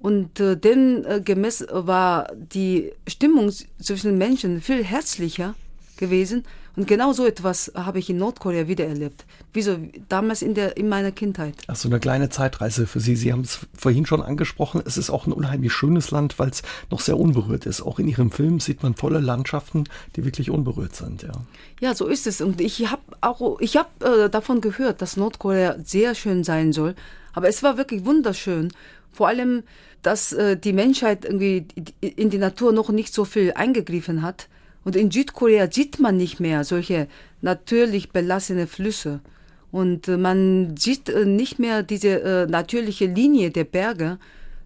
Und 0.00 0.40
äh, 0.40 0.56
demgemäß 0.56 1.66
war 1.70 2.32
die 2.34 2.92
Stimmung 3.06 3.52
zwischen 3.78 4.18
Menschen 4.18 4.60
viel 4.60 4.82
herzlicher 4.82 5.54
gewesen. 5.96 6.44
Und 6.74 6.86
genau 6.88 7.12
so 7.12 7.26
etwas 7.26 7.72
habe 7.74 7.98
ich 7.98 8.08
in 8.08 8.16
Nordkorea 8.16 8.66
wiedererlebt. 8.66 9.26
Wie 9.52 9.60
so 9.60 9.76
damals 10.08 10.40
in, 10.40 10.54
der, 10.54 10.76
in 10.76 10.88
meiner 10.88 11.12
Kindheit. 11.12 11.54
Ach, 11.66 11.76
so 11.76 11.88
eine 11.88 12.00
kleine 12.00 12.30
Zeitreise 12.30 12.86
für 12.86 12.98
Sie. 12.98 13.14
Sie 13.14 13.30
haben 13.30 13.42
es 13.42 13.66
vorhin 13.74 14.06
schon 14.06 14.22
angesprochen. 14.22 14.82
Es 14.86 14.96
ist 14.96 15.10
auch 15.10 15.26
ein 15.26 15.32
unheimlich 15.32 15.72
schönes 15.72 16.10
Land, 16.10 16.38
weil 16.38 16.48
es 16.48 16.62
noch 16.90 17.00
sehr 17.00 17.18
unberührt 17.18 17.66
ist. 17.66 17.82
Auch 17.82 17.98
in 17.98 18.08
Ihrem 18.08 18.30
Film 18.30 18.58
sieht 18.58 18.82
man 18.82 18.94
volle 18.94 19.20
Landschaften, 19.20 19.84
die 20.16 20.24
wirklich 20.24 20.50
unberührt 20.50 20.96
sind. 20.96 21.22
Ja, 21.22 21.32
ja 21.80 21.94
so 21.94 22.06
ist 22.06 22.26
es. 22.26 22.40
Und 22.40 22.60
ich 22.60 22.90
habe 22.90 23.02
auch, 23.20 23.60
ich 23.60 23.76
habe 23.76 24.24
äh, 24.24 24.30
davon 24.30 24.62
gehört, 24.62 25.02
dass 25.02 25.18
Nordkorea 25.18 25.76
sehr 25.84 26.14
schön 26.14 26.42
sein 26.42 26.72
soll. 26.72 26.94
Aber 27.34 27.48
es 27.48 27.62
war 27.62 27.76
wirklich 27.76 28.06
wunderschön. 28.06 28.72
Vor 29.12 29.28
allem, 29.28 29.62
dass 30.00 30.32
äh, 30.32 30.56
die 30.56 30.72
Menschheit 30.72 31.26
irgendwie 31.26 31.66
in 32.00 32.30
die 32.30 32.38
Natur 32.38 32.72
noch 32.72 32.88
nicht 32.88 33.12
so 33.12 33.26
viel 33.26 33.52
eingegriffen 33.52 34.22
hat. 34.22 34.48
Und 34.84 34.96
in 34.96 35.10
Südkorea 35.10 35.70
sieht 35.70 36.00
man 36.00 36.16
nicht 36.16 36.40
mehr 36.40 36.64
solche 36.64 37.08
natürlich 37.40 38.10
belassene 38.10 38.66
Flüsse. 38.66 39.20
Und 39.70 40.06
äh, 40.06 40.16
man 40.16 40.76
sieht 40.76 41.08
äh, 41.08 41.24
nicht 41.24 41.58
mehr 41.58 41.82
diese 41.82 42.20
äh, 42.20 42.46
natürliche 42.46 43.06
Linie 43.06 43.50
der 43.50 43.64
Berge, 43.64 44.18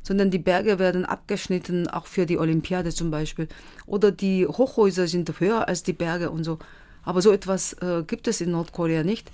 sondern 0.02 0.30
die 0.30 0.38
Berge 0.38 0.78
werden 0.78 1.04
abgeschnitten, 1.04 1.88
auch 1.88 2.06
für 2.06 2.26
die 2.26 2.38
Olympiade 2.38 2.90
zum 2.90 3.10
Beispiel. 3.10 3.48
Oder 3.86 4.10
die 4.10 4.46
Hochhäuser 4.46 5.06
sind 5.06 5.40
höher 5.40 5.68
als 5.68 5.82
die 5.82 5.92
Berge 5.92 6.30
und 6.30 6.44
so. 6.44 6.58
Aber 7.04 7.22
so 7.22 7.32
etwas 7.32 7.76
gibt 8.08 8.26
es 8.26 8.40
in 8.40 8.50
Nordkorea 8.50 9.04
nicht. 9.04 9.30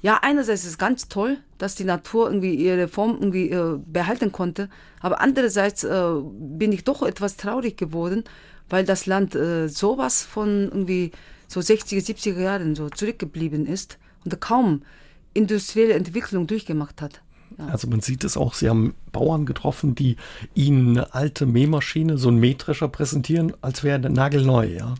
Ja, 0.00 0.18
einerseits 0.22 0.62
ist 0.62 0.70
es 0.70 0.78
ganz 0.78 1.08
toll, 1.08 1.38
dass 1.58 1.76
die 1.76 1.84
Natur 1.84 2.26
irgendwie 2.26 2.54
ihre 2.54 2.88
Form 2.88 3.16
irgendwie 3.18 3.56
behalten 3.86 4.32
konnte, 4.32 4.68
aber 5.00 5.20
andererseits 5.20 5.82
bin 5.82 6.72
ich 6.72 6.82
doch 6.82 7.02
etwas 7.02 7.36
traurig 7.36 7.76
geworden, 7.76 8.24
weil 8.68 8.84
das 8.84 9.06
Land 9.06 9.34
äh, 9.34 9.68
sowas 9.68 10.22
von 10.22 10.68
irgendwie 10.68 11.12
so 11.48 11.60
60er, 11.60 12.04
70er 12.04 12.40
Jahren 12.40 12.74
so 12.74 12.88
zurückgeblieben 12.88 13.66
ist 13.66 13.98
und 14.24 14.40
kaum 14.40 14.82
industrielle 15.34 15.94
Entwicklung 15.94 16.46
durchgemacht 16.46 17.02
hat. 17.02 17.22
Ja. 17.58 17.66
Also 17.66 17.88
man 17.88 18.00
sieht 18.00 18.24
es 18.24 18.36
auch, 18.36 18.54
Sie 18.54 18.68
haben 18.68 18.94
Bauern 19.12 19.44
getroffen, 19.46 19.94
die 19.94 20.16
Ihnen 20.54 20.96
eine 20.96 21.14
alte 21.14 21.46
Mähmaschine, 21.46 22.18
so 22.18 22.30
ein 22.30 22.36
Mähdrescher 22.36 22.88
präsentieren, 22.88 23.52
als 23.60 23.84
wäre 23.84 24.10
nagelneu, 24.10 24.66
ja. 24.66 24.94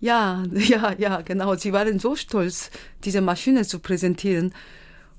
Ja, 0.00 0.42
ja, 0.52 0.94
ja, 0.98 1.20
genau. 1.22 1.54
Sie 1.54 1.72
waren 1.72 1.98
so 1.98 2.16
stolz, 2.16 2.70
diese 3.04 3.20
Maschine 3.20 3.64
zu 3.64 3.78
präsentieren. 3.78 4.52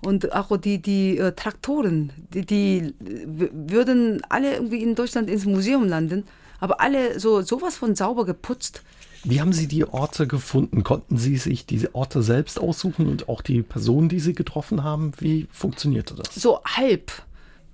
Und 0.01 0.33
auch 0.33 0.55
die, 0.57 0.81
die 0.81 1.17
äh, 1.17 1.31
Traktoren, 1.31 2.11
die, 2.33 2.45
die 2.45 2.93
würden 2.99 4.21
alle 4.29 4.53
irgendwie 4.55 4.83
in 4.83 4.93
Deutschland 4.93 5.29
ins 5.29 5.45
Museum 5.45 5.87
landen 5.87 6.25
aber 6.59 6.81
alle 6.81 7.19
so 7.19 7.41
sowas 7.41 7.75
von 7.75 7.95
sauber 7.95 8.25
geputzt. 8.25 8.81
Wie 9.23 9.41
haben 9.41 9.53
Sie 9.53 9.67
die 9.67 9.85
Orte 9.85 10.27
gefunden? 10.27 10.83
Konnten 10.83 11.17
Sie 11.17 11.37
sich 11.37 11.65
diese 11.65 11.95
Orte 11.95 12.21
selbst 12.21 12.59
aussuchen 12.59 13.07
und 13.07 13.27
auch 13.27 13.41
die 13.41 13.63
Personen, 13.63 14.07
die 14.07 14.19
Sie 14.19 14.33
getroffen 14.33 14.83
haben? 14.83 15.13
Wie 15.17 15.47
funktionierte 15.51 16.13
das? 16.13 16.35
So 16.35 16.63
halb. 16.63 17.11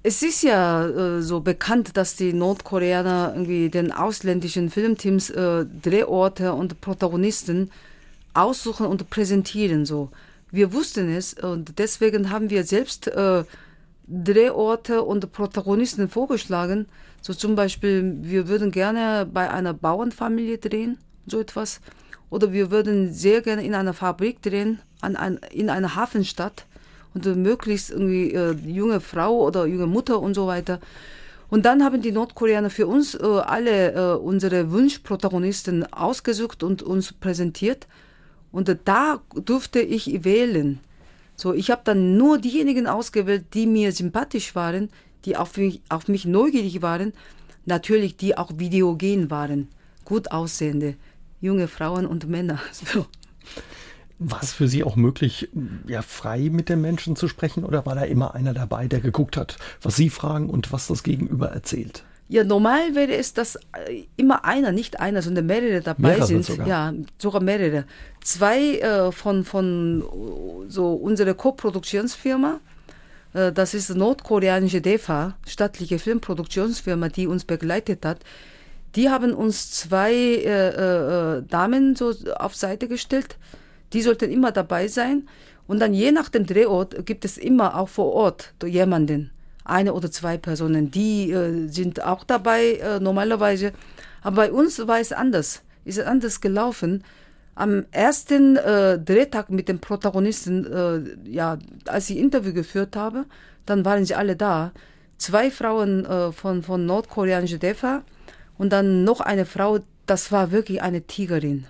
Es 0.04 0.24
ist 0.24 0.44
ja 0.44 0.88
äh, 0.88 1.22
so 1.22 1.42
bekannt, 1.42 1.98
dass 1.98 2.16
die 2.16 2.34
Nordkoreaner 2.34 3.34
irgendwie 3.36 3.70
den 3.70 3.92
ausländischen 3.92 4.70
Filmteams 4.70 5.30
äh, 5.30 5.66
Drehorte 5.82 6.54
und 6.54 6.80
Protagonisten 6.82 7.70
aussuchen 8.34 8.88
und 8.88 9.10
präsentieren 9.10 9.86
so. 9.86 10.10
Wir 10.52 10.74
wussten 10.74 11.10
es 11.10 11.34
und 11.34 11.78
deswegen 11.80 12.30
haben 12.30 12.50
wir 12.50 12.64
selbst 12.64 13.08
äh, 13.08 13.44
Drehorte 14.12 15.04
und 15.04 15.32
Protagonisten 15.32 16.10
vorgeschlagen. 16.10 16.88
So 17.22 17.34
zum 17.34 17.56
Beispiel, 17.56 18.18
wir 18.22 18.48
würden 18.48 18.72
gerne 18.72 19.26
bei 19.32 19.50
einer 19.50 19.74
Bauernfamilie 19.74 20.58
drehen, 20.58 20.98
so 21.26 21.40
etwas. 21.40 21.80
Oder 22.30 22.52
wir 22.52 22.72
würden 22.72 23.14
sehr 23.14 23.42
gerne 23.42 23.64
in 23.64 23.74
einer 23.74 23.94
Fabrik 23.94 24.42
drehen, 24.42 24.80
an 25.02 25.16
ein, 25.16 25.40
in 25.52 25.70
einer 25.70 25.96
Hafenstadt. 25.96 26.66
und 27.14 27.26
möglichst 27.36 27.90
irgendwie 27.90 28.34
äh, 28.34 28.54
junge 28.66 29.02
Frau 29.02 29.46
oder 29.46 29.66
junge 29.66 29.88
Mutter 29.88 30.20
und 30.20 30.34
so 30.34 30.48
weiter. 30.48 30.80
Und 31.50 31.66
dann 31.66 31.84
haben 31.84 32.02
die 32.02 32.14
Nordkoreaner 32.14 32.70
für 32.70 32.88
uns 32.88 33.16
äh, 33.16 33.26
alle 33.26 33.92
äh, 33.92 34.16
unsere 34.16 34.72
Wunschprotagonisten 34.72 35.92
ausgesucht 35.92 36.64
und 36.64 36.82
uns 36.82 37.12
präsentiert. 37.12 37.88
Und 38.54 38.76
da 38.86 39.22
durfte 39.34 39.82
ich 39.82 40.24
wählen. 40.24 40.80
So, 41.42 41.56
ich 41.56 41.72
habe 41.72 41.82
dann 41.84 42.18
nur 42.18 42.38
diejenigen 42.38 42.86
ausgewählt, 42.86 43.46
die 43.56 43.66
mir 43.66 43.94
sympathisch 43.94 44.54
waren, 44.54 44.90
die 45.26 45.38
auf 45.38 45.58
mich, 45.58 45.82
auf 45.90 46.08
mich 46.08 46.26
neugierig 46.26 46.84
waren, 46.84 47.14
natürlich 47.66 48.16
die 48.16 48.38
auch 48.38 48.52
videogen 48.58 49.32
waren, 49.32 49.68
gut 50.06 50.30
aussehende, 50.30 50.94
junge 51.40 51.68
Frauen 51.68 52.06
und 52.06 52.30
Männer. 52.30 52.60
So. 52.74 53.08
War 54.20 54.44
es 54.44 54.54
für 54.54 54.68
Sie 54.68 54.84
auch 54.84 54.96
möglich, 54.96 55.50
ja, 55.88 56.04
frei 56.04 56.52
mit 56.52 56.70
den 56.70 56.80
Menschen 56.80 57.16
zu 57.16 57.28
sprechen 57.28 57.66
oder 57.66 57.88
war 57.88 57.96
da 57.96 58.04
immer 58.04 58.36
einer 58.36 58.54
dabei, 58.54 58.88
der 58.88 59.00
geguckt 59.00 59.36
hat, 59.36 59.58
was 59.82 59.96
Sie 59.96 60.12
fragen 60.12 60.48
und 60.48 60.72
was 60.72 60.86
das 60.86 61.02
Gegenüber 61.02 61.50
erzählt? 61.50 62.04
Ja, 62.32 62.46
normal 62.46 62.96
wäre 62.96 63.14
es, 63.14 63.34
dass 63.34 63.58
äh, 63.58 64.06
immer 64.16 64.46
einer, 64.46 64.72
nicht 64.72 65.02
einer, 65.02 65.22
sondern 65.22 65.48
mehrere 65.48 65.82
dabei 65.82 66.12
Mehrere 66.12 66.28
sind. 66.28 66.46
sogar. 66.46 66.66
Ja, 66.66 66.94
sogar 67.18 67.42
mehrere. 67.44 67.84
Zwei 68.24 68.78
äh, 68.78 69.12
von, 69.12 69.44
von 69.44 70.02
so 70.70 70.94
unserer 70.94 71.34
Co-Produktionsfirma, 71.34 72.62
äh, 73.34 73.52
das 73.52 73.74
ist 73.74 73.94
nordkoreanische 73.94 74.80
DEFA, 74.80 75.36
staatliche 75.46 76.00
Filmproduktionsfirma, 76.00 77.10
die 77.10 77.28
uns 77.28 77.44
begleitet 77.44 78.06
hat. 78.06 78.20
Die 78.96 79.10
haben 79.10 79.34
uns 79.34 79.72
zwei 79.72 80.14
äh, 80.14 80.70
äh, 80.70 81.44
Damen 81.44 81.98
so 81.98 82.14
auf 82.38 82.56
Seite 82.56 82.88
gestellt. 82.88 83.36
Die 83.92 84.02
sollten 84.02 84.32
immer 84.32 84.54
dabei 84.54 84.88
sein. 84.88 85.28
Und 85.68 85.80
dann 85.80 85.94
je 85.94 86.14
nach 86.14 86.30
dem 86.30 86.46
Drehort 86.46 87.06
gibt 87.06 87.26
es 87.26 87.38
immer 87.38 87.78
auch 87.78 87.90
vor 87.90 88.14
Ort 88.14 88.54
jemanden, 88.64 89.32
eine 89.64 89.94
oder 89.94 90.12
zwei 90.12 90.38
Personen, 90.38 90.92
die 90.92 91.32
äh, 91.32 91.68
sind 91.68 92.04
auch 92.04 92.24
dabei 92.24 92.74
äh, 92.76 93.00
normalerweise. 93.00 93.74
Aber 94.22 94.38
bei 94.38 94.52
uns 94.52 94.86
war 94.88 95.00
es 95.00 95.12
anders. 95.12 95.62
Ist 95.86 95.98
es 95.98 96.06
anders 96.06 96.42
gelaufen. 96.42 97.04
Am 97.56 97.86
ersten 97.92 98.56
äh, 98.58 98.98
Drehtag 99.00 99.50
mit 99.50 99.68
den 99.68 99.80
Protagonisten, 99.80 100.66
äh, 100.66 101.30
ja, 101.30 101.58
als 101.86 102.10
ich 102.10 102.18
Interview 102.18 102.54
geführt 102.54 102.96
habe, 102.96 103.26
dann 103.66 103.84
waren 103.86 104.06
sie 104.06 104.16
alle 104.16 104.36
da. 104.36 104.72
Zwei 105.18 105.52
Frauen 105.52 106.06
äh, 106.06 106.32
von, 106.32 106.64
von 106.64 106.86
nordkoreanischer 106.86 107.58
DEFA 107.58 108.04
und 108.58 108.72
dann 108.72 109.04
noch 109.04 109.22
eine 109.22 109.46
Frau, 109.46 109.80
das 110.06 110.32
war 110.32 110.52
wirklich 110.52 110.82
eine 110.82 111.02
Tigerin. 111.02 111.66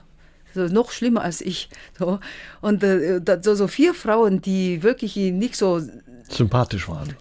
So, 0.53 0.67
noch 0.67 0.91
schlimmer 0.91 1.21
als 1.21 1.41
ich. 1.41 1.69
So. 1.97 2.19
Und 2.61 2.83
äh, 2.83 3.21
so, 3.41 3.55
so 3.55 3.67
vier 3.67 3.93
Frauen, 3.93 4.41
die 4.41 4.83
wirklich 4.83 5.15
nicht 5.15 5.55
so 5.55 5.81
Sympathisch 6.29 6.87
waren. 6.87 7.15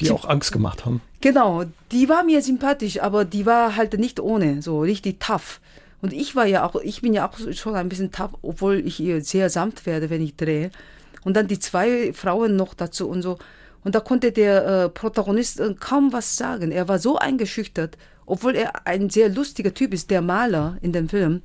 Die 0.00 0.10
auch 0.10 0.26
Angst 0.26 0.52
gemacht 0.52 0.84
haben. 0.84 1.00
Genau, 1.20 1.64
die 1.90 2.08
war 2.08 2.22
mir 2.22 2.42
sympathisch, 2.42 3.00
aber 3.00 3.24
die 3.24 3.46
war 3.46 3.76
halt 3.76 3.98
nicht 3.98 4.20
ohne, 4.20 4.60
so 4.60 4.80
richtig 4.80 5.20
tough. 5.20 5.60
Und 6.02 6.12
ich 6.12 6.36
war 6.36 6.44
ja 6.44 6.66
auch, 6.66 6.76
ich 6.76 7.00
bin 7.00 7.14
ja 7.14 7.26
auch 7.26 7.38
schon 7.52 7.74
ein 7.74 7.88
bisschen 7.88 8.12
tough, 8.12 8.32
obwohl 8.42 8.86
ich 8.86 9.02
sehr 9.20 9.48
sanft 9.48 9.86
werde, 9.86 10.10
wenn 10.10 10.20
ich 10.20 10.36
drehe. 10.36 10.70
Und 11.24 11.34
dann 11.34 11.48
die 11.48 11.58
zwei 11.58 12.12
Frauen 12.12 12.56
noch 12.56 12.74
dazu 12.74 13.08
und 13.08 13.22
so. 13.22 13.38
Und 13.84 13.94
da 13.94 14.00
konnte 14.00 14.32
der 14.32 14.66
äh, 14.66 14.88
Protagonist 14.88 15.60
äh, 15.60 15.74
kaum 15.78 16.12
was 16.12 16.36
sagen. 16.36 16.70
Er 16.72 16.88
war 16.88 16.98
so 16.98 17.16
eingeschüchtert, 17.16 17.96
obwohl 18.26 18.56
er 18.56 18.86
ein 18.86 19.08
sehr 19.08 19.28
lustiger 19.30 19.72
Typ 19.72 19.94
ist, 19.94 20.10
der 20.10 20.20
Maler 20.22 20.76
in 20.82 20.92
dem 20.92 21.08
Film. 21.08 21.42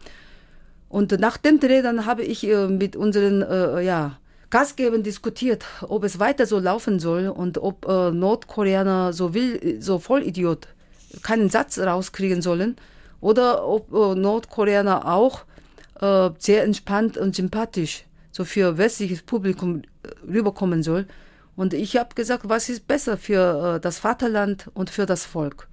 Und 0.89 1.17
nach 1.19 1.37
dem 1.37 1.59
Dreh 1.59 1.81
dann 1.81 2.05
habe 2.05 2.23
ich 2.23 2.45
äh, 2.45 2.67
mit 2.67 2.95
unseren 2.95 3.41
äh, 3.41 3.81
ja, 3.81 4.17
Gastgebern 4.49 5.03
diskutiert, 5.03 5.65
ob 5.81 6.03
es 6.03 6.19
weiter 6.19 6.45
so 6.45 6.59
laufen 6.59 6.99
soll 6.99 7.27
und 7.27 7.57
ob 7.57 7.87
äh, 7.87 8.11
Nordkoreaner 8.11 9.13
so 9.13 9.33
will, 9.33 9.81
so 9.81 9.99
Vollidiot 9.99 10.67
keinen 11.21 11.49
Satz 11.49 11.77
rauskriegen 11.77 12.41
sollen 12.41 12.75
oder 13.21 13.67
ob 13.67 13.93
äh, 13.93 14.15
Nordkoreaner 14.15 15.07
auch 15.07 15.45
äh, 16.01 16.29
sehr 16.37 16.63
entspannt 16.63 17.17
und 17.17 17.35
sympathisch 17.35 18.05
so 18.31 18.45
für 18.45 18.77
westliches 18.77 19.21
Publikum 19.21 19.81
rüberkommen 20.27 20.83
soll. 20.83 21.05
Und 21.55 21.73
ich 21.73 21.97
habe 21.97 22.15
gesagt, 22.15 22.47
was 22.47 22.69
ist 22.69 22.87
besser 22.87 23.17
für 23.17 23.75
äh, 23.75 23.79
das 23.79 23.99
Vaterland 23.99 24.69
und 24.73 24.89
für 24.89 25.05
das 25.05 25.25
Volk? 25.25 25.67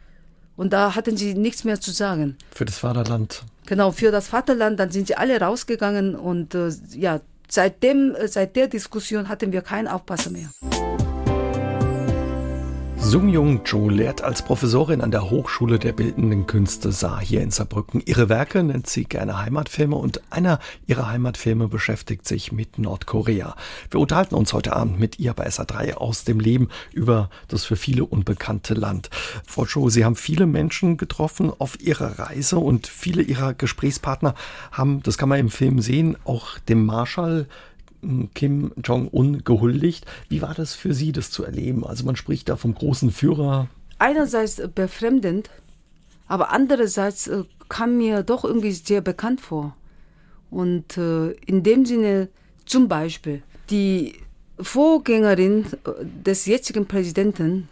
Und 0.57 0.73
da 0.73 0.95
hatten 0.95 1.17
sie 1.17 1.35
nichts 1.35 1.65
mehr 1.65 1.81
zu 1.81 1.93
sagen. 1.93 2.37
Für 2.53 2.65
das 2.65 2.79
Vaterland. 2.79 3.45
Genau, 3.67 3.93
für 3.93 4.11
das 4.11 4.29
Vaterland, 4.29 4.81
dann 4.81 4.91
sind 4.91 5.07
sie 5.07 5.15
alle 5.15 5.39
rausgegangen 5.41 6.15
und 6.17 6.55
äh, 6.55 6.71
ja, 6.95 7.21
seitdem, 7.53 8.15
äh, 8.15 8.29
seit 8.29 8.57
der 8.57 8.69
Diskussion 8.69 9.29
hatten 9.29 9.53
wir 9.53 9.63
keinen 9.63 9.89
Aufpasser 9.89 10.31
mehr. 10.31 10.51
Sung 13.09 13.29
Jung 13.29 13.61
Jo 13.65 13.89
lehrt 13.89 14.23
als 14.23 14.43
Professorin 14.43 15.01
an 15.01 15.13
der 15.13 15.31
Hochschule 15.31 15.79
der 15.79 15.93
Bildenden 15.93 16.49
Künste 16.49 16.91
Saar 16.91 17.21
hier 17.21 17.41
in 17.41 17.53
Saarbrücken. 17.53 18.03
Ihre 18.05 18.29
Werke 18.29 18.65
nennt 18.65 18.89
sie 18.89 19.05
gerne 19.05 19.39
Heimatfilme 19.39 19.95
und 19.95 20.21
einer 20.33 20.59
ihrer 20.89 21.09
Heimatfilme 21.09 21.69
beschäftigt 21.69 22.27
sich 22.27 22.51
mit 22.51 22.81
Nordkorea. 22.81 23.55
Wir 23.93 24.01
unterhalten 24.01 24.35
uns 24.35 24.53
heute 24.53 24.75
Abend 24.75 24.99
mit 24.99 25.21
ihr 25.21 25.35
bei 25.35 25.47
SA3 25.47 25.95
aus 25.95 26.25
dem 26.25 26.41
Leben 26.41 26.69
über 26.93 27.31
das 27.47 27.65
für 27.65 27.77
viele 27.77 28.05
unbekannte 28.05 28.75
Land. 28.75 29.09
Frau 29.47 29.67
Jo, 29.67 29.89
Sie 29.89 30.05
haben 30.05 30.17
viele 30.17 30.47
Menschen 30.47 30.97
getroffen 30.97 31.53
auf 31.57 31.81
Ihrer 31.81 32.19
Reise 32.19 32.59
und 32.59 32.89
viele 32.89 33.23
Ihrer 33.23 33.55
Gesprächspartner 33.55 34.35
haben, 34.73 35.01
das 35.05 35.17
kann 35.17 35.29
man 35.29 35.39
im 35.39 35.51
Film 35.51 35.81
sehen, 35.81 36.17
auch 36.25 36.59
dem 36.59 36.85
Marschall 36.85 37.47
Kim 38.35 38.73
Jong-un 38.83 39.45
gehuldigt. 39.45 40.07
Wie 40.29 40.43
war 40.43 40.55
das 40.55 40.75
für 40.75 40.95
Sie, 40.95 41.13
das 41.13 41.31
zu 41.31 41.45
erleben? 41.45 41.85
Also 41.87 42.05
man 42.05 42.17
spricht 42.17 42.49
da 42.49 42.57
vom 42.57 42.75
großen 42.75 43.11
Führer. 43.11 43.69
Einerseits 43.99 44.59
äh, 44.59 44.69
befremdend, 44.73 45.51
aber 46.27 46.51
andererseits 46.51 47.27
äh, 47.29 47.45
kam 47.69 47.97
mir 47.97 48.23
doch 48.23 48.45
irgendwie 48.45 48.73
sehr 48.73 49.01
bekannt 49.01 49.41
vor. 49.41 49.77
Und 50.51 50.97
äh, 50.99 51.31
in 51.47 51.63
dem 51.63 51.87
Sinne 51.87 52.29
zum 52.65 52.89
Beispiel 52.89 53.43
die 53.71 54.15
Vorgängerin 54.59 55.67
des 56.25 56.47
jetzigen 56.47 56.87
Präsidenten, 56.87 57.69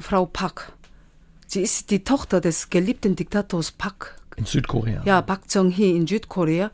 Frau 0.00 0.26
Park, 0.26 0.72
sie 1.46 1.62
ist 1.62 1.92
die 1.92 2.02
Tochter 2.02 2.40
des 2.40 2.68
geliebten 2.68 3.14
Diktators 3.14 3.70
Park 3.70 4.16
In 4.36 4.44
Südkorea. 4.44 5.02
Ja, 5.04 5.22
Park 5.22 5.42
Chung-hee 5.48 5.94
in 5.94 6.06
Südkorea. 6.08 6.72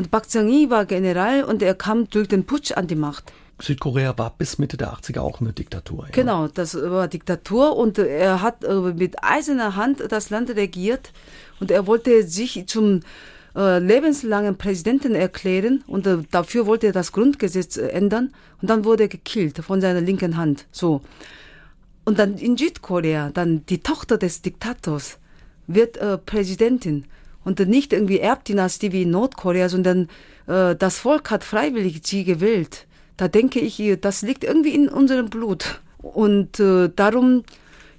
Und 0.00 0.10
Park 0.10 0.30
Chung-hee 0.30 0.70
war 0.70 0.86
General 0.86 1.44
und 1.44 1.60
er 1.60 1.74
kam 1.74 2.08
durch 2.08 2.26
den 2.26 2.46
Putsch 2.46 2.72
an 2.72 2.86
die 2.86 2.94
Macht. 2.94 3.34
Südkorea 3.60 4.16
war 4.16 4.30
bis 4.30 4.56
Mitte 4.56 4.78
der 4.78 4.94
80er 4.94 5.20
auch 5.20 5.42
eine 5.42 5.52
Diktatur. 5.52 6.06
Ja. 6.06 6.12
Genau, 6.12 6.48
das 6.48 6.74
war 6.74 7.06
Diktatur 7.06 7.76
und 7.76 7.98
er 7.98 8.40
hat 8.40 8.64
äh, 8.64 8.74
mit 8.94 9.22
eiserner 9.22 9.76
Hand 9.76 10.02
das 10.08 10.30
Land 10.30 10.48
regiert 10.56 11.12
und 11.60 11.70
er 11.70 11.86
wollte 11.86 12.26
sich 12.26 12.64
zum 12.66 13.00
äh, 13.54 13.78
lebenslangen 13.78 14.56
Präsidenten 14.56 15.14
erklären 15.14 15.84
und 15.86 16.06
äh, 16.06 16.16
dafür 16.30 16.64
wollte 16.64 16.86
er 16.86 16.92
das 16.94 17.12
Grundgesetz 17.12 17.76
ändern 17.76 18.32
und 18.62 18.70
dann 18.70 18.86
wurde 18.86 19.02
er 19.02 19.08
gekillt 19.10 19.58
von 19.58 19.82
seiner 19.82 20.00
linken 20.00 20.38
Hand. 20.38 20.64
So. 20.72 21.02
Und 22.06 22.18
dann 22.18 22.38
in 22.38 22.56
Südkorea, 22.56 23.28
dann 23.34 23.66
die 23.66 23.82
Tochter 23.82 24.16
des 24.16 24.40
Diktators 24.40 25.18
wird 25.66 25.98
äh, 25.98 26.16
Präsidentin 26.16 27.04
und 27.50 27.68
nicht 27.68 27.92
irgendwie 27.92 28.20
Erbdynastie 28.20 28.92
wie 28.92 29.02
in 29.02 29.10
Nordkorea, 29.10 29.68
sondern 29.68 30.08
äh, 30.46 30.76
das 30.76 30.98
Volk 30.98 31.30
hat 31.30 31.44
freiwillig 31.44 32.00
sie 32.04 32.24
gewählt. 32.24 32.86
Da 33.16 33.28
denke 33.28 33.60
ich, 33.60 33.82
das 34.00 34.22
liegt 34.22 34.44
irgendwie 34.44 34.74
in 34.74 34.88
unserem 34.88 35.28
Blut. 35.28 35.80
Und 35.98 36.60
äh, 36.60 36.88
darum, 36.94 37.44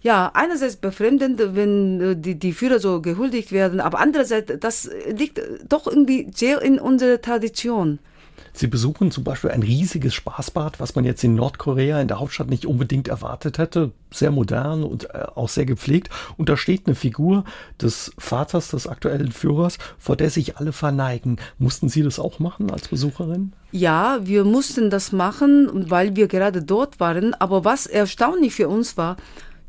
ja, 0.01 0.31
einerseits 0.33 0.77
befremdend, 0.77 1.39
wenn 1.55 2.01
äh, 2.01 2.15
die, 2.15 2.35
die 2.35 2.53
Führer 2.53 2.79
so 2.79 3.01
gehuldigt 3.01 3.51
werden, 3.51 3.79
aber 3.79 3.99
andererseits, 3.99 4.53
das 4.59 4.89
liegt 5.07 5.41
doch 5.67 5.85
irgendwie 5.85 6.27
sehr 6.33 6.61
in 6.61 6.79
unserer 6.79 7.21
Tradition. 7.21 7.99
Sie 8.53 8.67
besuchen 8.67 9.11
zum 9.11 9.23
Beispiel 9.23 9.51
ein 9.51 9.63
riesiges 9.63 10.13
Spaßbad, 10.13 10.79
was 10.79 10.95
man 10.95 11.05
jetzt 11.05 11.23
in 11.23 11.35
Nordkorea 11.35 12.01
in 12.01 12.07
der 12.07 12.19
Hauptstadt 12.19 12.49
nicht 12.49 12.65
unbedingt 12.65 13.07
erwartet 13.07 13.57
hätte. 13.57 13.91
Sehr 14.11 14.31
modern 14.31 14.83
und 14.83 15.09
äh, 15.13 15.25
auch 15.35 15.49
sehr 15.49 15.65
gepflegt. 15.65 16.09
Und 16.37 16.49
da 16.49 16.57
steht 16.57 16.85
eine 16.85 16.95
Figur 16.95 17.45
des 17.81 18.11
Vaters 18.17 18.69
des 18.69 18.87
aktuellen 18.87 19.31
Führers, 19.31 19.77
vor 19.97 20.17
der 20.17 20.29
sich 20.29 20.57
alle 20.57 20.73
verneigen. 20.73 21.37
Mussten 21.59 21.87
Sie 21.87 22.03
das 22.03 22.19
auch 22.19 22.39
machen 22.39 22.71
als 22.71 22.89
Besucherin? 22.89 23.53
Ja, 23.71 24.19
wir 24.23 24.43
mussten 24.43 24.89
das 24.89 25.11
machen, 25.11 25.89
weil 25.89 26.15
wir 26.15 26.27
gerade 26.27 26.61
dort 26.61 26.99
waren. 26.99 27.33
Aber 27.35 27.63
was 27.63 27.87
erstaunlich 27.87 28.53
für 28.53 28.67
uns 28.67 28.97
war, 28.97 29.15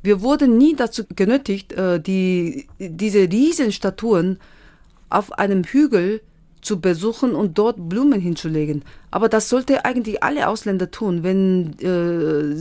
wir 0.02 0.20
wurden 0.20 0.58
nie 0.58 0.74
dazu 0.74 1.04
genötigt, 1.14 1.72
äh, 1.72 2.00
die, 2.00 2.68
diese 2.78 3.20
Riesenstatuen 3.30 4.38
auf 5.08 5.32
einem 5.32 5.62
Hügel 5.62 6.20
zu 6.62 6.80
besuchen 6.80 7.34
und 7.34 7.58
dort 7.58 7.88
Blumen 7.88 8.20
hinzulegen. 8.20 8.84
Aber 9.10 9.28
das 9.28 9.48
sollte 9.48 9.84
eigentlich 9.84 10.22
alle 10.22 10.48
Ausländer 10.48 10.90
tun, 10.90 11.22
wenn, 11.22 11.74
äh, 11.80 12.56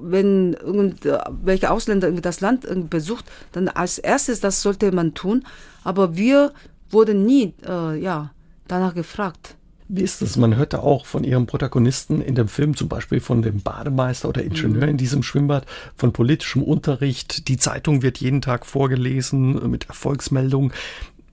wenn 0.00 0.54
irgendwelche 0.54 1.70
Ausländer 1.70 2.10
das 2.10 2.40
Land 2.40 2.66
besucht, 2.90 3.26
dann 3.52 3.68
als 3.68 3.98
erstes 3.98 4.40
das 4.40 4.62
sollte 4.62 4.90
man 4.92 5.14
tun. 5.14 5.44
Aber 5.84 6.16
wir 6.16 6.52
wurden 6.90 7.24
nie 7.24 7.54
äh, 7.66 8.00
ja, 8.00 8.32
danach 8.66 8.94
gefragt. 8.94 9.56
Wie 9.94 10.02
ist 10.02 10.22
es? 10.22 10.38
Man 10.38 10.56
hörte 10.56 10.82
auch 10.82 11.04
von 11.04 11.22
ihrem 11.22 11.44
Protagonisten 11.44 12.22
in 12.22 12.34
dem 12.34 12.48
Film, 12.48 12.74
zum 12.74 12.88
Beispiel 12.88 13.20
von 13.20 13.42
dem 13.42 13.60
Bademeister 13.60 14.26
oder 14.26 14.42
Ingenieur 14.42 14.84
mhm. 14.84 14.92
in 14.92 14.96
diesem 14.96 15.22
Schwimmbad, 15.22 15.66
von 15.96 16.14
politischem 16.14 16.62
Unterricht. 16.62 17.46
Die 17.48 17.58
Zeitung 17.58 18.00
wird 18.00 18.16
jeden 18.16 18.40
Tag 18.40 18.64
vorgelesen 18.64 19.70
mit 19.70 19.88
Erfolgsmeldungen. 19.90 20.72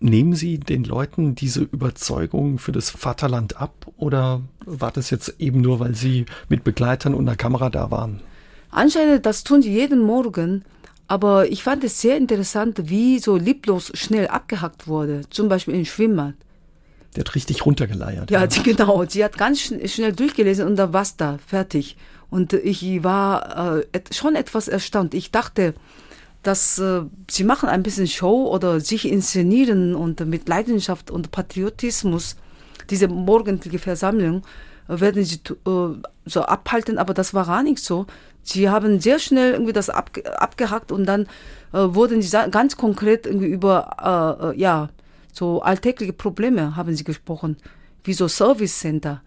Nehmen 0.02 0.34
Sie 0.34 0.60
den 0.60 0.86
Leuten 0.86 1.36
diese 1.36 1.62
Überzeugung 1.62 2.58
für 2.58 2.72
das 2.72 2.90
Vaterland 2.90 3.58
ab 3.58 3.88
oder 3.98 4.42
war 4.66 4.92
das 4.92 5.10
jetzt 5.10 5.36
eben 5.40 5.60
nur, 5.60 5.80
weil 5.80 5.94
Sie 5.94 6.26
mit 6.48 6.64
Begleitern 6.64 7.14
und 7.14 7.28
einer 7.28 7.36
Kamera 7.36 7.70
da 7.70 7.92
waren? 7.92 8.22
Anscheinend, 8.72 9.26
das 9.26 9.44
tun 9.44 9.62
sie 9.62 9.74
jeden 9.74 10.00
Morgen. 10.02 10.64
Aber 11.08 11.50
ich 11.50 11.64
fand 11.64 11.84
es 11.84 12.00
sehr 12.00 12.18
interessant, 12.18 12.82
wie 12.84 13.18
so 13.18 13.36
lieblos 13.36 13.92
schnell 13.96 14.28
abgehackt 14.28 14.88
wurde. 14.88 15.22
Zum 15.32 15.50
Beispiel 15.50 15.74
im 15.74 15.86
Schwimmbad. 15.86 16.36
Der 17.16 17.22
hat 17.22 17.34
richtig 17.34 17.66
runtergeleiert. 17.66 18.30
Ja, 18.30 18.42
ja. 18.42 18.48
Die, 18.48 18.62
genau. 18.62 19.04
Sie 19.08 19.24
hat 19.24 19.38
ganz 19.38 19.60
schnell 19.60 20.14
durchgelesen 20.14 20.68
und 20.68 20.76
da 20.76 20.94
war's 20.94 21.18
da, 21.18 21.40
fertig. 21.46 21.98
Und 22.30 22.54
ich 22.54 23.04
war 23.04 23.78
äh, 23.78 24.02
schon 24.12 24.36
etwas 24.36 24.68
erstaunt. 24.68 25.16
Ich 25.16 25.32
dachte, 25.32 25.74
dass 26.44 26.80
äh, 26.80 27.02
sie 27.30 27.44
machen 27.44 27.70
ein 27.70 27.84
bisschen 27.84 28.08
Show 28.08 28.48
oder 28.48 28.80
sich 28.80 29.08
inszenieren 29.08 29.96
und 29.96 30.26
mit 30.26 30.48
Leidenschaft 30.48 31.12
und 31.12 31.32
Patriotismus 31.32 32.36
diese 32.90 33.08
morgendliche 33.08 33.80
Versammlung 33.80 34.44
äh, 34.88 35.00
werden 35.00 35.24
sie 35.24 35.40
äh, 35.68 35.90
so 36.26 36.42
abhalten, 36.42 36.98
aber 36.98 37.14
das 37.14 37.34
war 37.34 37.46
gar 37.46 37.64
nicht 37.64 37.84
so. 37.84 38.06
Sie 38.42 38.70
haben 38.70 39.00
sehr 39.00 39.20
schnell 39.20 39.54
irgendwie 39.54 39.74
das 39.74 39.90
ab, 39.90 40.12
abgehackt 40.38 40.92
und 40.92 41.06
dann 41.06 41.24
äh, 41.74 41.80
wurden 41.80 42.22
sie 42.22 42.50
ganz 42.52 42.78
konkret 42.78 43.26
irgendwie 43.26 43.48
über 43.48 44.42
äh, 44.42 44.50
äh, 44.50 44.60
ja 44.60 44.90
so 45.34 45.62
alltägliche 45.62 46.14
Probleme 46.14 46.76
haben 46.76 46.96
sie 46.96 47.04
gesprochen, 47.04 47.58
wie 48.04 48.14
so 48.14 48.28
Service 48.28 48.80
Center. 48.80 49.22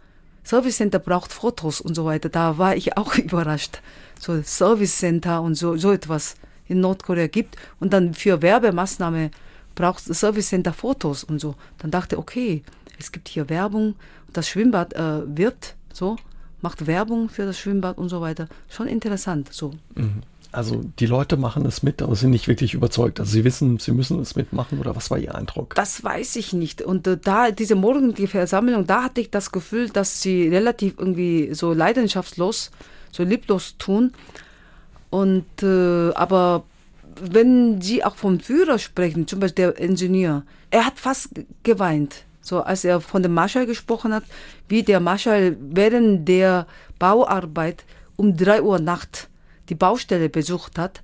Service 0.44 0.76
Center 0.76 0.98
braucht 0.98 1.32
Fotos 1.32 1.80
und 1.80 1.94
so 1.94 2.04
weiter. 2.04 2.28
Da 2.28 2.58
war 2.58 2.74
ich 2.74 2.96
auch 2.96 3.16
überrascht. 3.16 3.80
So 4.18 4.42
Service 4.42 4.98
Center 4.98 5.42
und 5.42 5.54
so, 5.54 5.76
so 5.76 5.92
etwas 5.92 6.34
in 6.72 6.80
Nordkorea 6.80 7.28
gibt 7.28 7.56
und 7.80 7.92
dann 7.92 8.14
für 8.14 8.42
Werbemaßnahme 8.42 9.30
braucht 9.74 10.02
Service 10.02 10.48
Center 10.48 10.72
Fotos 10.72 11.24
und 11.24 11.40
so. 11.40 11.54
Dann 11.78 11.90
dachte 11.90 12.18
okay, 12.18 12.62
es 12.98 13.12
gibt 13.12 13.28
hier 13.28 13.48
Werbung, 13.48 13.94
das 14.32 14.48
Schwimmbad 14.48 14.92
äh, 14.94 15.22
wirbt 15.26 15.76
so 15.92 16.16
macht 16.62 16.86
Werbung 16.86 17.28
für 17.28 17.44
das 17.44 17.58
Schwimmbad 17.58 17.98
und 17.98 18.08
so 18.08 18.20
weiter. 18.20 18.48
Schon 18.70 18.86
interessant 18.86 19.52
so. 19.52 19.72
Mhm. 19.94 20.22
Also 20.52 20.82
die 20.98 21.06
Leute 21.06 21.38
machen 21.38 21.64
es 21.64 21.82
mit, 21.82 22.02
aber 22.02 22.14
sind 22.14 22.30
nicht 22.30 22.46
wirklich 22.46 22.74
überzeugt. 22.74 23.20
Also 23.20 23.32
sie 23.32 23.42
wissen, 23.42 23.78
sie 23.78 23.90
müssen 23.90 24.20
es 24.20 24.36
mitmachen 24.36 24.78
oder 24.80 24.94
was 24.94 25.10
war 25.10 25.18
Ihr 25.18 25.34
Eindruck? 25.34 25.74
Das 25.74 26.04
weiß 26.04 26.36
ich 26.36 26.52
nicht. 26.52 26.82
Und 26.82 27.06
äh, 27.06 27.16
da 27.16 27.50
diese 27.50 27.74
morgendliche 27.74 28.28
Versammlung, 28.28 28.86
da 28.86 29.04
hatte 29.04 29.22
ich 29.22 29.30
das 29.30 29.50
Gefühl, 29.50 29.88
dass 29.88 30.20
sie 30.20 30.48
relativ 30.48 30.94
irgendwie 30.98 31.54
so 31.54 31.72
leidenschaftslos, 31.72 32.70
so 33.10 33.22
lieblos 33.22 33.76
tun. 33.78 34.12
Und 35.12 35.62
äh, 35.62 36.10
aber 36.14 36.64
wenn 37.20 37.82
Sie 37.82 38.02
auch 38.02 38.16
vom 38.16 38.40
Führer 38.40 38.78
sprechen, 38.78 39.28
zum 39.28 39.40
Beispiel 39.40 39.66
der 39.66 39.78
Ingenieur, 39.78 40.44
er 40.70 40.86
hat 40.86 40.98
fast 40.98 41.28
geweint. 41.62 42.24
So 42.40 42.62
als 42.62 42.82
er 42.82 43.02
von 43.02 43.22
dem 43.22 43.34
Marschall 43.34 43.66
gesprochen 43.66 44.14
hat, 44.14 44.24
wie 44.68 44.82
der 44.82 45.00
Marschall 45.00 45.54
während 45.60 46.26
der 46.26 46.66
Bauarbeit 46.98 47.84
um 48.16 48.38
drei 48.38 48.62
Uhr 48.62 48.78
Nacht 48.78 49.28
die 49.68 49.74
Baustelle 49.74 50.30
besucht 50.30 50.78
hat 50.78 51.02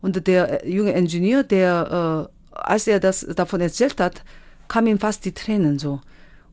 und 0.00 0.26
der 0.26 0.64
äh, 0.64 0.70
junge 0.70 0.92
Ingenieur, 0.92 1.42
der, 1.42 2.30
äh, 2.54 2.56
als 2.56 2.86
er 2.86 2.98
das 2.98 3.26
davon 3.36 3.60
erzählt 3.60 4.00
hat, 4.00 4.24
kam 4.68 4.86
ihm 4.86 4.98
fast 4.98 5.26
die 5.26 5.34
Tränen 5.34 5.78
so. 5.78 6.00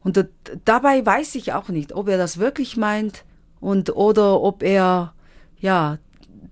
Und 0.03 0.17
äh, 0.17 0.25
dabei 0.65 1.05
weiß 1.05 1.35
ich 1.35 1.53
auch 1.53 1.69
nicht, 1.69 1.93
ob 1.93 2.09
er 2.09 2.17
das 2.17 2.37
wirklich 2.37 2.75
meint 2.75 3.23
und 3.61 3.95
oder 3.95 4.41
ob 4.41 4.61
er 4.61 5.13
ja 5.57 5.99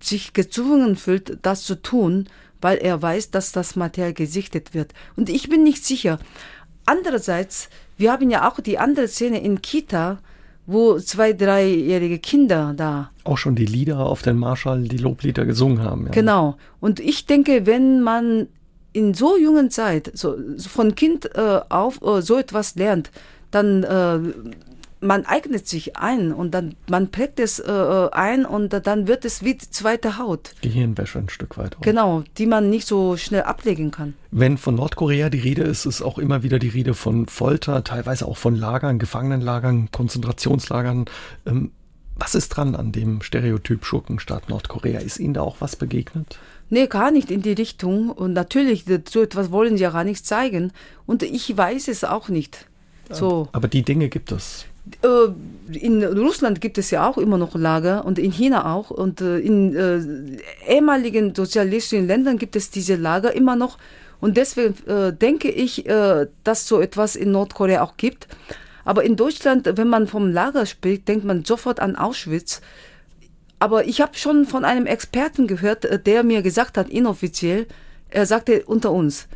sich 0.01 0.33
gezwungen 0.33 0.95
fühlt, 0.95 1.37
das 1.41 1.63
zu 1.63 1.81
tun, 1.81 2.27
weil 2.61 2.77
er 2.77 3.01
weiß, 3.01 3.31
dass 3.31 3.51
das 3.51 3.75
Material 3.75 4.13
gesichtet 4.13 4.73
wird. 4.73 4.93
Und 5.15 5.29
ich 5.29 5.49
bin 5.49 5.63
nicht 5.63 5.85
sicher. 5.85 6.19
Andererseits, 6.85 7.69
wir 7.97 8.11
haben 8.11 8.29
ja 8.29 8.49
auch 8.49 8.59
die 8.59 8.77
andere 8.77 9.07
Szene 9.07 9.41
in 9.41 9.61
Kita, 9.61 10.19
wo 10.67 10.97
zwei, 10.99 11.33
dreijährige 11.33 12.19
Kinder 12.19 12.73
da. 12.75 13.11
Auch 13.23 13.37
schon 13.37 13.55
die 13.55 13.65
Lieder 13.65 13.99
auf 13.99 14.21
den 14.21 14.37
Marschall, 14.37 14.83
die 14.83 14.97
Loblieder 14.97 15.45
gesungen 15.45 15.83
haben. 15.83 16.05
Ja. 16.07 16.11
Genau. 16.11 16.57
Und 16.79 16.99
ich 16.99 17.25
denke, 17.25 17.65
wenn 17.65 18.01
man 18.01 18.47
in 18.93 19.13
so 19.13 19.37
jungen 19.37 19.69
Zeit, 19.69 20.11
so, 20.13 20.37
von 20.57 20.95
Kind 20.95 21.35
äh, 21.35 21.59
auf 21.69 22.01
äh, 22.01 22.21
so 22.21 22.37
etwas 22.37 22.75
lernt, 22.75 23.11
dann 23.51 23.83
äh, 23.83 24.19
man 25.05 25.25
eignet 25.25 25.67
sich 25.67 25.97
ein 25.97 26.31
und 26.31 26.51
dann 26.51 26.75
man 26.89 27.09
prägt 27.09 27.39
es 27.39 27.59
äh, 27.59 27.71
äh, 27.71 28.09
ein 28.11 28.45
und 28.45 28.69
dann 28.69 29.07
wird 29.07 29.25
es 29.25 29.43
wie 29.43 29.55
die 29.55 29.69
zweite 29.69 30.17
Haut. 30.17 30.53
Gehirnwäsche 30.61 31.19
ein 31.19 31.29
Stück 31.29 31.57
weit. 31.57 31.77
Auch. 31.77 31.81
Genau, 31.81 32.23
die 32.37 32.45
man 32.45 32.69
nicht 32.69 32.87
so 32.87 33.17
schnell 33.17 33.43
ablegen 33.43 33.91
kann. 33.91 34.13
Wenn 34.31 34.57
von 34.57 34.75
Nordkorea 34.75 35.29
die 35.29 35.39
Rede 35.39 35.63
ist, 35.63 35.85
ist 35.85 36.01
auch 36.01 36.17
immer 36.17 36.43
wieder 36.43 36.59
die 36.59 36.69
Rede 36.69 36.93
von 36.93 37.27
Folter, 37.27 37.83
teilweise 37.83 38.27
auch 38.27 38.37
von 38.37 38.55
Lagern, 38.55 38.99
Gefangenenlagern, 38.99 39.89
Konzentrationslagern. 39.91 41.05
Ähm, 41.45 41.71
was 42.17 42.33
ist 42.33 42.49
dran 42.49 42.75
an 42.75 42.91
dem 42.91 43.21
Stereotyp 43.21 43.85
Schurkenstaat 43.85 44.49
Nordkorea? 44.49 44.99
Ist 44.99 45.19
Ihnen 45.19 45.33
da 45.33 45.41
auch 45.41 45.57
was 45.59 45.75
begegnet? 45.75 46.39
Nee, 46.69 46.87
gar 46.87 47.11
nicht 47.11 47.29
in 47.29 47.41
die 47.41 47.51
Richtung. 47.51 48.09
Und 48.09 48.33
natürlich, 48.33 48.85
so 49.09 49.21
etwas 49.21 49.51
wollen 49.51 49.77
sie 49.77 49.83
ja 49.83 49.91
gar 49.91 50.03
nicht 50.03 50.25
zeigen. 50.25 50.71
Und 51.05 51.23
ich 51.23 51.55
weiß 51.55 51.89
es 51.89 52.03
auch 52.03 52.29
nicht. 52.29 52.67
So. 53.11 53.49
Aber 53.51 53.67
die 53.67 53.83
Dinge 53.83 54.09
gibt 54.09 54.31
es. 54.31 54.65
Äh, 55.01 55.77
in 55.79 56.03
Russland 56.03 56.61
gibt 56.61 56.77
es 56.77 56.91
ja 56.91 57.07
auch 57.09 57.17
immer 57.17 57.37
noch 57.37 57.55
Lager 57.55 58.05
und 58.05 58.19
in 58.19 58.31
China 58.31 58.73
auch. 58.73 58.91
Und 58.91 59.21
äh, 59.21 59.39
in 59.39 59.75
äh, 59.75 60.71
ehemaligen 60.71 61.33
sozialistischen 61.33 62.07
Ländern 62.07 62.37
gibt 62.37 62.55
es 62.55 62.69
diese 62.69 62.95
Lager 62.95 63.33
immer 63.33 63.55
noch. 63.55 63.77
Und 64.21 64.37
deswegen 64.37 64.73
denke 65.19 65.51
ich, 65.51 65.83
dass 66.43 66.67
so 66.67 66.79
etwas 66.79 67.15
in 67.17 67.31
Nordkorea 67.31 67.83
auch 67.83 67.97
gibt. 67.97 68.27
Aber 68.85 69.03
in 69.03 69.17
Deutschland, 69.17 69.69
wenn 69.75 69.89
man 69.89 70.07
vom 70.07 70.31
Lager 70.31 70.65
spricht, 70.65 71.07
denkt 71.09 71.25
man 71.25 71.43
sofort 71.43 71.79
an 71.79 71.95
Auschwitz. 71.97 72.61
Aber 73.59 73.85
ich 73.85 74.01
habe 74.01 74.17
schon 74.17 74.45
von 74.45 74.63
einem 74.63 74.87
Experten 74.87 75.47
gehört, 75.47 76.07
der 76.07 76.23
mir 76.23 76.41
gesagt 76.41 76.77
hat, 76.77 76.89
inoffiziell, 76.89 77.67
er 78.09 78.25
sagte 78.25 78.63
unter 78.65 78.93
uns. 78.93 79.27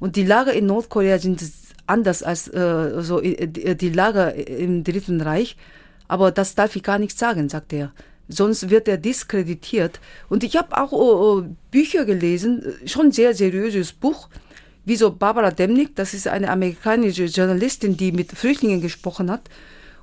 Und 0.00 0.16
die 0.16 0.24
Lager 0.24 0.52
in 0.52 0.66
Nordkorea 0.66 1.18
sind 1.18 1.42
anders 1.86 2.22
als 2.22 2.48
äh, 2.48 3.02
so 3.02 3.20
äh, 3.20 3.32
äh, 3.32 3.74
die 3.74 3.90
Lager 3.90 4.34
im 4.34 4.84
Dritten 4.84 5.20
Reich. 5.20 5.56
Aber 6.08 6.30
das 6.30 6.54
darf 6.54 6.76
ich 6.76 6.82
gar 6.82 6.98
nicht 6.98 7.18
sagen, 7.18 7.48
sagt 7.48 7.72
er. 7.72 7.92
Sonst 8.28 8.70
wird 8.70 8.88
er 8.88 8.98
diskreditiert. 8.98 10.00
Und 10.28 10.44
ich 10.44 10.56
habe 10.56 10.76
auch 10.76 10.92
oh, 10.92 11.42
Bücher 11.70 12.04
gelesen, 12.04 12.64
schon 12.86 13.12
sehr 13.12 13.34
seriöses 13.34 13.92
Buch, 13.92 14.28
wie 14.84 14.96
so 14.96 15.12
Barbara 15.12 15.50
Demnick, 15.50 15.94
das 15.94 16.12
ist 16.12 16.26
eine 16.28 16.50
amerikanische 16.50 17.24
Journalistin, 17.24 17.96
die 17.96 18.12
mit 18.12 18.32
Flüchtlingen 18.32 18.80
gesprochen 18.80 19.30
hat. 19.30 19.42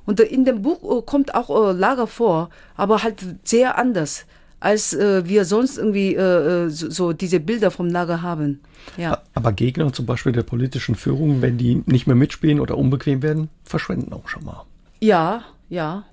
Und 0.05 0.19
in 0.19 0.45
dem 0.45 0.61
Buch 0.61 1.05
kommt 1.05 1.35
auch 1.35 1.73
Lager 1.73 2.07
vor, 2.07 2.49
aber 2.75 3.03
halt 3.03 3.23
sehr 3.43 3.77
anders 3.77 4.25
als 4.59 4.93
äh, 4.93 5.27
wir 5.27 5.45
sonst 5.45 5.77
irgendwie 5.77 6.15
äh, 6.15 6.65
äh, 6.65 6.69
so, 6.69 6.89
so, 6.89 7.13
diese 7.13 7.39
Bilder 7.39 7.71
vom 7.71 7.87
Lager 7.87 8.21
haben. 8.21 8.59
Ja. 8.97 9.19
Aber 9.33 9.53
Gegner 9.53 9.91
zum 9.93 10.05
Beispiel 10.05 10.31
der 10.31 10.43
politischen 10.43 10.95
Führung, 10.95 11.41
wenn 11.41 11.57
die 11.57 11.83
nicht 11.85 12.07
mehr 12.07 12.15
mitspielen 12.15 12.59
oder 12.59 12.77
unbequem 12.77 13.21
werden, 13.21 13.49
verschwenden 13.63 14.13
auch 14.13 14.27
schon 14.27 14.45
mal. 14.45 14.65
Ja, 14.99 15.43
ja, 15.69 16.03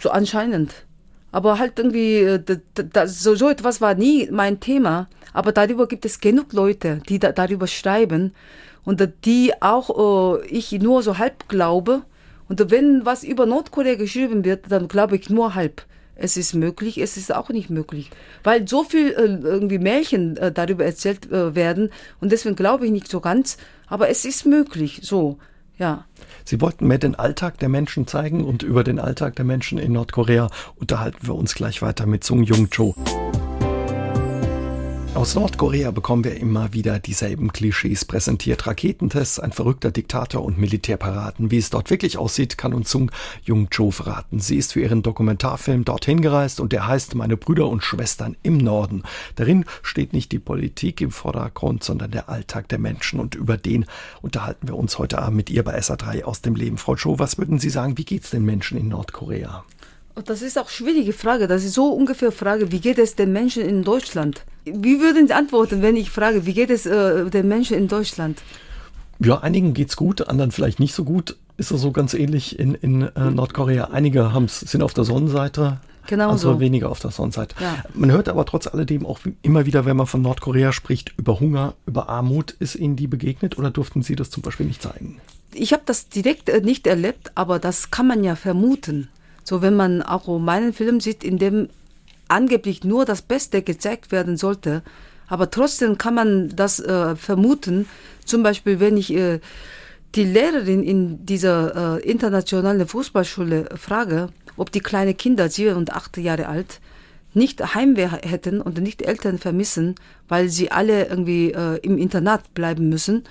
so 0.00 0.10
anscheinend. 0.10 0.86
Aber 1.30 1.58
halt 1.58 1.78
irgendwie, 1.78 2.18
äh, 2.18 2.42
das, 2.74 3.22
so, 3.22 3.34
so 3.34 3.48
etwas 3.48 3.80
war 3.80 3.94
nie 3.94 4.28
mein 4.30 4.60
Thema. 4.60 5.08
Aber 5.32 5.52
darüber 5.52 5.86
gibt 5.88 6.04
es 6.04 6.20
genug 6.20 6.52
Leute, 6.52 7.00
die 7.08 7.18
da, 7.18 7.32
darüber 7.32 7.66
schreiben 7.66 8.32
und 8.84 9.08
die 9.24 9.52
auch 9.60 10.38
äh, 10.40 10.46
ich 10.46 10.72
nur 10.72 11.02
so 11.02 11.18
halb 11.18 11.48
glaube. 11.48 12.02
Und 12.48 12.70
wenn 12.70 13.04
was 13.04 13.24
über 13.24 13.46
Nordkorea 13.46 13.96
geschrieben 13.96 14.44
wird, 14.44 14.70
dann 14.70 14.86
glaube 14.88 15.16
ich 15.16 15.30
nur 15.30 15.54
halb 15.54 15.82
es 16.16 16.36
ist 16.36 16.54
möglich, 16.54 16.98
es 16.98 17.16
ist 17.16 17.34
auch 17.34 17.48
nicht 17.48 17.70
möglich. 17.70 18.10
Weil 18.42 18.68
so 18.68 18.84
viel 18.84 19.08
äh, 19.12 19.46
irgendwie 19.46 19.78
Märchen 19.78 20.36
äh, 20.36 20.52
darüber 20.52 20.84
erzählt 20.84 21.30
äh, 21.30 21.54
werden 21.54 21.90
und 22.20 22.32
deswegen 22.32 22.56
glaube 22.56 22.86
ich 22.86 22.92
nicht 22.92 23.08
so 23.08 23.20
ganz, 23.20 23.56
aber 23.86 24.08
es 24.08 24.24
ist 24.24 24.46
möglich, 24.46 25.00
so, 25.02 25.38
ja. 25.78 26.04
Sie 26.44 26.60
wollten 26.60 26.86
mehr 26.86 26.98
den 26.98 27.14
Alltag 27.14 27.58
der 27.58 27.68
Menschen 27.68 28.06
zeigen 28.06 28.44
und 28.44 28.62
über 28.62 28.84
den 28.84 28.98
Alltag 28.98 29.36
der 29.36 29.44
Menschen 29.44 29.78
in 29.78 29.92
Nordkorea 29.92 30.48
unterhalten 30.76 31.26
wir 31.26 31.34
uns 31.34 31.54
gleich 31.54 31.82
weiter 31.82 32.06
mit 32.06 32.24
Sung 32.24 32.42
Jung 32.42 32.68
Cho. 32.70 32.94
Aus 35.14 35.36
Nordkorea 35.36 35.92
bekommen 35.92 36.24
wir 36.24 36.36
immer 36.36 36.72
wieder 36.72 36.98
dieselben 36.98 37.52
Klischees 37.52 38.04
präsentiert. 38.04 38.66
Raketentests, 38.66 39.38
ein 39.38 39.52
verrückter 39.52 39.92
Diktator 39.92 40.44
und 40.44 40.58
Militärparaden. 40.58 41.52
Wie 41.52 41.58
es 41.58 41.70
dort 41.70 41.88
wirklich 41.90 42.18
aussieht, 42.18 42.58
kann 42.58 42.74
uns 42.74 42.90
Sung 42.90 43.12
Jung 43.44 43.68
Cho 43.70 43.92
verraten. 43.92 44.40
Sie 44.40 44.56
ist 44.56 44.72
für 44.72 44.80
ihren 44.80 45.02
Dokumentarfilm 45.02 45.84
dorthin 45.84 46.20
gereist 46.20 46.58
und 46.58 46.72
der 46.72 46.88
heißt 46.88 47.14
Meine 47.14 47.36
Brüder 47.36 47.68
und 47.68 47.84
Schwestern 47.84 48.36
im 48.42 48.58
Norden. 48.58 49.04
Darin 49.36 49.66
steht 49.84 50.14
nicht 50.14 50.32
die 50.32 50.40
Politik 50.40 51.00
im 51.00 51.12
Vordergrund, 51.12 51.84
sondern 51.84 52.10
der 52.10 52.28
Alltag 52.28 52.66
der 52.68 52.80
Menschen 52.80 53.20
und 53.20 53.36
über 53.36 53.56
den 53.56 53.86
unterhalten 54.20 54.66
wir 54.66 54.76
uns 54.76 54.98
heute 54.98 55.20
Abend 55.20 55.36
mit 55.36 55.48
ihr 55.48 55.62
bei 55.62 55.78
SA3 55.78 56.24
aus 56.24 56.40
dem 56.40 56.56
Leben. 56.56 56.76
Frau 56.76 56.96
Cho, 56.96 57.20
was 57.20 57.38
würden 57.38 57.60
Sie 57.60 57.70
sagen, 57.70 57.96
wie 57.98 58.04
geht 58.04 58.24
es 58.24 58.30
den 58.30 58.44
Menschen 58.44 58.76
in 58.76 58.88
Nordkorea? 58.88 59.64
Das 60.24 60.42
ist 60.42 60.58
auch 60.58 60.62
eine 60.62 60.70
schwierige 60.70 61.12
Frage. 61.12 61.48
Das 61.48 61.64
ist 61.64 61.74
so 61.74 61.88
ungefähr 61.88 62.30
Frage, 62.30 62.70
wie 62.70 62.80
geht 62.80 62.98
es 62.98 63.16
den 63.16 63.32
Menschen 63.32 63.62
in 63.62 63.82
Deutschland? 63.82 64.44
Wie 64.64 65.00
würden 65.00 65.26
Sie 65.26 65.32
antworten, 65.34 65.82
wenn 65.82 65.96
ich 65.96 66.10
frage, 66.10 66.46
wie 66.46 66.54
geht 66.54 66.70
es 66.70 66.86
äh, 66.86 67.28
den 67.30 67.48
Menschen 67.48 67.76
in 67.76 67.88
Deutschland? 67.88 68.42
Ja, 69.18 69.40
einigen 69.40 69.74
geht 69.74 69.88
es 69.88 69.96
gut, 69.96 70.28
anderen 70.28 70.50
vielleicht 70.52 70.80
nicht 70.80 70.94
so 70.94 71.04
gut. 71.04 71.36
Ist 71.56 71.70
das 71.70 71.80
so 71.80 71.92
ganz 71.92 72.14
ähnlich 72.14 72.58
in, 72.58 72.74
in 72.74 73.02
äh, 73.02 73.30
Nordkorea? 73.30 73.90
Einige 73.92 74.30
sind 74.48 74.82
auf 74.82 74.94
der 74.94 75.04
Sonnenseite, 75.04 75.78
Genau 76.06 76.30
also 76.30 76.54
so. 76.54 76.60
weniger 76.60 76.90
auf 76.90 77.00
der 77.00 77.10
Sonnenseite. 77.10 77.54
Ja. 77.60 77.82
Man 77.94 78.10
hört 78.10 78.28
aber 78.28 78.44
trotz 78.44 78.66
alledem 78.66 79.06
auch 79.06 79.20
immer 79.42 79.66
wieder, 79.66 79.84
wenn 79.84 79.96
man 79.96 80.06
von 80.06 80.22
Nordkorea 80.22 80.72
spricht, 80.72 81.14
über 81.16 81.40
Hunger, 81.40 81.74
über 81.86 82.08
Armut. 82.08 82.50
Ist 82.58 82.74
Ihnen 82.74 82.96
die 82.96 83.06
begegnet 83.06 83.58
oder 83.58 83.70
durften 83.70 84.02
Sie 84.02 84.16
das 84.16 84.30
zum 84.30 84.42
Beispiel 84.42 84.66
nicht 84.66 84.82
zeigen? 84.82 85.20
Ich 85.52 85.72
habe 85.72 85.82
das 85.86 86.08
direkt 86.08 86.48
äh, 86.48 86.60
nicht 86.60 86.86
erlebt, 86.86 87.32
aber 87.34 87.58
das 87.58 87.90
kann 87.90 88.06
man 88.06 88.24
ja 88.24 88.36
vermuten. 88.36 89.08
So, 89.44 89.62
wenn 89.62 89.76
man 89.76 90.02
auch 90.02 90.26
meinen 90.38 90.72
Film 90.72 91.00
sieht, 91.00 91.22
in 91.22 91.38
dem 91.38 91.68
angeblich 92.28 92.82
nur 92.82 93.04
das 93.04 93.22
Beste 93.22 93.62
gezeigt 93.62 94.10
werden 94.10 94.36
sollte, 94.36 94.82
aber 95.26 95.50
trotzdem 95.50 95.98
kann 95.98 96.14
man 96.14 96.48
das 96.56 96.80
äh, 96.80 97.16
vermuten. 97.16 97.86
Zum 98.24 98.42
Beispiel, 98.42 98.80
wenn 98.80 98.96
ich 98.96 99.12
äh, 99.14 99.40
die 100.14 100.24
Lehrerin 100.24 100.82
in 100.82 101.26
dieser 101.26 101.98
äh, 101.98 102.08
internationalen 102.08 102.86
Fußballschule 102.86 103.68
frage, 103.76 104.28
ob 104.56 104.70
die 104.70 104.80
kleinen 104.80 105.16
Kinder, 105.16 105.48
sieben 105.48 105.76
und 105.76 105.92
acht 105.92 106.16
Jahre 106.16 106.48
alt, 106.48 106.80
nicht 107.32 107.74
Heimwehr 107.74 108.20
hätten 108.22 108.60
und 108.60 108.80
nicht 108.80 109.02
Eltern 109.02 109.38
vermissen, 109.38 109.96
weil 110.28 110.48
sie 110.48 110.70
alle 110.70 111.06
irgendwie 111.06 111.52
äh, 111.52 111.78
im 111.82 111.98
Internat 111.98 112.54
bleiben 112.54 112.88
müssen. 112.88 113.24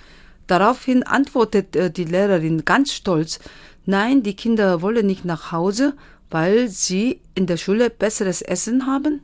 Daraufhin 0.48 1.04
antwortet 1.04 1.76
äh, 1.76 1.90
die 1.90 2.04
Lehrerin 2.04 2.66
ganz 2.66 2.92
stolz, 2.92 3.40
Nein, 3.86 4.24
die 4.24 4.36
Kinder 4.36 4.82
wollen 4.82 5.06
nicht 5.06 5.26
nach 5.26 5.52
Hause, 5.52 5.94
weil 6.30 6.70
sie 6.70 7.20
in 7.36 7.48
der 7.48 7.58
Schule 7.58 7.90
besseres 7.90 8.42
Essen 8.42 8.88
haben 8.88 9.22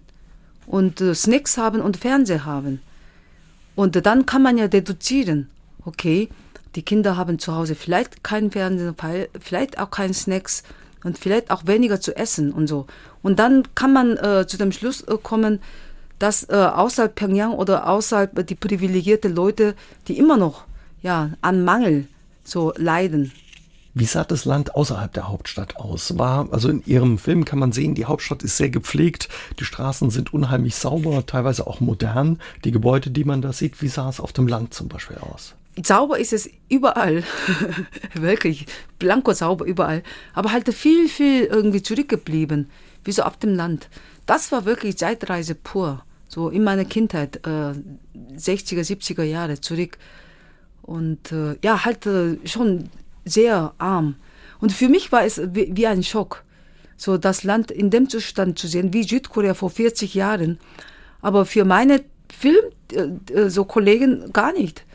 und 0.67 1.02
äh, 1.02 1.15
Snacks 1.15 1.58
haben 1.58 1.82
und 1.82 1.98
Fernseher 1.98 2.45
haben. 2.45 2.82
Und 3.76 4.06
dann 4.06 4.26
kann 4.26 4.43
man 4.43 4.58
ja 4.58 4.67
deduzieren, 4.67 5.50
okay, 5.86 6.30
die 6.76 6.84
Kinder 6.84 7.17
haben 7.17 7.39
zu 7.39 7.56
Hause 7.56 7.76
vielleicht 7.76 8.24
keinen 8.24 8.52
Fernseher, 8.52 8.93
vielleicht 9.39 9.80
auch 9.80 9.89
keinen 9.89 10.13
Snacks 10.13 10.63
und 11.04 11.17
vielleicht 11.17 11.50
auch 11.50 11.65
weniger 11.65 12.02
zu 12.02 12.15
essen 12.15 12.52
und 12.52 12.67
so. 12.67 12.86
Und 13.22 13.39
dann 13.39 13.63
kann 13.76 13.93
man 13.93 14.17
äh, 14.17 14.45
zu 14.48 14.58
dem 14.58 14.72
Schluss 14.72 15.02
äh, 15.02 15.17
kommen, 15.22 15.60
dass 16.19 16.48
äh, 16.50 16.56
außerhalb 16.56 17.15
Pyongyang 17.15 17.54
oder 17.54 17.88
außerhalb 17.88 18.45
die 18.45 18.56
privilegierte 18.56 19.30
Leute, 19.30 19.76
die 20.08 20.17
immer 20.17 20.38
noch 20.38 20.65
ja 21.02 21.32
an 21.41 21.63
Mangel 21.63 22.08
so 22.43 22.74
leiden. 22.76 23.32
Wie 24.00 24.06
sah 24.06 24.24
das 24.24 24.46
Land 24.46 24.76
außerhalb 24.76 25.12
der 25.12 25.28
Hauptstadt 25.28 25.76
aus? 25.76 26.18
War, 26.18 26.48
also 26.54 26.70
in 26.70 26.82
Ihrem 26.86 27.18
Film 27.18 27.44
kann 27.44 27.60
man 27.60 27.74
sehen, 27.74 27.96
die 27.96 28.06
Hauptstadt 28.06 28.44
ist 28.44 28.56
sehr 28.56 28.70
gepflegt, 28.70 29.28
die 29.60 29.66
Straßen 29.66 30.10
sind 30.10 30.34
unheimlich 30.34 30.76
sauber, 30.76 31.26
teilweise 31.26 31.68
auch 31.68 31.82
modern. 31.82 32.40
Die 32.64 32.72
Gebäude, 32.72 33.10
die 33.10 33.26
man 33.26 33.42
da 33.42 33.52
sieht, 33.52 33.82
wie 33.82 33.90
sah 33.90 34.08
es 34.08 34.22
auf 34.22 34.32
dem 34.32 34.48
Land 34.48 34.74
zum 34.74 34.88
Beispiel 34.88 35.18
aus? 35.18 35.54
Sauber 35.86 36.18
ist 36.18 36.32
es 36.32 36.50
überall. 36.70 37.26
Wirklich. 38.14 38.68
Blanko 39.00 39.34
sauber 39.34 39.66
überall. 39.66 40.02
Aber 40.34 40.54
halt 40.54 40.74
viel, 40.74 41.10
viel 41.10 41.44
irgendwie 41.44 41.84
zurückgeblieben. 41.84 42.70
Wie 43.04 43.12
so 43.12 43.24
auf 43.24 43.36
dem 43.36 43.54
Land. 43.54 43.90
Das 44.26 44.54
war 44.54 44.64
wirklich 44.64 44.98
Zeitreise 44.98 45.56
pur. 45.56 46.06
So 46.30 46.50
in 46.50 46.64
meiner 46.64 46.86
Kindheit, 46.86 47.46
äh, 47.46 47.74
60er, 48.38 48.86
70er 48.86 49.24
Jahre 49.24 49.60
zurück. 49.60 49.98
Und 50.84 51.34
äh, 51.34 51.58
ja, 51.62 51.84
halt 51.84 52.06
äh, 52.06 52.38
schon 52.46 52.90
sehr 53.30 53.74
arm. 53.78 54.15
Und 54.60 54.74
für 54.74 54.89
mich 54.89 55.12
war 55.12 55.24
es 55.24 55.42
wie, 55.54 55.72
wie 55.76 55.88
ein 55.88 56.04
Schock, 56.04 56.44
so 56.98 57.18
das 57.18 57.44
Land 57.44 57.72
in 57.72 57.89
dem 57.89 58.10
Zustand 58.10 58.60
zu 58.60 58.68
sehen, 58.68 58.94
wie 58.94 59.04
Südkorea 59.04 59.54
vor 59.54 59.70
40 59.70 60.13
Jahren. 60.13 60.60
Aber 61.22 61.46
für 61.46 61.65
meine 61.65 62.02
Film, 62.32 62.65
äh, 62.92 63.34
äh, 63.34 63.50
so 63.50 63.65
Kollegen 63.65 64.32
gar 64.34 64.54
nicht. 64.54 64.86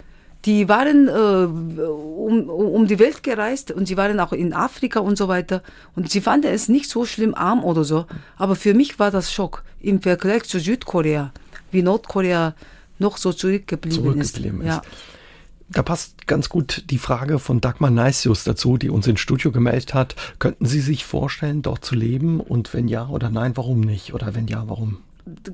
Die 0.44 0.68
waren 0.68 1.08
äh, 1.08 1.10
um, 1.10 2.50
um 2.50 2.86
die 2.86 2.98
Welt 2.98 3.22
gereist 3.22 3.70
und 3.70 3.86
sie 3.86 3.96
waren 3.96 4.20
auch 4.20 4.32
in 4.32 4.52
Afrika 4.52 5.00
und 5.00 5.16
so 5.16 5.26
weiter. 5.28 5.62
Und 5.96 6.10
sie 6.10 6.20
fanden 6.20 6.48
es 6.52 6.68
nicht 6.68 6.90
so 6.90 7.06
schlimm 7.06 7.34
arm 7.34 7.64
oder 7.64 7.84
so. 7.84 8.04
Aber 8.36 8.54
für 8.54 8.74
mich 8.74 8.98
war 8.98 9.10
das 9.10 9.32
Schock 9.32 9.64
im 9.80 10.02
Vergleich 10.02 10.44
zu 10.44 10.60
Südkorea, 10.60 11.32
wie 11.70 11.82
Nordkorea 11.82 12.54
noch 12.98 13.16
so 13.16 13.32
zurückgeblieben, 13.32 14.04
zurückgeblieben 14.04 14.60
ist. 14.60 14.66
ist. 14.66 14.66
Ja. 14.66 14.82
Da 15.74 15.82
passt 15.82 16.28
ganz 16.28 16.48
gut 16.48 16.84
die 16.90 16.98
Frage 16.98 17.40
von 17.40 17.60
Dagmar 17.60 17.90
Neisius 17.90 18.44
dazu, 18.44 18.78
die 18.78 18.90
uns 18.90 19.08
ins 19.08 19.18
Studio 19.18 19.50
gemeldet 19.50 19.92
hat. 19.92 20.14
Könnten 20.38 20.66
Sie 20.66 20.80
sich 20.80 21.04
vorstellen, 21.04 21.62
dort 21.62 21.84
zu 21.84 21.96
leben? 21.96 22.38
Und 22.38 22.72
wenn 22.72 22.86
ja 22.86 23.08
oder 23.08 23.28
nein, 23.28 23.56
warum 23.56 23.80
nicht? 23.80 24.14
Oder 24.14 24.36
wenn 24.36 24.46
ja, 24.46 24.62
warum? 24.68 24.98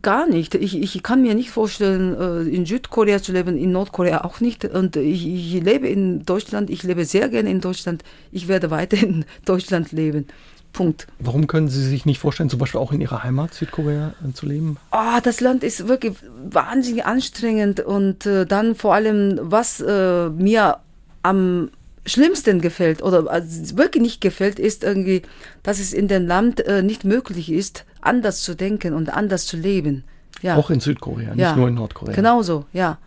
Gar 0.03 0.29
nicht. 0.29 0.55
Ich, 0.57 0.77
ich 0.77 1.03
kann 1.03 1.23
mir 1.23 1.35
nicht 1.35 1.51
vorstellen, 1.51 2.15
äh, 2.21 2.43
in 2.55 2.67
Südkorea 2.67 3.23
zu 3.23 3.33
leben, 3.33 3.57
in 3.57 3.73
Nordkorea 3.73 4.25
auch 4.25 4.41
nicht. 4.41 4.67
Und 4.67 4.97
ich, 4.97 5.27
ich 5.27 5.63
lebe 5.63 5.89
in 5.89 6.27
Deutschland, 6.27 6.69
ich 6.69 6.83
lebe 6.83 7.07
sehr 7.07 7.31
gerne 7.31 7.51
in 7.51 7.63
Deutschland. 7.63 8.05
Ich 8.31 8.47
werde 8.47 8.71
weiter 8.71 8.99
in 8.99 9.25
Deutschland 9.47 9.91
leben. 9.93 10.27
Punkt. 10.73 11.07
Warum 11.19 11.47
können 11.47 11.69
Sie 11.69 11.83
sich 11.83 12.07
nicht 12.07 12.19
vorstellen, 12.19 12.49
zum 12.49 12.59
Beispiel 12.59 12.81
auch 12.81 12.93
in 12.93 13.01
Ihrer 13.01 13.25
Heimat 13.25 13.55
Südkorea 13.55 14.15
äh, 14.27 14.33
zu 14.33 14.47
leben? 14.47 14.77
Ah, 14.91 15.21
das 15.21 15.41
Land 15.41 15.65
ist 15.65 15.89
wirklich 15.89 16.15
wahnsinnig 16.49 17.05
anstrengend 17.05 17.81
und 17.81 18.27
äh, 18.27 18.47
dann 18.47 18.75
vor 18.75 18.95
allem, 18.95 19.39
was 19.43 19.81
äh, 19.81 20.29
mir 20.31 20.79
am 21.23 21.71
schlimmsten 22.07 22.61
gefällt 22.61 23.03
oder 23.03 23.31
also 23.31 23.77
wirklich 23.77 24.03
nicht 24.03 24.21
gefällt, 24.21 24.59
ist 24.59 24.85
irgendwie, 24.85 25.23
dass 25.63 25.81
es 25.81 25.93
in 25.93 26.09
dem 26.09 26.27
Land 26.27 26.61
äh, 26.61 26.83
nicht 26.83 27.05
möglich 27.05 27.51
ist, 27.53 27.85
anders 28.01 28.43
zu 28.43 28.55
denken 28.55 28.95
und 28.95 29.11
anders 29.11 29.47
zu 29.47 29.57
leben. 29.57 30.05
Ja. 30.43 30.57
Auch 30.57 30.71
in 30.71 30.81
Südkorea, 30.81 31.35
nicht 31.35 31.41
ja. 31.41 31.55
nur 31.55 31.69
in 31.69 31.75
Nordkorea. 31.75 32.15
Genauso, 32.15 32.65
ja. 32.73 32.99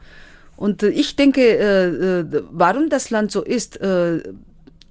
Und 0.55 0.83
äh, 0.83 0.89
ich 0.89 1.15
denke, 1.15 1.41
äh, 1.41 2.43
warum 2.51 2.89
das 2.89 3.09
Land 3.09 3.31
so 3.31 3.41
ist, 3.41 3.79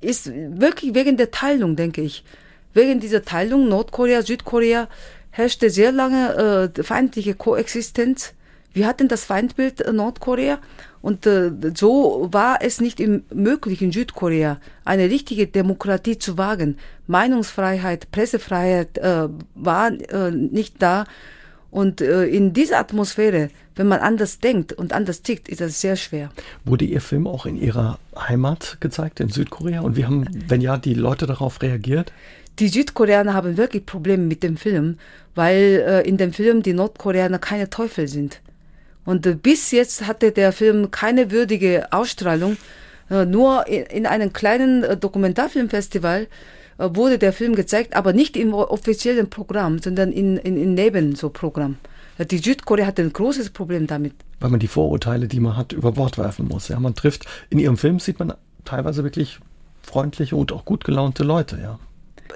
ist 0.00 0.32
wirklich 0.34 0.94
wegen 0.94 1.16
der 1.16 1.30
Teilung, 1.30 1.76
denke 1.76 2.02
ich. 2.02 2.24
Wegen 2.74 3.00
dieser 3.00 3.22
Teilung 3.22 3.68
Nordkorea, 3.68 4.22
Südkorea 4.22 4.88
herrschte 5.30 5.70
sehr 5.70 5.92
lange 5.92 6.70
äh, 6.76 6.82
feindliche 6.82 7.34
Koexistenz. 7.34 8.34
Wir 8.72 8.86
hatten 8.86 9.08
das 9.08 9.24
Feindbild 9.24 9.80
äh, 9.80 9.92
Nordkorea 9.92 10.58
und 11.02 11.26
äh, 11.26 11.50
so 11.74 12.28
war 12.32 12.58
es 12.62 12.80
nicht 12.80 13.00
im, 13.00 13.24
möglich 13.32 13.82
in 13.82 13.92
Südkorea 13.92 14.58
eine 14.84 15.10
richtige 15.10 15.46
Demokratie 15.46 16.18
zu 16.18 16.38
wagen. 16.38 16.78
Meinungsfreiheit, 17.06 18.10
Pressefreiheit 18.10 18.98
äh, 18.98 19.28
war 19.54 19.90
äh, 19.90 20.30
nicht 20.30 20.80
da 20.80 21.04
und 21.72 22.02
äh, 22.02 22.26
in 22.26 22.52
dieser 22.52 22.78
Atmosphäre, 22.78 23.48
wenn 23.76 23.88
man 23.88 24.00
anders 24.00 24.38
denkt 24.38 24.74
und 24.74 24.92
anders 24.92 25.22
tickt, 25.22 25.48
ist 25.48 25.62
das 25.62 25.80
sehr 25.80 25.96
schwer. 25.96 26.30
Wurde 26.66 26.84
Ihr 26.84 27.00
Film 27.00 27.26
auch 27.26 27.46
in 27.46 27.56
Ihrer 27.56 27.98
Heimat 28.14 28.76
gezeigt, 28.80 29.20
in 29.20 29.30
Südkorea? 29.30 29.80
Und 29.80 29.96
wie 29.96 30.04
haben, 30.04 30.26
wenn 30.48 30.60
ja, 30.60 30.76
die 30.76 30.92
Leute 30.92 31.26
darauf 31.26 31.62
reagiert? 31.62 32.12
Die 32.58 32.68
Südkoreaner 32.68 33.34
haben 33.34 33.56
wirklich 33.56 33.86
Probleme 33.86 34.24
mit 34.24 34.42
dem 34.42 34.56
Film, 34.56 34.98
weil 35.34 35.84
äh, 35.86 36.08
in 36.08 36.16
dem 36.16 36.32
Film 36.32 36.62
die 36.62 36.74
Nordkoreaner 36.74 37.38
keine 37.38 37.70
Teufel 37.70 38.08
sind. 38.08 38.40
Und 39.04 39.26
äh, 39.26 39.34
bis 39.34 39.70
jetzt 39.70 40.06
hatte 40.06 40.32
der 40.32 40.52
Film 40.52 40.90
keine 40.90 41.30
würdige 41.30 41.92
Ausstrahlung. 41.92 42.56
Äh, 43.10 43.24
nur 43.24 43.66
in, 43.66 43.84
in, 43.84 44.06
einem 44.06 44.32
kleinen 44.32 44.84
äh, 44.84 44.96
Dokumentarfilmfestival 44.96 46.26
äh, 46.78 46.88
wurde 46.92 47.18
der 47.18 47.32
Film 47.32 47.54
gezeigt, 47.54 47.96
aber 47.96 48.12
nicht 48.12 48.36
im 48.36 48.52
offiziellen 48.52 49.30
Programm, 49.30 49.78
sondern 49.78 50.12
in, 50.12 50.36
in, 50.36 50.56
in 50.56 50.74
Neben 50.74 51.14
so 51.14 51.30
Programm. 51.30 51.78
Äh, 52.18 52.26
die 52.26 52.38
Südkorea 52.38 52.86
hat 52.86 53.00
ein 53.00 53.12
großes 53.12 53.50
Problem 53.50 53.86
damit. 53.86 54.12
Weil 54.40 54.50
man 54.50 54.60
die 54.60 54.68
Vorurteile, 54.68 55.26
die 55.26 55.40
man 55.40 55.56
hat, 55.56 55.72
über 55.72 55.92
Bord 55.92 56.18
werfen 56.18 56.48
muss. 56.48 56.68
Ja, 56.68 56.78
man 56.78 56.94
trifft, 56.94 57.24
in 57.48 57.58
ihrem 57.58 57.78
Film 57.78 57.98
sieht 57.98 58.18
man 58.18 58.34
teilweise 58.64 59.04
wirklich 59.04 59.38
freundliche 59.82 60.36
und 60.36 60.52
auch 60.52 60.64
gut 60.64 60.84
gelaunte 60.84 61.24
Leute, 61.24 61.58
ja 61.60 61.78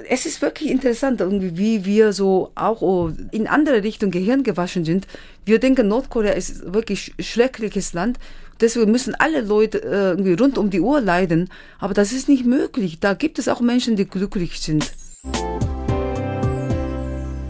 es 0.08 0.26
ist 0.26 0.42
wirklich 0.42 0.70
interessant, 0.70 1.22
wie 1.28 1.84
wir 1.84 2.12
so 2.12 2.50
auch 2.54 2.82
oh, 2.82 3.10
in 3.32 3.46
andere 3.46 3.82
Richtung 3.82 4.10
Gehirn 4.10 4.42
gewaschen 4.42 4.84
sind. 4.84 5.06
Wir 5.44 5.58
denken, 5.58 5.88
Nordkorea 5.88 6.32
ist 6.32 6.72
wirklich 6.72 7.14
schreckliches 7.18 7.92
Land. 7.92 8.18
Deswegen 8.60 8.90
müssen 8.90 9.14
alle 9.14 9.42
Leute 9.42 9.82
äh, 9.82 10.10
irgendwie 10.10 10.34
rund 10.34 10.58
um 10.58 10.70
die 10.70 10.80
Uhr 10.80 11.00
leiden. 11.00 11.50
Aber 11.78 11.94
das 11.94 12.12
ist 12.12 12.28
nicht 12.28 12.46
möglich. 12.46 13.00
Da 13.00 13.14
gibt 13.14 13.38
es 13.38 13.48
auch 13.48 13.60
Menschen, 13.60 13.96
die 13.96 14.06
glücklich 14.06 14.60
sind. 14.60 14.90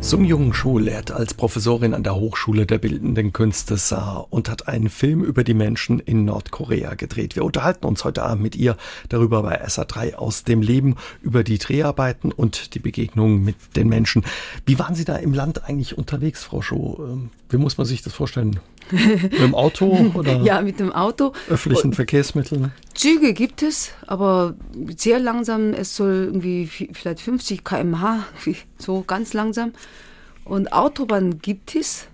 Sung 0.06 0.24
Jung 0.24 0.52
Cho 0.52 0.78
lehrt 0.78 1.10
als 1.10 1.34
Professorin 1.34 1.92
an 1.92 2.04
der 2.04 2.14
Hochschule 2.14 2.64
der 2.64 2.78
Bildenden 2.78 3.32
Künste 3.32 3.76
Saar 3.76 4.28
und 4.30 4.48
hat 4.48 4.68
einen 4.68 4.88
Film 4.88 5.24
über 5.24 5.42
die 5.42 5.52
Menschen 5.52 5.98
in 5.98 6.24
Nordkorea 6.24 6.94
gedreht. 6.94 7.34
Wir 7.34 7.44
unterhalten 7.44 7.86
uns 7.86 8.04
heute 8.04 8.22
Abend 8.22 8.40
mit 8.40 8.54
ihr 8.54 8.76
darüber 9.08 9.42
bei 9.42 9.66
SA3 9.66 10.14
aus 10.14 10.44
dem 10.44 10.62
Leben, 10.62 10.94
über 11.22 11.42
die 11.42 11.58
Dreharbeiten 11.58 12.30
und 12.30 12.76
die 12.76 12.78
Begegnungen 12.78 13.42
mit 13.44 13.56
den 13.74 13.88
Menschen. 13.88 14.24
Wie 14.64 14.78
waren 14.78 14.94
Sie 14.94 15.04
da 15.04 15.16
im 15.16 15.34
Land 15.34 15.64
eigentlich 15.64 15.98
unterwegs, 15.98 16.44
Frau 16.44 16.60
Cho? 16.60 17.00
Ähm, 17.00 17.30
wie 17.48 17.56
muss 17.56 17.76
man 17.76 17.84
sich 17.84 18.02
das 18.02 18.12
vorstellen? 18.12 18.60
Mit 18.92 19.38
dem 19.38 19.54
Auto 19.54 20.10
oder? 20.14 20.42
Ja, 20.42 20.60
mit 20.60 20.80
dem 20.80 20.92
Auto. 20.92 21.32
Öffentlichen 21.48 21.92
Verkehrsmitteln? 21.92 22.72
Züge 22.94 23.32
gibt 23.32 23.62
es, 23.62 23.92
aber 24.06 24.54
sehr 24.96 25.18
langsam. 25.18 25.72
Es 25.72 25.96
soll 25.96 26.24
irgendwie 26.26 26.66
vielleicht 26.66 27.20
50 27.20 27.64
km/h, 27.64 28.24
so 28.78 29.02
ganz 29.06 29.32
langsam. 29.32 29.72
Und 30.44 30.72
Autobahn 30.72 31.40
gibt 31.40 31.74
es, 31.74 32.06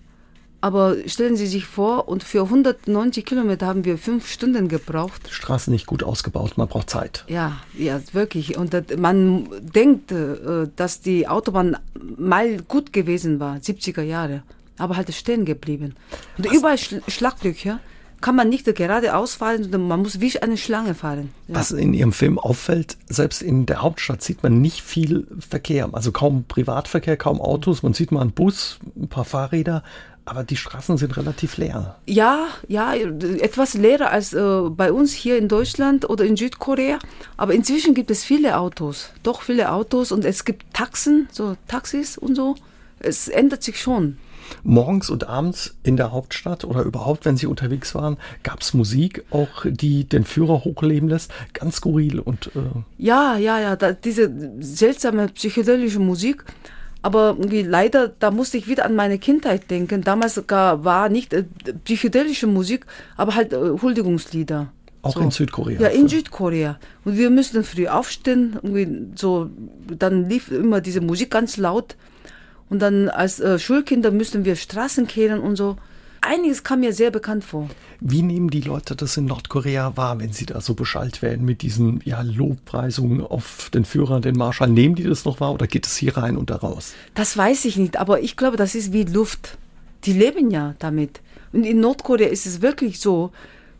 aber 0.62 0.96
stellen 1.06 1.36
Sie 1.36 1.48
sich 1.48 1.66
vor, 1.66 2.08
und 2.08 2.22
für 2.22 2.44
190 2.44 3.26
Kilometer 3.26 3.66
haben 3.66 3.84
wir 3.84 3.98
fünf 3.98 4.30
Stunden 4.30 4.68
gebraucht. 4.68 5.28
Straßen 5.28 5.72
nicht 5.72 5.86
gut 5.86 6.04
ausgebaut, 6.04 6.56
man 6.56 6.68
braucht 6.68 6.88
Zeit. 6.88 7.24
Ja, 7.26 7.58
ja, 7.76 8.00
wirklich. 8.12 8.56
Und 8.56 8.72
das, 8.72 8.84
man 8.96 9.48
denkt, 9.60 10.12
äh, 10.12 10.68
dass 10.76 11.00
die 11.00 11.26
Autobahn 11.26 11.76
mal 12.16 12.58
gut 12.62 12.92
gewesen 12.92 13.40
war, 13.40 13.56
70er 13.56 14.02
Jahre, 14.02 14.44
aber 14.78 14.96
halt 14.96 15.12
stehen 15.14 15.44
geblieben. 15.44 15.94
Und 16.38 16.46
Was? 16.46 16.52
überall 16.54 16.78
Schlaglöcher 16.78 17.80
kann 18.22 18.36
man 18.36 18.48
nicht 18.48 18.64
geradeaus 18.74 19.34
fahren, 19.34 19.64
sondern 19.64 19.86
man 19.86 20.00
muss 20.00 20.20
wie 20.20 20.38
eine 20.38 20.56
Schlange 20.56 20.94
fahren. 20.94 21.30
Ja. 21.48 21.56
Was 21.56 21.72
in 21.72 21.92
Ihrem 21.92 22.12
Film 22.12 22.38
auffällt, 22.38 22.96
selbst 23.06 23.42
in 23.42 23.66
der 23.66 23.82
Hauptstadt 23.82 24.22
sieht 24.22 24.42
man 24.42 24.62
nicht 24.62 24.80
viel 24.80 25.26
Verkehr, 25.38 25.90
also 25.92 26.12
kaum 26.12 26.44
Privatverkehr, 26.44 27.16
kaum 27.18 27.40
Autos. 27.40 27.82
Man 27.82 27.92
sieht 27.92 28.12
mal 28.12 28.22
einen 28.22 28.32
Bus, 28.32 28.78
ein 28.96 29.08
paar 29.08 29.24
Fahrräder, 29.24 29.82
aber 30.24 30.44
die 30.44 30.56
Straßen 30.56 30.96
sind 30.98 31.16
relativ 31.16 31.56
leer. 31.56 31.96
Ja, 32.06 32.46
ja, 32.68 32.94
etwas 32.94 33.74
leerer 33.74 34.10
als 34.10 34.32
äh, 34.32 34.60
bei 34.70 34.92
uns 34.92 35.12
hier 35.12 35.36
in 35.36 35.48
Deutschland 35.48 36.08
oder 36.08 36.24
in 36.24 36.36
Südkorea. 36.36 37.00
Aber 37.36 37.54
inzwischen 37.54 37.92
gibt 37.92 38.10
es 38.10 38.22
viele 38.22 38.56
Autos, 38.56 39.10
doch 39.24 39.42
viele 39.42 39.72
Autos 39.72 40.12
und 40.12 40.24
es 40.24 40.44
gibt 40.44 40.72
Taxen, 40.72 41.28
so 41.32 41.56
Taxis 41.66 42.16
und 42.16 42.36
so. 42.36 42.54
Es 43.00 43.26
ändert 43.26 43.64
sich 43.64 43.80
schon 43.80 44.16
morgens 44.62 45.10
und 45.10 45.28
abends 45.28 45.76
in 45.82 45.96
der 45.96 46.12
Hauptstadt 46.12 46.64
oder 46.64 46.82
überhaupt, 46.82 47.24
wenn 47.24 47.36
Sie 47.36 47.46
unterwegs 47.46 47.94
waren, 47.94 48.16
gab 48.42 48.60
es 48.60 48.74
Musik, 48.74 49.24
auch 49.30 49.64
die 49.64 50.04
den 50.04 50.24
Führer 50.24 50.64
hochleben 50.64 51.08
lässt, 51.08 51.32
ganz 51.52 51.76
skurril 51.76 52.18
und 52.18 52.48
äh 52.54 52.60
ja, 52.98 53.36
ja, 53.36 53.60
ja, 53.60 53.76
da, 53.76 53.92
diese 53.92 54.30
seltsame 54.60 55.28
psychedelische 55.28 55.98
Musik. 55.98 56.44
Aber 57.02 57.36
leider, 57.50 58.08
da 58.08 58.30
musste 58.30 58.56
ich 58.58 58.68
wieder 58.68 58.84
an 58.84 58.94
meine 58.94 59.18
Kindheit 59.18 59.70
denken. 59.70 60.02
Damals 60.02 60.40
gar 60.46 60.84
war 60.84 61.08
nicht 61.08 61.32
äh, 61.32 61.44
psychedelische 61.84 62.46
Musik, 62.46 62.86
aber 63.16 63.34
halt 63.34 63.52
äh, 63.52 63.56
Huldigungslieder. 63.82 64.72
Auch 65.02 65.14
so. 65.14 65.20
in 65.20 65.32
Südkorea? 65.32 65.80
Ja, 65.80 65.88
in 65.88 66.06
Südkorea. 66.06 66.78
Und 67.04 67.18
wir 67.18 67.30
müssten 67.30 67.64
früh 67.64 67.88
aufstehen. 67.88 68.56
Irgendwie 68.62 69.08
so, 69.16 69.50
dann 69.98 70.28
lief 70.28 70.52
immer 70.52 70.80
diese 70.80 71.00
Musik 71.00 71.32
ganz 71.32 71.56
laut. 71.56 71.96
Und 72.72 72.78
dann 72.78 73.10
als 73.10 73.38
äh, 73.38 73.58
Schulkinder 73.58 74.10
müssten 74.10 74.46
wir 74.46 74.56
Straßen 74.56 75.06
kehren 75.06 75.40
und 75.40 75.56
so. 75.56 75.76
Einiges 76.22 76.64
kam 76.64 76.80
mir 76.80 76.94
sehr 76.94 77.10
bekannt 77.10 77.44
vor. 77.44 77.68
Wie 78.00 78.22
nehmen 78.22 78.48
die 78.48 78.62
Leute 78.62 78.96
das 78.96 79.18
in 79.18 79.26
Nordkorea 79.26 79.94
wahr, 79.98 80.18
wenn 80.20 80.32
sie 80.32 80.46
da 80.46 80.58
so 80.62 80.72
beschallt 80.72 81.20
werden 81.20 81.44
mit 81.44 81.60
diesen 81.60 82.00
ja, 82.06 82.22
Lobpreisungen 82.22 83.20
auf 83.20 83.68
den 83.74 83.84
Führer, 83.84 84.20
den 84.20 84.38
Marschall? 84.38 84.70
Nehmen 84.70 84.94
die 84.94 85.02
das 85.02 85.26
noch 85.26 85.38
wahr 85.38 85.52
oder 85.52 85.66
geht 85.66 85.86
es 85.86 85.98
hier 85.98 86.16
rein 86.16 86.38
und 86.38 86.48
da 86.48 86.56
raus? 86.56 86.94
Das 87.12 87.36
weiß 87.36 87.66
ich 87.66 87.76
nicht, 87.76 87.98
aber 87.98 88.22
ich 88.22 88.38
glaube, 88.38 88.56
das 88.56 88.74
ist 88.74 88.94
wie 88.94 89.04
Luft. 89.04 89.58
Die 90.04 90.14
leben 90.14 90.50
ja 90.50 90.74
damit. 90.78 91.20
Und 91.52 91.64
in 91.64 91.78
Nordkorea 91.78 92.28
ist 92.28 92.46
es 92.46 92.62
wirklich 92.62 93.00
so, 93.00 93.32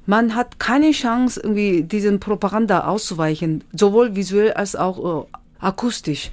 man 0.05 0.35
hat 0.35 0.59
keine 0.59 0.91
Chance, 0.91 1.41
irgendwie 1.43 1.83
diesen 1.83 2.21
Propaganda 2.21 2.85
auszuweichen, 2.85 3.65
sowohl 3.73 4.17
visuell 4.17 4.53
als 4.53 4.77
auch 4.77 5.23
äh, 5.23 5.27
akustisch. 5.61 6.31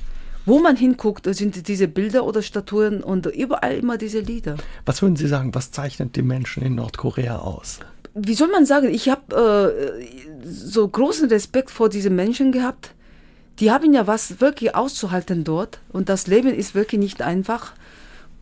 Wo 0.50 0.58
man 0.58 0.76
hinguckt, 0.76 1.28
sind 1.36 1.68
diese 1.68 1.88
Bilder 1.88 2.26
oder 2.26 2.42
Statuen 2.42 3.04
und 3.04 3.28
überall 3.28 3.78
immer 3.78 4.00
diese 4.00 4.20
Lieder. 4.20 4.58
Was 4.84 5.04
würden 5.04 5.16
Sie 5.16 5.28
sagen, 5.28 5.54
was 5.54 5.70
zeichnet 5.70 6.16
die 6.16 6.24
Menschen 6.24 6.64
in 6.64 6.74
Nordkorea 6.74 7.38
aus? 7.38 7.78
Wie 8.16 8.34
soll 8.34 8.48
man 8.48 8.66
sagen, 8.66 8.92
ich 8.92 9.10
habe 9.10 9.78
äh, 9.86 10.44
so 10.44 10.88
großen 10.88 11.30
Respekt 11.30 11.70
vor 11.70 11.88
diesen 11.88 12.16
Menschen 12.16 12.52
gehabt. 12.52 12.96
Die 13.60 13.70
haben 13.70 13.94
ja 13.94 14.08
was 14.08 14.42
wirklich 14.42 14.74
auszuhalten 14.74 15.44
dort 15.44 15.82
und 15.90 16.10
das 16.10 16.26
Leben 16.26 16.52
ist 16.52 16.74
wirklich 16.74 17.00
nicht 17.00 17.22
einfach. 17.22 17.74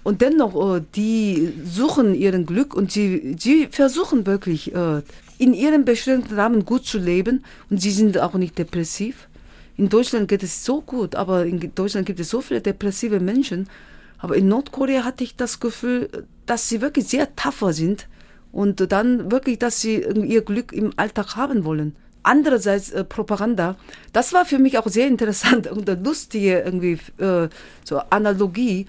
Und 0.04 0.22
dennoch, 0.22 0.78
äh, 0.78 0.82
die 0.96 1.52
suchen 1.66 2.16
ihren 2.16 2.46
Glück 2.46 2.74
und 2.74 2.90
sie, 2.90 3.36
sie 3.38 3.68
versuchen 3.70 4.26
wirklich 4.26 4.74
äh, 4.74 5.02
in 5.40 5.54
ihrem 5.54 5.84
bestimmten 5.84 6.36
Rahmen 6.36 6.64
gut 6.64 6.86
zu 6.86 7.00
leben 7.00 7.44
und 7.70 7.82
sie 7.82 7.92
sind 7.92 8.18
auch 8.18 8.36
nicht 8.36 8.58
depressiv. 8.58 9.28
In 9.78 9.90
Deutschland 9.90 10.28
geht 10.28 10.42
es 10.42 10.66
so 10.66 10.82
gut, 10.82 11.16
aber 11.16 11.46
in 11.46 11.72
Deutschland 11.76 12.08
gibt 12.08 12.20
es 12.20 12.32
so 12.32 12.42
viele 12.42 12.62
depressive 12.62 13.20
Menschen. 13.20 13.70
Aber 14.18 14.36
in 14.36 14.48
Nordkorea 14.48 15.04
hatte 15.04 15.24
ich 15.24 15.36
das 15.36 15.60
Gefühl, 15.60 16.10
dass 16.48 16.68
sie 16.68 16.82
wirklich 16.82 17.08
sehr 17.08 17.36
tougher 17.36 17.74
sind 17.74 18.08
und 18.52 18.92
dann 18.92 19.32
wirklich, 19.32 19.60
dass 19.60 19.80
sie 19.80 20.02
ihr 20.02 20.42
Glück 20.42 20.74
im 20.74 20.92
Alltag 20.96 21.36
haben 21.36 21.64
wollen. 21.64 21.96
Andererseits 22.24 22.90
äh, 22.90 23.04
Propaganda, 23.04 23.76
das 24.14 24.34
war 24.34 24.46
für 24.46 24.58
mich 24.58 24.80
auch 24.80 24.88
sehr 24.88 25.08
interessant 25.08 25.68
und 25.72 25.88
eine 25.88 26.02
lustige 26.02 26.60
irgendwie 26.62 27.00
äh, 27.20 27.48
so 27.84 28.00
Analogie. 28.10 28.88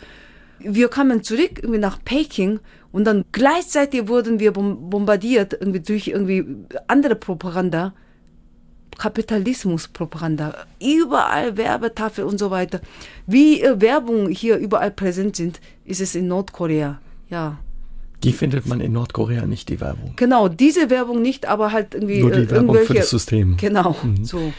Wir 0.59 0.89
kamen 0.89 1.23
zurück 1.23 1.59
irgendwie 1.59 1.79
nach 1.79 2.03
Peking 2.03 2.61
und 2.91 3.05
dann 3.05 3.25
gleichzeitig 3.33 4.09
wurden 4.09 4.41
wir 4.41 4.53
bombardiert 4.53 5.53
irgendwie 5.53 5.81
durch 5.81 6.09
irgendwie 6.09 6.45
andere 6.89 7.15
Propaganda 7.15 7.93
Kapitalismuspropaganda, 8.99 10.55
überall 10.83 11.57
Werbetafel 11.57 12.25
und 12.25 12.39
so 12.39 12.51
weiter. 12.51 12.81
Wie 13.27 13.63
äh, 13.63 13.81
Werbung 13.81 14.29
hier 14.29 14.57
überall 14.59 14.91
präsent 14.91 15.37
sind, 15.37 15.61
ist 15.85 16.01
es 16.01 16.15
in 16.15 16.29
Nordkorea. 16.29 17.01
Ja. 17.31 17.59
Die 18.25 18.33
findet 18.33 18.67
man 18.67 18.81
in 18.81 18.93
Nordkorea 18.93 19.47
nicht, 19.47 19.69
die 19.69 19.81
Werbung. 19.81 20.15
Genau, 20.17 20.49
diese 20.49 20.91
Werbung 20.91 21.23
nicht, 21.23 21.47
aber 21.47 21.73
halt 21.73 21.95
irgendwie. 21.95 22.21
Nur 22.21 22.33
die 22.33 22.43
äh, 22.43 22.51
Werbung 22.51 22.77
für 22.79 22.95
das 22.95 23.11
System. 23.11 23.57
Genau, 23.57 23.97
mhm. 24.03 24.25
so. 24.25 24.53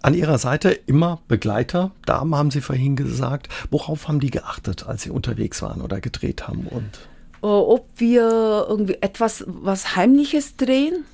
An 0.00 0.14
Ihrer 0.14 0.38
Seite 0.38 0.70
immer 0.70 1.20
Begleiter, 1.28 1.90
Damen 2.06 2.34
haben 2.34 2.50
Sie 2.50 2.60
vorhin 2.60 2.96
gesagt. 2.96 3.48
Worauf 3.70 4.08
haben 4.08 4.20
die 4.20 4.30
geachtet, 4.30 4.86
als 4.86 5.02
Sie 5.02 5.10
unterwegs 5.10 5.62
waren 5.62 5.82
oder 5.82 6.00
gedreht 6.00 6.48
haben? 6.48 6.66
Und 6.68 7.00
äh, 7.42 7.46
ob 7.46 7.88
wir 7.96 8.66
irgendwie 8.68 8.98
etwas 9.00 9.44
was 9.46 9.96
Heimliches 9.96 10.56
drehen, 10.56 11.04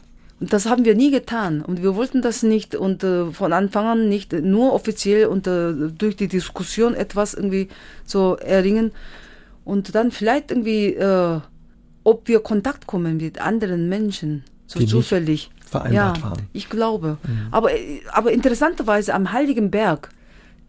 das 0.51 0.67
haben 0.67 0.85
wir 0.85 0.95
nie 0.95 1.11
getan. 1.11 1.63
Und 1.63 1.83
wir 1.83 1.95
wollten 1.95 2.23
das 2.23 2.43
nicht 2.43 2.75
und 2.75 3.05
äh, 3.05 3.31
von 3.33 3.53
Anfang 3.53 3.87
an 3.87 4.09
nicht 4.09 4.33
nur 4.33 4.73
offiziell 4.73 5.27
und 5.27 5.47
äh, 5.47 5.73
durch 5.97 6.17
die 6.17 6.29
Diskussion 6.29 6.95
etwas 6.95 7.35
irgendwie 7.35 7.69
so 8.05 8.37
erringen. 8.37 8.93
Und 9.65 9.95
dann 9.95 10.11
vielleicht 10.11 10.51
irgendwie, 10.51 10.95
äh, 10.95 11.41
ob 12.05 12.29
wir 12.29 12.41
Kontakt 12.41 12.87
kommen 12.87 13.19
mit 13.19 13.41
anderen 13.41 13.89
Menschen, 13.89 14.45
so 14.67 14.81
die 14.81 14.87
zufällig. 14.87 15.51
vereinbart 15.65 16.19
ja, 16.19 16.23
waren. 16.23 16.43
Ich 16.53 16.69
glaube. 16.69 17.19
Mhm. 17.23 17.49
Aber, 17.51 17.71
aber 18.13 18.33
interessanterweise 18.33 19.15
am 19.15 19.33
Heiligen 19.33 19.71
Berg, 19.71 20.11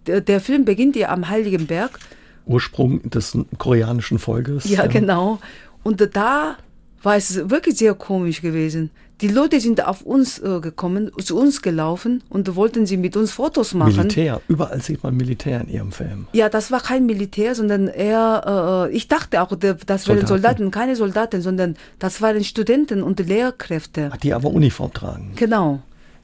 der, 0.06 0.22
der 0.22 0.42
Film 0.42 0.66
beginnt 0.66 0.96
ja 0.96 1.10
am 1.10 1.30
Heiligen 1.30 1.66
Berg. 1.66 2.00
Ursprung 2.46 3.10
des 3.10 3.38
koreanischen 3.58 4.20
Volkes. 4.20 4.66
Ja, 4.66 4.84
ja. 4.84 4.88
genau. 4.88 5.40
Und 5.82 6.16
da 6.16 6.58
war 7.02 7.16
es 7.16 7.50
wirklich 7.50 7.78
sehr 7.78 7.94
komisch 7.94 8.42
gewesen. 8.42 8.92
Die 9.24 9.30
Leute 9.30 9.62
sind 9.62 9.88
auf 9.88 10.02
uns 10.02 10.40
äh, 10.40 10.60
gekommen, 10.60 11.10
zu 11.24 11.38
uns 11.38 11.62
gelaufen 11.62 12.22
und 12.28 12.58
wollten 12.58 12.86
sie 12.86 12.98
mit 12.98 13.16
uns 13.16 13.32
Fotos 13.32 13.74
machen. 13.74 13.96
Militär, 13.96 14.42
überall 14.50 14.82
sieht 14.82 15.02
man 15.02 15.16
Militär 15.16 15.62
in 15.62 15.70
ihrem 15.70 15.92
Film. 15.94 16.28
Ja, 16.34 16.50
das 16.50 16.72
war 16.72 16.82
kein 16.82 17.06
Militär, 17.06 17.56
sondern 17.56 17.88
eher, 17.88 18.90
äh, 18.90 18.94
ich 18.94 19.08
dachte 19.08 19.42
auch, 19.42 19.56
das 19.56 19.78
wären 19.80 19.88
Soldaten. 19.88 20.28
Soldaten, 20.28 20.72
keine 20.72 20.98
Soldaten, 20.98 21.42
sondern 21.42 21.78
das 22.00 22.22
waren 22.22 22.44
Studenten 22.44 23.02
und 23.02 23.22
Lehrkräfte. 23.22 24.12
Die 24.22 24.34
aber 24.34 24.50
Uniform 24.50 24.92
tragen. 24.92 25.32
Genau. 25.38 25.80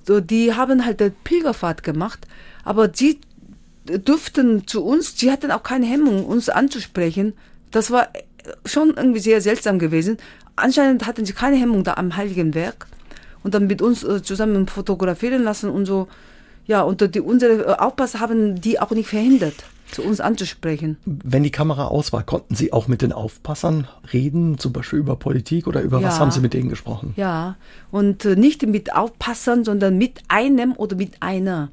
So, 0.06 0.20
die 0.20 0.54
haben 0.54 0.86
halt 0.86 1.02
eine 1.02 1.12
Pilgerfahrt 1.24 1.84
gemacht, 1.84 2.28
aber 2.66 2.89
sie 2.93 3.22
durften 3.86 4.68
zu 4.68 4.84
uns, 4.84 5.18
sie 5.18 5.32
hatten 5.32 5.52
auch 5.52 5.64
keine 5.64 5.86
Hemmung, 5.86 6.26
uns 6.26 6.50
anzusprechen. 6.50 7.32
Das 7.72 7.91
war 7.91 8.10
schon 8.66 8.95
irgendwie 8.97 9.20
sehr 9.20 9.39
seltsam 9.39 9.80
gewesen 9.80 10.18
anscheinend 10.60 11.06
hatten 11.06 11.26
sie 11.26 11.34
keine 11.34 11.58
Hemmung 11.58 11.84
da 11.84 11.95
am 11.95 12.16
Heiligen 12.16 12.54
Werk 12.54 12.88
und 13.44 13.54
dann 13.54 13.68
mit 13.68 13.82
uns 13.82 14.04
äh, 14.04 14.22
zusammen 14.22 14.68
fotografieren 14.68 15.44
lassen 15.44 15.70
und 15.70 15.86
so. 15.86 16.08
Ja, 16.66 16.84
und 16.84 17.16
die, 17.16 17.20
unsere 17.20 17.64
äh, 17.66 17.76
Aufpasser 17.78 18.20
haben 18.20 18.62
die 18.62 18.80
auch 18.80 18.92
nicht 18.92 19.10
verhindert, 19.10 19.56
zu 19.92 20.04
uns 20.04 20.20
anzusprechen. 20.20 20.98
Wenn 21.06 21.42
die 21.42 21.50
Kamera 21.50 21.88
aus 21.88 22.14
war, 22.14 22.22
konnten 22.24 22.54
Sie 22.54 22.72
auch 22.72 22.88
mit 22.88 23.02
den 23.02 23.12
Aufpassern 23.12 23.88
reden, 24.14 24.60
zum 24.60 24.72
Beispiel 24.72 25.00
über 25.00 25.16
Politik 25.16 25.66
oder 25.66 25.82
über 25.82 26.00
ja, 26.00 26.08
was 26.08 26.20
haben 26.20 26.32
Sie 26.32 26.42
mit 26.42 26.54
denen 26.54 26.70
gesprochen? 26.70 27.14
Ja, 27.16 27.56
und 27.90 28.24
äh, 28.26 28.36
nicht 28.36 28.66
mit 28.68 28.94
Aufpassern, 28.94 29.64
sondern 29.64 29.98
mit 29.98 30.20
einem 30.28 30.74
oder 30.74 30.96
mit 30.96 31.22
einer. 31.22 31.70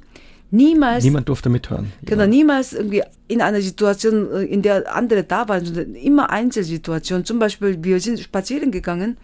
niemals. 0.49 1.03
Niemand 1.03 1.29
durfte 1.29 1.49
mithören. 1.49 1.91
Genau, 2.03 2.23
ja. 2.23 2.27
niemals 2.27 2.73
irgendwie 2.73 3.03
in 3.27 3.41
einer 3.41 3.61
Situation, 3.61 4.31
in 4.31 4.63
der 4.63 4.95
andere 4.95 5.23
da 5.23 5.47
waren, 5.47 5.63
sondern 5.63 5.93
immer 5.93 6.31
Einzelsituationen. 6.31 7.23
Zum 7.25 7.37
Beispiel, 7.37 7.83
wir 7.83 7.99
sind 7.99 8.19
spazieren 8.19 8.71
gegangen. 8.71 9.17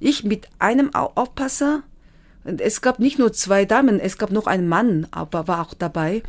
Ich 0.00 0.24
mit 0.24 0.48
einem 0.58 0.94
Aufpasser. 0.94 1.82
Und 2.44 2.60
es 2.60 2.80
gab 2.80 2.98
nicht 2.98 3.18
nur 3.18 3.32
zwei 3.32 3.66
Damen, 3.66 4.00
es 4.00 4.16
gab 4.16 4.30
noch 4.30 4.46
einen 4.46 4.66
Mann, 4.66 5.06
aber 5.10 5.46
war 5.46 5.60
auch 5.60 5.74
dabei. 5.74 6.22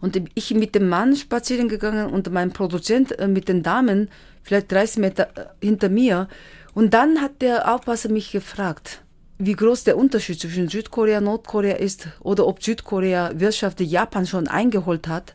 Und 0.00 0.20
ich 0.34 0.54
mit 0.54 0.74
dem 0.74 0.88
Mann 0.88 1.16
spazieren 1.16 1.68
gegangen 1.68 2.10
und 2.10 2.30
mein 2.30 2.52
Produzent 2.52 3.18
äh, 3.18 3.28
mit 3.28 3.48
den 3.48 3.62
Damen, 3.62 4.08
vielleicht 4.42 4.70
30 4.70 4.98
Meter 4.98 5.28
äh, 5.34 5.64
hinter 5.64 5.88
mir. 5.88 6.28
Und 6.74 6.94
dann 6.94 7.20
hat 7.20 7.40
der 7.40 7.72
Aufpasser 7.72 8.08
mich 8.08 8.30
gefragt, 8.32 9.02
wie 9.38 9.54
groß 9.54 9.84
der 9.84 9.96
Unterschied 9.96 10.40
zwischen 10.40 10.68
Südkorea 10.68 11.18
und 11.18 11.24
Nordkorea 11.24 11.76
ist 11.76 12.08
oder 12.20 12.46
ob 12.46 12.62
Südkorea 12.62 13.32
Wirtschaft 13.34 13.80
Japan 13.80 14.26
schon 14.26 14.48
eingeholt 14.48 15.08
hat 15.08 15.34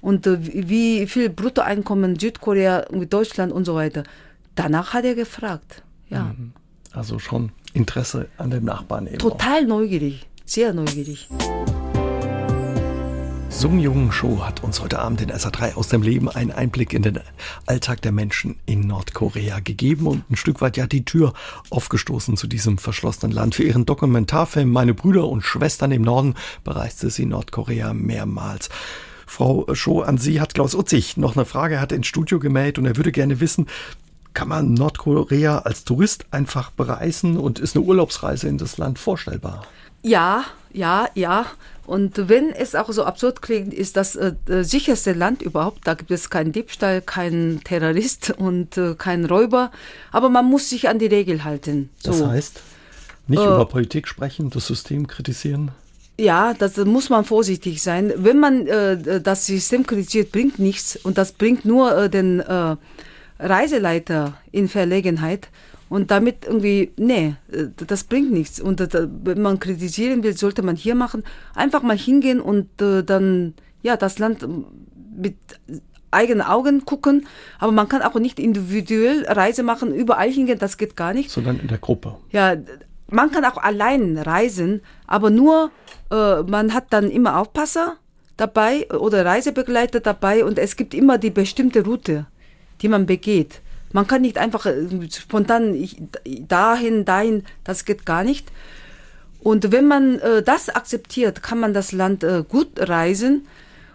und 0.00 0.26
äh, 0.26 0.38
wie 0.40 1.06
viel 1.06 1.28
Bruttoeinkommen 1.28 2.18
Südkorea 2.18 2.86
Deutschland 3.08 3.52
und 3.52 3.64
so 3.64 3.74
weiter. 3.74 4.04
Danach 4.54 4.92
hat 4.92 5.04
er 5.04 5.14
gefragt. 5.14 5.82
Ja. 6.08 6.34
Mhm. 6.36 6.52
Also 6.92 7.18
schon 7.18 7.52
Interesse 7.72 8.28
an 8.36 8.50
dem 8.50 8.64
Nachbarn 8.64 9.06
eben. 9.06 9.18
Total 9.18 9.64
auch. 9.64 9.68
neugierig, 9.68 10.26
sehr 10.44 10.72
neugierig. 10.72 11.28
Sung 13.48 13.78
Jung 13.78 14.10
Cho 14.10 14.44
hat 14.46 14.64
uns 14.64 14.80
heute 14.80 15.00
Abend 15.00 15.20
in 15.20 15.30
SA3 15.30 15.74
aus 15.74 15.88
dem 15.88 16.02
Leben 16.02 16.28
einen 16.30 16.50
Einblick 16.50 16.94
in 16.94 17.02
den 17.02 17.20
Alltag 17.66 18.00
der 18.00 18.10
Menschen 18.10 18.56
in 18.64 18.86
Nordkorea 18.86 19.60
gegeben 19.60 20.06
und 20.06 20.30
ein 20.30 20.36
Stück 20.36 20.60
weit 20.62 20.76
ja 20.76 20.86
die 20.86 21.04
Tür 21.04 21.34
aufgestoßen 21.68 22.36
zu 22.36 22.46
diesem 22.46 22.78
verschlossenen 22.78 23.32
Land. 23.32 23.54
Für 23.54 23.64
ihren 23.64 23.84
Dokumentarfilm 23.84 24.70
Meine 24.70 24.94
Brüder 24.94 25.28
und 25.28 25.42
Schwestern 25.42 25.92
im 25.92 26.02
Norden 26.02 26.36
bereiste 26.64 27.10
sie 27.10 27.26
Nordkorea 27.26 27.92
mehrmals. 27.92 28.70
Frau 29.26 29.66
Cho, 29.74 30.00
an 30.00 30.16
Sie 30.16 30.40
hat 30.40 30.54
Klaus 30.54 30.74
Utzig 30.74 31.16
noch 31.16 31.36
eine 31.36 31.44
Frage, 31.44 31.74
er 31.74 31.80
hat 31.82 31.92
ins 31.92 32.06
Studio 32.06 32.38
gemeldet 32.38 32.78
und 32.78 32.86
er 32.86 32.96
würde 32.96 33.12
gerne 33.12 33.40
wissen, 33.40 33.66
kann 34.34 34.48
man 34.48 34.74
Nordkorea 34.74 35.58
als 35.60 35.84
Tourist 35.84 36.26
einfach 36.30 36.70
bereisen 36.70 37.36
und 37.36 37.58
ist 37.58 37.76
eine 37.76 37.84
Urlaubsreise 37.84 38.48
in 38.48 38.58
das 38.58 38.78
Land 38.78 38.98
vorstellbar? 38.98 39.64
Ja, 40.02 40.44
ja, 40.72 41.08
ja. 41.14 41.46
Und 41.84 42.28
wenn 42.28 42.52
es 42.52 42.76
auch 42.76 42.90
so 42.92 43.04
absurd 43.04 43.42
klingt, 43.42 43.74
ist 43.74 43.96
das 43.96 44.14
äh, 44.14 44.34
sicherste 44.62 45.12
Land 45.12 45.42
überhaupt. 45.42 45.86
Da 45.86 45.94
gibt 45.94 46.12
es 46.12 46.30
keinen 46.30 46.52
Diebstahl, 46.52 47.02
keinen 47.02 47.64
Terrorist 47.64 48.30
und 48.38 48.76
äh, 48.76 48.94
keinen 48.94 49.26
Räuber. 49.26 49.72
Aber 50.12 50.28
man 50.28 50.46
muss 50.46 50.70
sich 50.70 50.88
an 50.88 50.98
die 50.98 51.06
Regel 51.06 51.42
halten. 51.42 51.90
So. 51.98 52.12
Das 52.12 52.24
heißt, 52.24 52.60
nicht 53.26 53.40
äh, 53.40 53.46
über 53.46 53.66
Politik 53.66 54.06
sprechen, 54.06 54.50
das 54.50 54.66
System 54.66 55.08
kritisieren? 55.08 55.72
Ja, 56.18 56.54
das 56.54 56.76
muss 56.76 57.08
man 57.08 57.24
vorsichtig 57.24 57.82
sein. 57.82 58.12
Wenn 58.14 58.38
man 58.38 58.66
äh, 58.66 59.20
das 59.20 59.46
System 59.46 59.86
kritisiert, 59.86 60.30
bringt 60.32 60.58
nichts. 60.58 60.96
Und 60.96 61.18
das 61.18 61.32
bringt 61.32 61.64
nur 61.64 61.96
äh, 61.96 62.10
den 62.10 62.40
äh, 62.40 62.76
Reiseleiter 63.40 64.34
in 64.52 64.68
Verlegenheit. 64.68 65.48
Und 65.88 66.12
damit 66.12 66.44
irgendwie, 66.46 66.92
nee, 66.96 67.34
das 67.76 68.04
bringt 68.04 68.30
nichts. 68.30 68.60
Und 68.60 68.80
wenn 68.80 69.42
man 69.42 69.58
kritisieren 69.58 70.22
will, 70.22 70.36
sollte 70.36 70.62
man 70.62 70.76
hier 70.76 70.94
machen. 70.94 71.24
Einfach 71.54 71.82
mal 71.82 71.98
hingehen 71.98 72.40
und 72.40 72.80
äh, 72.80 73.02
dann, 73.02 73.54
ja, 73.82 73.96
das 73.96 74.20
Land 74.20 74.46
mit 75.16 75.34
eigenen 76.12 76.42
Augen 76.42 76.84
gucken. 76.84 77.26
Aber 77.58 77.72
man 77.72 77.88
kann 77.88 78.02
auch 78.02 78.14
nicht 78.14 78.38
individuell 78.38 79.24
Reise 79.26 79.62
machen, 79.62 79.92
überall 79.94 80.30
hingehen, 80.30 80.58
das 80.58 80.76
geht 80.76 80.96
gar 80.96 81.12
nicht. 81.12 81.30
Sondern 81.30 81.58
in 81.58 81.68
der 81.68 81.78
Gruppe. 81.78 82.16
Ja, 82.30 82.56
man 83.08 83.32
kann 83.32 83.44
auch 83.44 83.56
allein 83.56 84.16
reisen, 84.16 84.82
aber 85.06 85.30
nur, 85.30 85.72
äh, 86.10 86.42
man 86.42 86.72
hat 86.72 86.86
dann 86.90 87.10
immer 87.10 87.38
Aufpasser 87.38 87.96
dabei 88.36 88.88
oder 88.90 89.24
Reisebegleiter 89.24 90.00
dabei 90.00 90.44
und 90.44 90.58
es 90.58 90.76
gibt 90.76 90.94
immer 90.94 91.18
die 91.18 91.30
bestimmte 91.30 91.84
Route, 91.84 92.26
die 92.82 92.88
man 92.88 93.06
begeht. 93.06 93.60
Man 93.92 94.06
kann 94.06 94.22
nicht 94.22 94.38
einfach 94.38 94.66
äh, 94.66 94.86
spontan 95.10 95.88
dahin, 96.46 97.04
dahin, 97.04 97.44
das 97.64 97.84
geht 97.84 98.06
gar 98.06 98.24
nicht. 98.24 98.46
Und 99.40 99.72
wenn 99.72 99.86
man 99.86 100.18
äh, 100.18 100.42
das 100.42 100.68
akzeptiert, 100.68 101.42
kann 101.42 101.60
man 101.60 101.74
das 101.74 101.92
Land 101.92 102.22
äh, 102.24 102.44
gut 102.46 102.68
reisen. 102.78 103.46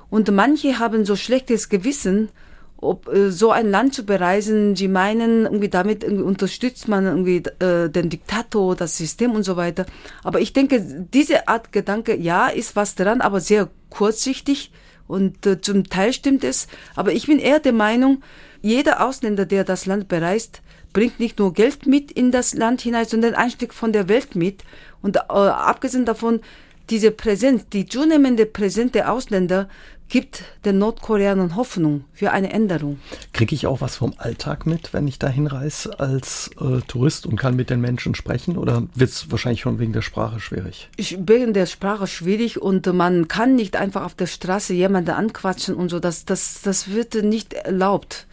Und 0.09 0.31
manche 0.31 0.79
haben 0.79 1.05
so 1.05 1.15
schlechtes 1.15 1.69
Gewissen, 1.69 2.29
ob 2.77 3.07
äh, 3.07 3.31
so 3.31 3.51
ein 3.51 3.69
Land 3.69 3.93
zu 3.93 4.05
bereisen. 4.05 4.75
Sie 4.75 4.87
meinen, 4.87 5.43
irgendwie 5.43 5.69
damit 5.69 6.03
irgendwie 6.03 6.23
unterstützt 6.23 6.87
man 6.87 7.05
irgendwie 7.05 7.43
äh, 7.63 7.89
den 7.89 8.09
Diktator, 8.09 8.75
das 8.75 8.97
System 8.97 9.31
und 9.31 9.43
so 9.43 9.55
weiter. 9.55 9.85
Aber 10.23 10.41
ich 10.41 10.51
denke, 10.51 10.83
diese 11.13 11.47
Art 11.47 11.71
Gedanke, 11.71 12.15
ja, 12.15 12.47
ist 12.47 12.75
was 12.75 12.95
dran, 12.95 13.21
aber 13.21 13.39
sehr 13.39 13.69
kurzsichtig. 13.89 14.71
Und 15.07 15.45
äh, 15.45 15.61
zum 15.61 15.87
Teil 15.87 16.13
stimmt 16.13 16.43
es. 16.43 16.67
Aber 16.95 17.13
ich 17.13 17.27
bin 17.27 17.37
eher 17.37 17.59
der 17.59 17.73
Meinung, 17.73 18.23
jeder 18.65 19.05
Ausländer, 19.05 19.45
der 19.45 19.63
das 19.63 19.85
Land 19.85 20.07
bereist, 20.07 20.63
bringt 20.91 21.19
nicht 21.19 21.37
nur 21.37 21.53
Geld 21.53 21.85
mit 21.85 22.11
in 22.11 22.31
das 22.31 22.55
Land 22.55 22.81
hinein, 22.81 23.05
sondern 23.05 23.35
ein 23.35 23.51
Stück 23.51 23.75
von 23.75 23.93
der 23.93 24.09
Welt 24.09 24.35
mit. 24.35 24.63
Und 25.03 25.17
äh, 25.17 25.19
abgesehen 25.29 26.05
davon, 26.05 26.41
diese 26.89 27.11
Präsenz, 27.11 27.69
die 27.71 27.85
zunehmende 27.85 28.47
Präsenz 28.47 28.93
der 28.93 29.11
Ausländer 29.11 29.69
gibt 30.09 30.43
den 30.65 30.79
Nordkoreanern 30.79 31.55
Hoffnung 31.55 32.05
für 32.11 32.31
eine 32.31 32.51
Änderung. 32.51 32.99
Kriege 33.33 33.53
ich 33.53 33.67
auch 33.67 33.81
was 33.81 33.97
vom 33.97 34.15
Alltag 34.17 34.65
mit, 34.65 34.93
wenn 34.93 35.07
ich 35.07 35.19
da 35.19 35.27
hinreise 35.27 35.99
als 35.99 36.49
äh, 36.59 36.81
Tourist 36.87 37.27
und 37.27 37.37
kann 37.37 37.55
mit 37.55 37.69
den 37.69 37.81
Menschen 37.81 38.15
sprechen? 38.15 38.57
Oder 38.57 38.87
wird 38.95 39.11
es 39.11 39.29
wahrscheinlich 39.29 39.61
schon 39.61 39.77
wegen 39.77 39.93
der 39.93 40.01
Sprache 40.01 40.39
schwierig? 40.39 40.89
Ich, 40.95 41.19
wegen 41.19 41.53
der 41.53 41.67
Sprache 41.67 42.07
schwierig 42.07 42.59
und 42.59 42.91
man 42.91 43.27
kann 43.27 43.55
nicht 43.55 43.75
einfach 43.75 44.03
auf 44.03 44.15
der 44.15 44.27
Straße 44.27 44.73
jemanden 44.73 45.11
anquatschen 45.11 45.75
und 45.75 45.89
so. 45.89 45.99
Das, 45.99 46.25
das, 46.25 46.61
das 46.63 46.89
wird 46.89 47.13
nicht 47.13 47.53
erlaubt. 47.53 48.25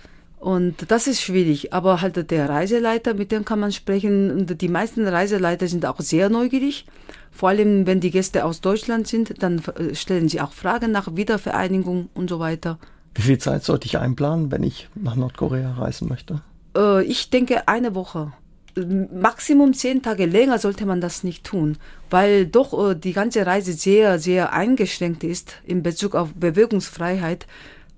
Und 0.43 0.91
das 0.91 1.07
ist 1.07 1.23
schwierig, 1.23 1.73
aber 1.73 2.01
halt 2.01 2.29
der 2.33 2.49
Reiseleiter, 2.49 3.15
mit 3.15 3.31
dem 3.31 3.45
kann 3.45 3.61
man 3.61 3.71
sprechen. 3.71 4.29
Und 4.33 4.61
die 4.61 4.69
meisten 4.69 5.07
Reiseleiter 5.07 5.69
sind 5.69 5.87
auch 5.87 6.01
sehr 6.01 6.31
neugierig. 6.31 6.85
Vor 7.31 7.51
allem, 7.51 7.87
wenn 7.87 8.01
die 8.01 8.11
Gäste 8.11 8.45
aus 8.45 8.61
Deutschland 8.61 9.07
sind, 9.07 9.41
dann 9.41 9.63
äh, 9.77 9.95
stellen 9.95 10.29
sie 10.29 10.41
auch 10.41 10.53
Fragen 10.53 10.91
nach 10.91 11.15
Wiedervereinigung 11.15 12.09
und 12.15 12.29
so 12.29 12.41
weiter. 12.41 12.81
Wie 13.15 13.23
viel 13.23 13.39
Zeit 13.39 13.63
sollte 13.63 13.87
ich 13.87 13.99
einplanen, 13.99 14.51
wenn 14.51 14.65
ich 14.65 14.89
nach 14.97 15.15
Nordkorea 15.15 15.75
reisen 15.75 16.09
möchte? 16.09 16.43
Äh, 16.77 17.05
ich 17.05 17.31
denke 17.31 17.69
eine 17.69 17.95
Woche. 17.95 18.33
Maximum 18.75 19.75
zehn 19.75 20.03
Tage 20.03 20.27
länger 20.27 20.59
sollte 20.59 20.87
man 20.87 21.01
das 21.01 21.23
nicht 21.23 21.45
tun, 21.45 21.77
weil 22.11 22.47
doch 22.47 22.91
äh, 22.91 22.97
die 22.97 23.13
ganze 23.13 23.47
Reise 23.47 23.75
sehr, 23.75 24.19
sehr 24.19 24.53
eingeschränkt 24.53 25.23
ist 25.23 25.59
in 25.65 25.85
Bezug 25.85 26.17
auf 26.17 26.31
Bewegungsfreiheit. 26.35 27.47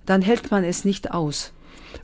Dann 0.04 0.20
hält 0.20 0.50
man 0.50 0.62
es 0.62 0.84
nicht 0.84 1.10
aus. 1.10 1.53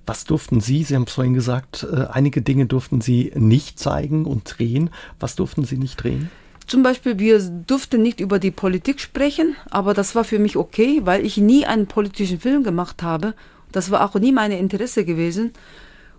Was 0.06 0.24
durften 0.24 0.60
Sie? 0.60 0.84
Sie 0.84 0.94
haben 0.94 1.04
es 1.04 1.12
vorhin 1.12 1.34
gesagt, 1.34 1.86
äh, 1.90 2.06
einige 2.10 2.42
Dinge 2.42 2.66
durften 2.66 3.00
Sie 3.00 3.32
nicht 3.34 3.78
zeigen 3.78 4.24
und 4.24 4.58
drehen. 4.58 4.90
Was 5.18 5.36
durften 5.36 5.64
Sie 5.64 5.76
nicht 5.76 6.02
drehen? 6.02 6.30
Zum 6.66 6.82
Beispiel, 6.82 7.18
wir 7.18 7.40
durften 7.40 8.00
nicht 8.00 8.20
über 8.20 8.38
die 8.38 8.52
Politik 8.52 9.00
sprechen, 9.00 9.56
aber 9.70 9.92
das 9.92 10.14
war 10.14 10.22
für 10.22 10.38
mich 10.38 10.56
okay, 10.56 11.00
weil 11.04 11.26
ich 11.26 11.36
nie 11.36 11.66
einen 11.66 11.86
politischen 11.86 12.38
Film 12.38 12.62
gemacht 12.62 13.02
habe. 13.02 13.34
Das 13.72 13.90
war 13.90 14.04
auch 14.04 14.14
nie 14.14 14.32
mein 14.32 14.52
Interesse 14.52 15.04
gewesen. 15.04 15.52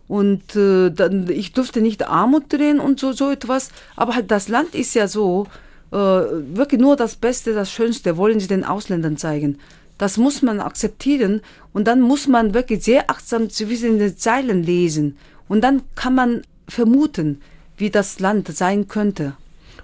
Und 0.08 0.56
äh, 0.58 0.90
dann, 0.90 1.30
ich 1.30 1.54
durfte 1.54 1.80
nicht 1.80 2.08
Armut 2.08 2.52
drehen 2.52 2.82
und 2.82 3.00
so, 3.00 3.14
so 3.14 3.32
etwas. 3.32 3.72
Aber 3.96 4.16
halt 4.16 4.30
das 4.30 4.50
Land 4.50 4.76
ist 4.76 4.94
ja 4.94 5.08
so, 5.08 5.48
äh, 5.92 5.96
wirklich 5.96 6.82
nur 6.82 6.96
das 6.96 7.16
Beste, 7.16 7.54
das 7.54 7.72
Schönste 7.72 8.18
wollen 8.18 8.40
sie 8.40 8.48
den 8.48 8.64
Ausländern 8.64 9.18
zeigen. 9.18 9.58
Das 10.02 10.18
muss 10.18 10.42
man 10.42 10.62
akzeptieren 10.62 11.42
und 11.74 11.86
dann 11.86 12.02
muss 12.02 12.28
man 12.28 12.56
wirklich 12.56 12.84
sehr 12.84 13.12
achtsam 13.12 13.52
zwischen 13.52 14.00
den 14.00 14.18
Zeilen 14.18 14.64
lesen. 14.64 15.16
Und 15.48 15.62
dann 15.62 15.84
kann 15.94 16.16
man 16.16 16.42
vermuten, 16.68 17.40
wie 17.78 17.92
das 17.92 18.20
Land 18.20 18.48
sein 18.48 18.88
könnte. 18.88 19.34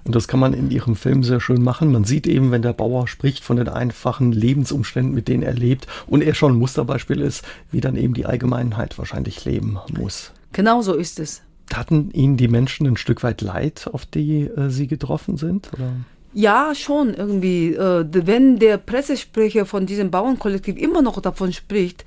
Und 0.05 0.15
das 0.15 0.27
kann 0.27 0.39
man 0.39 0.55
in 0.55 0.71
Ihrem 0.71 0.95
Film 0.95 1.23
sehr 1.23 1.39
schön 1.39 1.61
machen. 1.61 1.91
Man 1.91 2.03
sieht 2.03 2.25
eben, 2.25 2.49
wenn 2.49 2.63
der 2.63 2.73
Bauer 2.73 3.07
spricht 3.07 3.43
von 3.43 3.57
den 3.57 3.69
einfachen 3.69 4.31
Lebensumständen, 4.31 5.13
mit 5.13 5.27
denen 5.27 5.43
er 5.43 5.53
lebt 5.53 5.85
und 6.07 6.23
er 6.23 6.33
schon 6.33 6.53
ein 6.53 6.57
Musterbeispiel 6.57 7.21
ist, 7.21 7.45
wie 7.69 7.79
dann 7.79 7.95
eben 7.95 8.15
die 8.15 8.25
Allgemeinheit 8.25 8.97
wahrscheinlich 8.97 9.45
leben 9.45 9.77
muss. 9.99 10.31
Genau 10.51 10.81
so 10.81 10.95
ist 10.95 11.19
es. 11.19 11.43
Hatten 11.71 12.09
Ihnen 12.09 12.37
die 12.37 12.47
Menschen 12.47 12.87
ein 12.87 12.97
Stück 12.97 13.21
weit 13.21 13.41
leid, 13.41 13.87
auf 13.93 14.07
die 14.07 14.45
äh, 14.45 14.71
Sie 14.71 14.87
getroffen 14.87 15.37
sind? 15.37 15.71
Oder? 15.73 15.91
Ja, 16.37 16.75
schon 16.75 17.15
irgendwie. 17.15 17.73
Äh, 17.73 18.05
wenn 18.11 18.59
der 18.59 18.77
Pressesprecher 18.77 19.65
von 19.65 19.87
diesem 19.87 20.11
Bauernkollektiv 20.11 20.77
immer 20.77 21.01
noch 21.01 21.19
davon 21.19 21.51
spricht, 21.51 22.05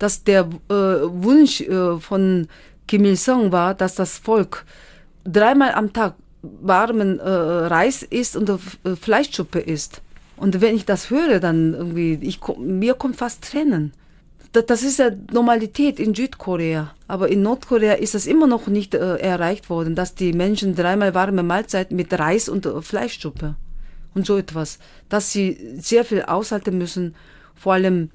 dass 0.00 0.24
der 0.24 0.48
äh, 0.68 0.74
Wunsch 0.74 1.60
äh, 1.60 2.00
von 2.00 2.48
Kim 2.88 3.04
Il-sung 3.04 3.52
war, 3.52 3.76
dass 3.76 3.94
das 3.94 4.18
Volk 4.18 4.64
dreimal 5.22 5.70
am 5.74 5.92
Tag 5.92 6.14
warmen 6.42 7.20
Reis 7.20 8.02
isst 8.02 8.34
und 8.34 8.50
Fleischsuppe 9.00 9.60
isst. 9.60 10.00
Und 10.36 10.60
wenn 10.60 10.74
ich 10.74 10.86
das 10.86 11.10
höre, 11.10 11.38
dann 11.38 11.74
irgendwie, 11.74 12.18
ich, 12.22 12.40
mir 12.58 12.94
kommt 12.94 13.16
fast 13.16 13.44
Tränen 13.44 13.92
das 14.52 14.82
ist 14.82 14.98
ja 14.98 15.10
Normalität 15.32 16.00
in 16.00 16.14
Südkorea. 16.14 16.94
Aber 17.06 17.28
in 17.28 17.42
Nordkorea 17.42 17.94
ist 17.94 18.14
das 18.14 18.26
immer 18.26 18.46
noch 18.46 18.66
nicht 18.66 18.94
äh, 18.94 19.16
erreicht 19.16 19.70
worden, 19.70 19.94
dass 19.94 20.14
die 20.14 20.32
Menschen 20.32 20.74
dreimal 20.74 21.14
warme 21.14 21.42
Mahlzeiten 21.42 21.96
mit 21.96 22.12
Reis 22.18 22.48
und 22.48 22.66
äh, 22.66 22.82
Fleischsuppe. 22.82 23.54
und 24.14 24.26
so 24.26 24.36
etwas, 24.36 24.78
dass 25.08 25.32
sie 25.32 25.76
sehr 25.78 26.04
viel 26.04 26.22
aushalten 26.22 26.78
müssen, 26.78 27.14
vor 27.54 27.74
allem 27.74 28.10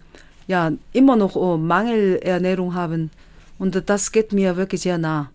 ja 0.47 0.71
immer 0.93 1.15
noch 1.15 1.35
oh, 1.35 1.57
Mangelernährung 1.57 2.73
haben 2.73 3.11
und 3.57 3.89
das 3.89 4.11
geht 4.11 4.33
mir 4.33 4.57
wirklich 4.57 4.81
sehr 4.81 4.97
nah. 4.97 5.31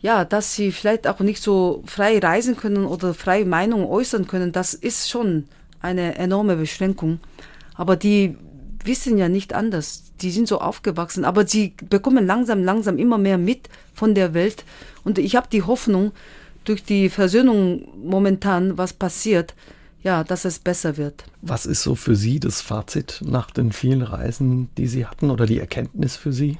Ja, 0.00 0.24
dass 0.24 0.54
sie 0.54 0.70
vielleicht 0.70 1.06
auch 1.06 1.20
nicht 1.20 1.42
so 1.42 1.82
frei 1.86 2.18
reisen 2.18 2.56
können 2.56 2.84
oder 2.84 3.14
freie 3.14 3.46
Meinung 3.46 3.88
äußern 3.88 4.26
können, 4.26 4.52
das 4.52 4.74
ist 4.74 5.08
schon 5.08 5.44
eine 5.80 6.16
enorme 6.16 6.56
Beschränkung. 6.56 7.20
Aber 7.74 7.96
die 7.96 8.36
wissen 8.84 9.16
ja 9.16 9.28
nicht 9.28 9.54
anders. 9.54 10.03
Die 10.20 10.30
sind 10.30 10.48
so 10.48 10.60
aufgewachsen, 10.60 11.24
aber 11.24 11.46
sie 11.46 11.74
bekommen 11.88 12.26
langsam, 12.26 12.62
langsam 12.62 12.98
immer 12.98 13.18
mehr 13.18 13.38
mit 13.38 13.68
von 13.94 14.14
der 14.14 14.32
Welt. 14.32 14.64
Und 15.02 15.18
ich 15.18 15.36
habe 15.36 15.48
die 15.50 15.62
Hoffnung, 15.62 16.12
durch 16.64 16.82
die 16.82 17.08
Versöhnung 17.08 17.88
momentan, 18.02 18.76
was 18.78 18.92
passiert, 18.92 19.54
ja, 20.02 20.24
dass 20.24 20.44
es 20.44 20.58
besser 20.58 20.96
wird. 20.96 21.24
Was 21.40 21.66
ist 21.66 21.82
so 21.82 21.94
für 21.94 22.14
Sie 22.14 22.40
das 22.40 22.60
Fazit 22.60 23.22
nach 23.24 23.50
den 23.50 23.72
vielen 23.72 24.02
Reisen, 24.02 24.68
die 24.76 24.86
Sie 24.86 25.06
hatten 25.06 25.30
oder 25.30 25.46
die 25.46 25.60
Erkenntnis 25.60 26.16
für 26.16 26.32
Sie? 26.32 26.58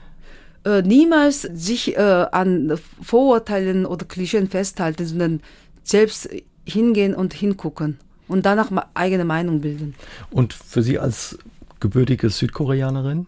Äh, 0.64 0.82
niemals 0.82 1.42
sich 1.42 1.96
äh, 1.96 2.00
an 2.00 2.78
Vorurteilen 3.02 3.84
oder 3.84 4.06
Klischeen 4.06 4.48
festhalten, 4.48 5.04
sondern 5.04 5.40
selbst 5.82 6.28
hingehen 6.64 7.14
und 7.14 7.34
hingucken 7.34 7.98
und 8.28 8.46
danach 8.46 8.70
eigene 8.94 9.26
Meinung 9.26 9.60
bilden. 9.60 9.94
Und 10.30 10.54
für 10.54 10.82
Sie 10.82 10.98
als 10.98 11.38
gebürtige 11.80 12.30
Südkoreanerin? 12.30 13.26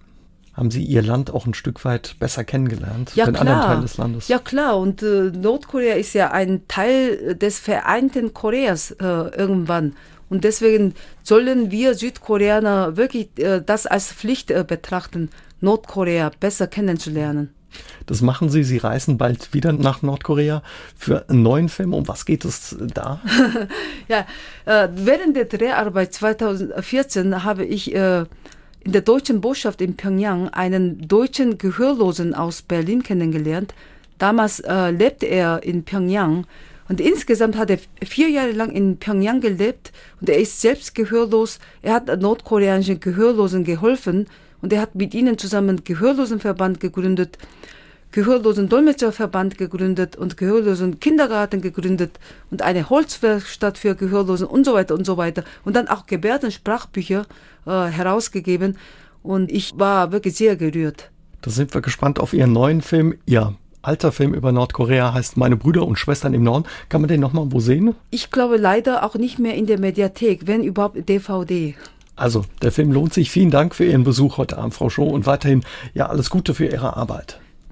Haben 0.57 0.71
Sie 0.71 0.83
Ihr 0.83 1.03
Land 1.03 1.31
auch 1.31 1.45
ein 1.45 1.53
Stück 1.53 1.85
weit 1.85 2.17
besser 2.19 2.43
kennengelernt, 2.43 3.13
ja, 3.15 3.27
den 3.27 3.35
klar. 3.35 3.47
anderen 3.47 3.63
Teil 3.63 3.81
des 3.83 3.99
Landes? 3.99 4.29
Ja 4.29 4.39
klar, 4.39 4.79
und 4.79 5.03
äh, 5.03 5.31
Nordkorea 5.31 5.97
ist 5.97 6.15
ja 6.15 6.31
ein 6.31 6.67
Teil 6.67 7.35
des 7.35 7.59
vereinten 7.59 8.33
Koreas 8.33 8.93
äh, 8.93 9.05
irgendwann. 9.05 9.93
Und 10.31 10.45
deswegen 10.45 10.95
sollen 11.23 11.71
wir 11.71 11.95
Südkoreaner 11.95 12.97
wirklich 12.97 13.29
äh, 13.39 13.61
das 13.65 13.87
als 13.87 14.11
Pflicht 14.13 14.51
äh, 14.51 14.65
betrachten, 14.67 15.29
Nordkorea 15.61 16.31
besser 16.41 16.67
kennenzulernen. 16.67 17.51
Das 18.07 18.23
machen 18.23 18.49
Sie. 18.49 18.65
Sie 18.65 18.79
reisen 18.79 19.19
bald 19.19 19.53
wieder 19.53 19.73
nach 19.73 20.01
Nordkorea 20.01 20.63
für 20.97 21.29
einen 21.29 21.43
neuen 21.43 21.69
Film. 21.69 21.93
Um 21.93 22.09
was 22.09 22.25
geht 22.25 22.47
es 22.47 22.77
da? 22.95 23.21
ja, 24.09 24.27
äh, 24.65 24.89
während 24.95 25.37
der 25.37 25.45
Dreharbeit 25.45 26.15
2014 26.15 27.45
habe 27.45 27.67
ich 27.67 27.95
äh, 27.95 28.25
in 28.87 28.93
der 28.93 29.03
deutschen 29.03 29.41
Botschaft 29.41 29.81
in 29.81 29.97
Pyongyang 29.97 30.49
einen 30.51 31.09
deutschen 31.09 31.59
Gehörlosen 31.59 32.35
aus 32.35 32.63
Berlin 32.63 33.03
kennengelernt. 33.03 33.75
Damals 34.19 34.61
äh, 34.61 34.91
lebte 34.93 35.27
er 35.27 35.65
in 35.65 35.83
Pyongyang 35.83 36.47
und 36.89 37.01
insgesamt 37.01 37.57
hat 37.57 37.69
er 37.69 37.81
vier 38.05 38.29
Jahre 38.29 38.53
lang 38.53 38.71
in 38.71 38.99
Pyongyang 38.99 39.41
gelebt 39.41 39.91
und 40.21 40.29
er 40.29 40.39
ist 40.39 40.61
selbst 40.61 40.95
gehörlos. 40.95 41.59
Er 41.83 41.95
hat 41.95 42.21
nordkoreanischen 42.21 43.01
Gehörlosen 43.01 43.65
geholfen 43.65 44.29
und 44.63 44.73
er 44.73 44.83
hat 44.83 44.95
mit 44.95 45.15
ihnen 45.15 45.37
zusammen 45.37 45.83
Gehörlosenverband 45.83 46.79
gegründet, 46.79 47.39
Gehörlosen 48.17 48.71
Dolmetscherverband 48.71 49.59
gegründet 49.59 50.17
und 50.17 50.39
Gehörlosen 50.39 51.01
Kindergarten 51.01 51.61
gegründet 51.61 52.19
und 52.51 52.63
eine 52.63 52.89
Holzwerkstatt 52.89 53.77
für 53.77 53.95
Gehörlosen 53.95 54.47
und 54.47 54.65
so 54.65 54.73
weiter 54.73 54.95
und 54.95 55.05
so 55.05 55.19
weiter 55.19 55.45
und 55.67 55.77
dann 55.77 55.87
auch 55.87 56.07
Gebärdensprachbücher 56.07 57.27
äh, 57.67 57.71
herausgegeben 57.71 58.79
und 59.23 59.53
ich 59.53 59.79
war 59.79 60.13
wirklich 60.13 60.35
sehr 60.35 60.57
gerührt. 60.57 61.11
Da 61.43 61.51
sind 61.51 61.75
wir 61.75 61.83
gespannt 61.83 62.19
auf 62.19 62.33
Ihren 62.33 62.55
neuen 62.55 62.81
Film. 62.81 63.19
Ja, 63.27 63.53
alter 63.83 64.13
Film 64.13 64.33
über 64.33 64.51
Nordkorea 64.51 65.13
heißt 65.13 65.37
Meine 65.37 65.57
Brüder 65.57 65.87
und 65.87 65.99
Schwestern 65.99 66.33
im 66.33 66.43
Norden. 66.43 66.65
Kann 66.89 67.03
man 67.03 67.09
den 67.09 67.21
nochmal 67.21 67.53
wo 67.53 67.61
sehen? 67.61 67.95
Ich 68.09 68.31
glaube 68.31 68.57
leider 68.57 69.05
auch 69.05 69.17
nicht 69.17 69.39
mehr 69.39 69.57
in 69.57 69.67
der 69.67 69.79
Mediathek, 69.79 70.47
wenn 70.47 70.65
überhaupt 70.65 71.07
DVD. 71.07 71.75
Also, 72.15 72.47
der 72.63 72.73
Film 72.73 72.93
lohnt 72.93 73.13
sich. 73.13 73.31
Vielen 73.31 73.51
Dank 73.51 73.75
für 73.75 73.85
Ihren 73.85 74.05
Besuch 74.05 74.39
heute 74.39 74.57
Abend, 74.57 74.73
Frau 74.73 74.89
Schoh, 74.89 75.11
und 75.11 75.27
weiterhin 75.27 75.65
ja 75.93 76.07
alles 76.07 76.31
Gute 76.31 76.55
für 76.55 76.65
Ihre 76.65 76.97
Arbeit. 76.97 77.41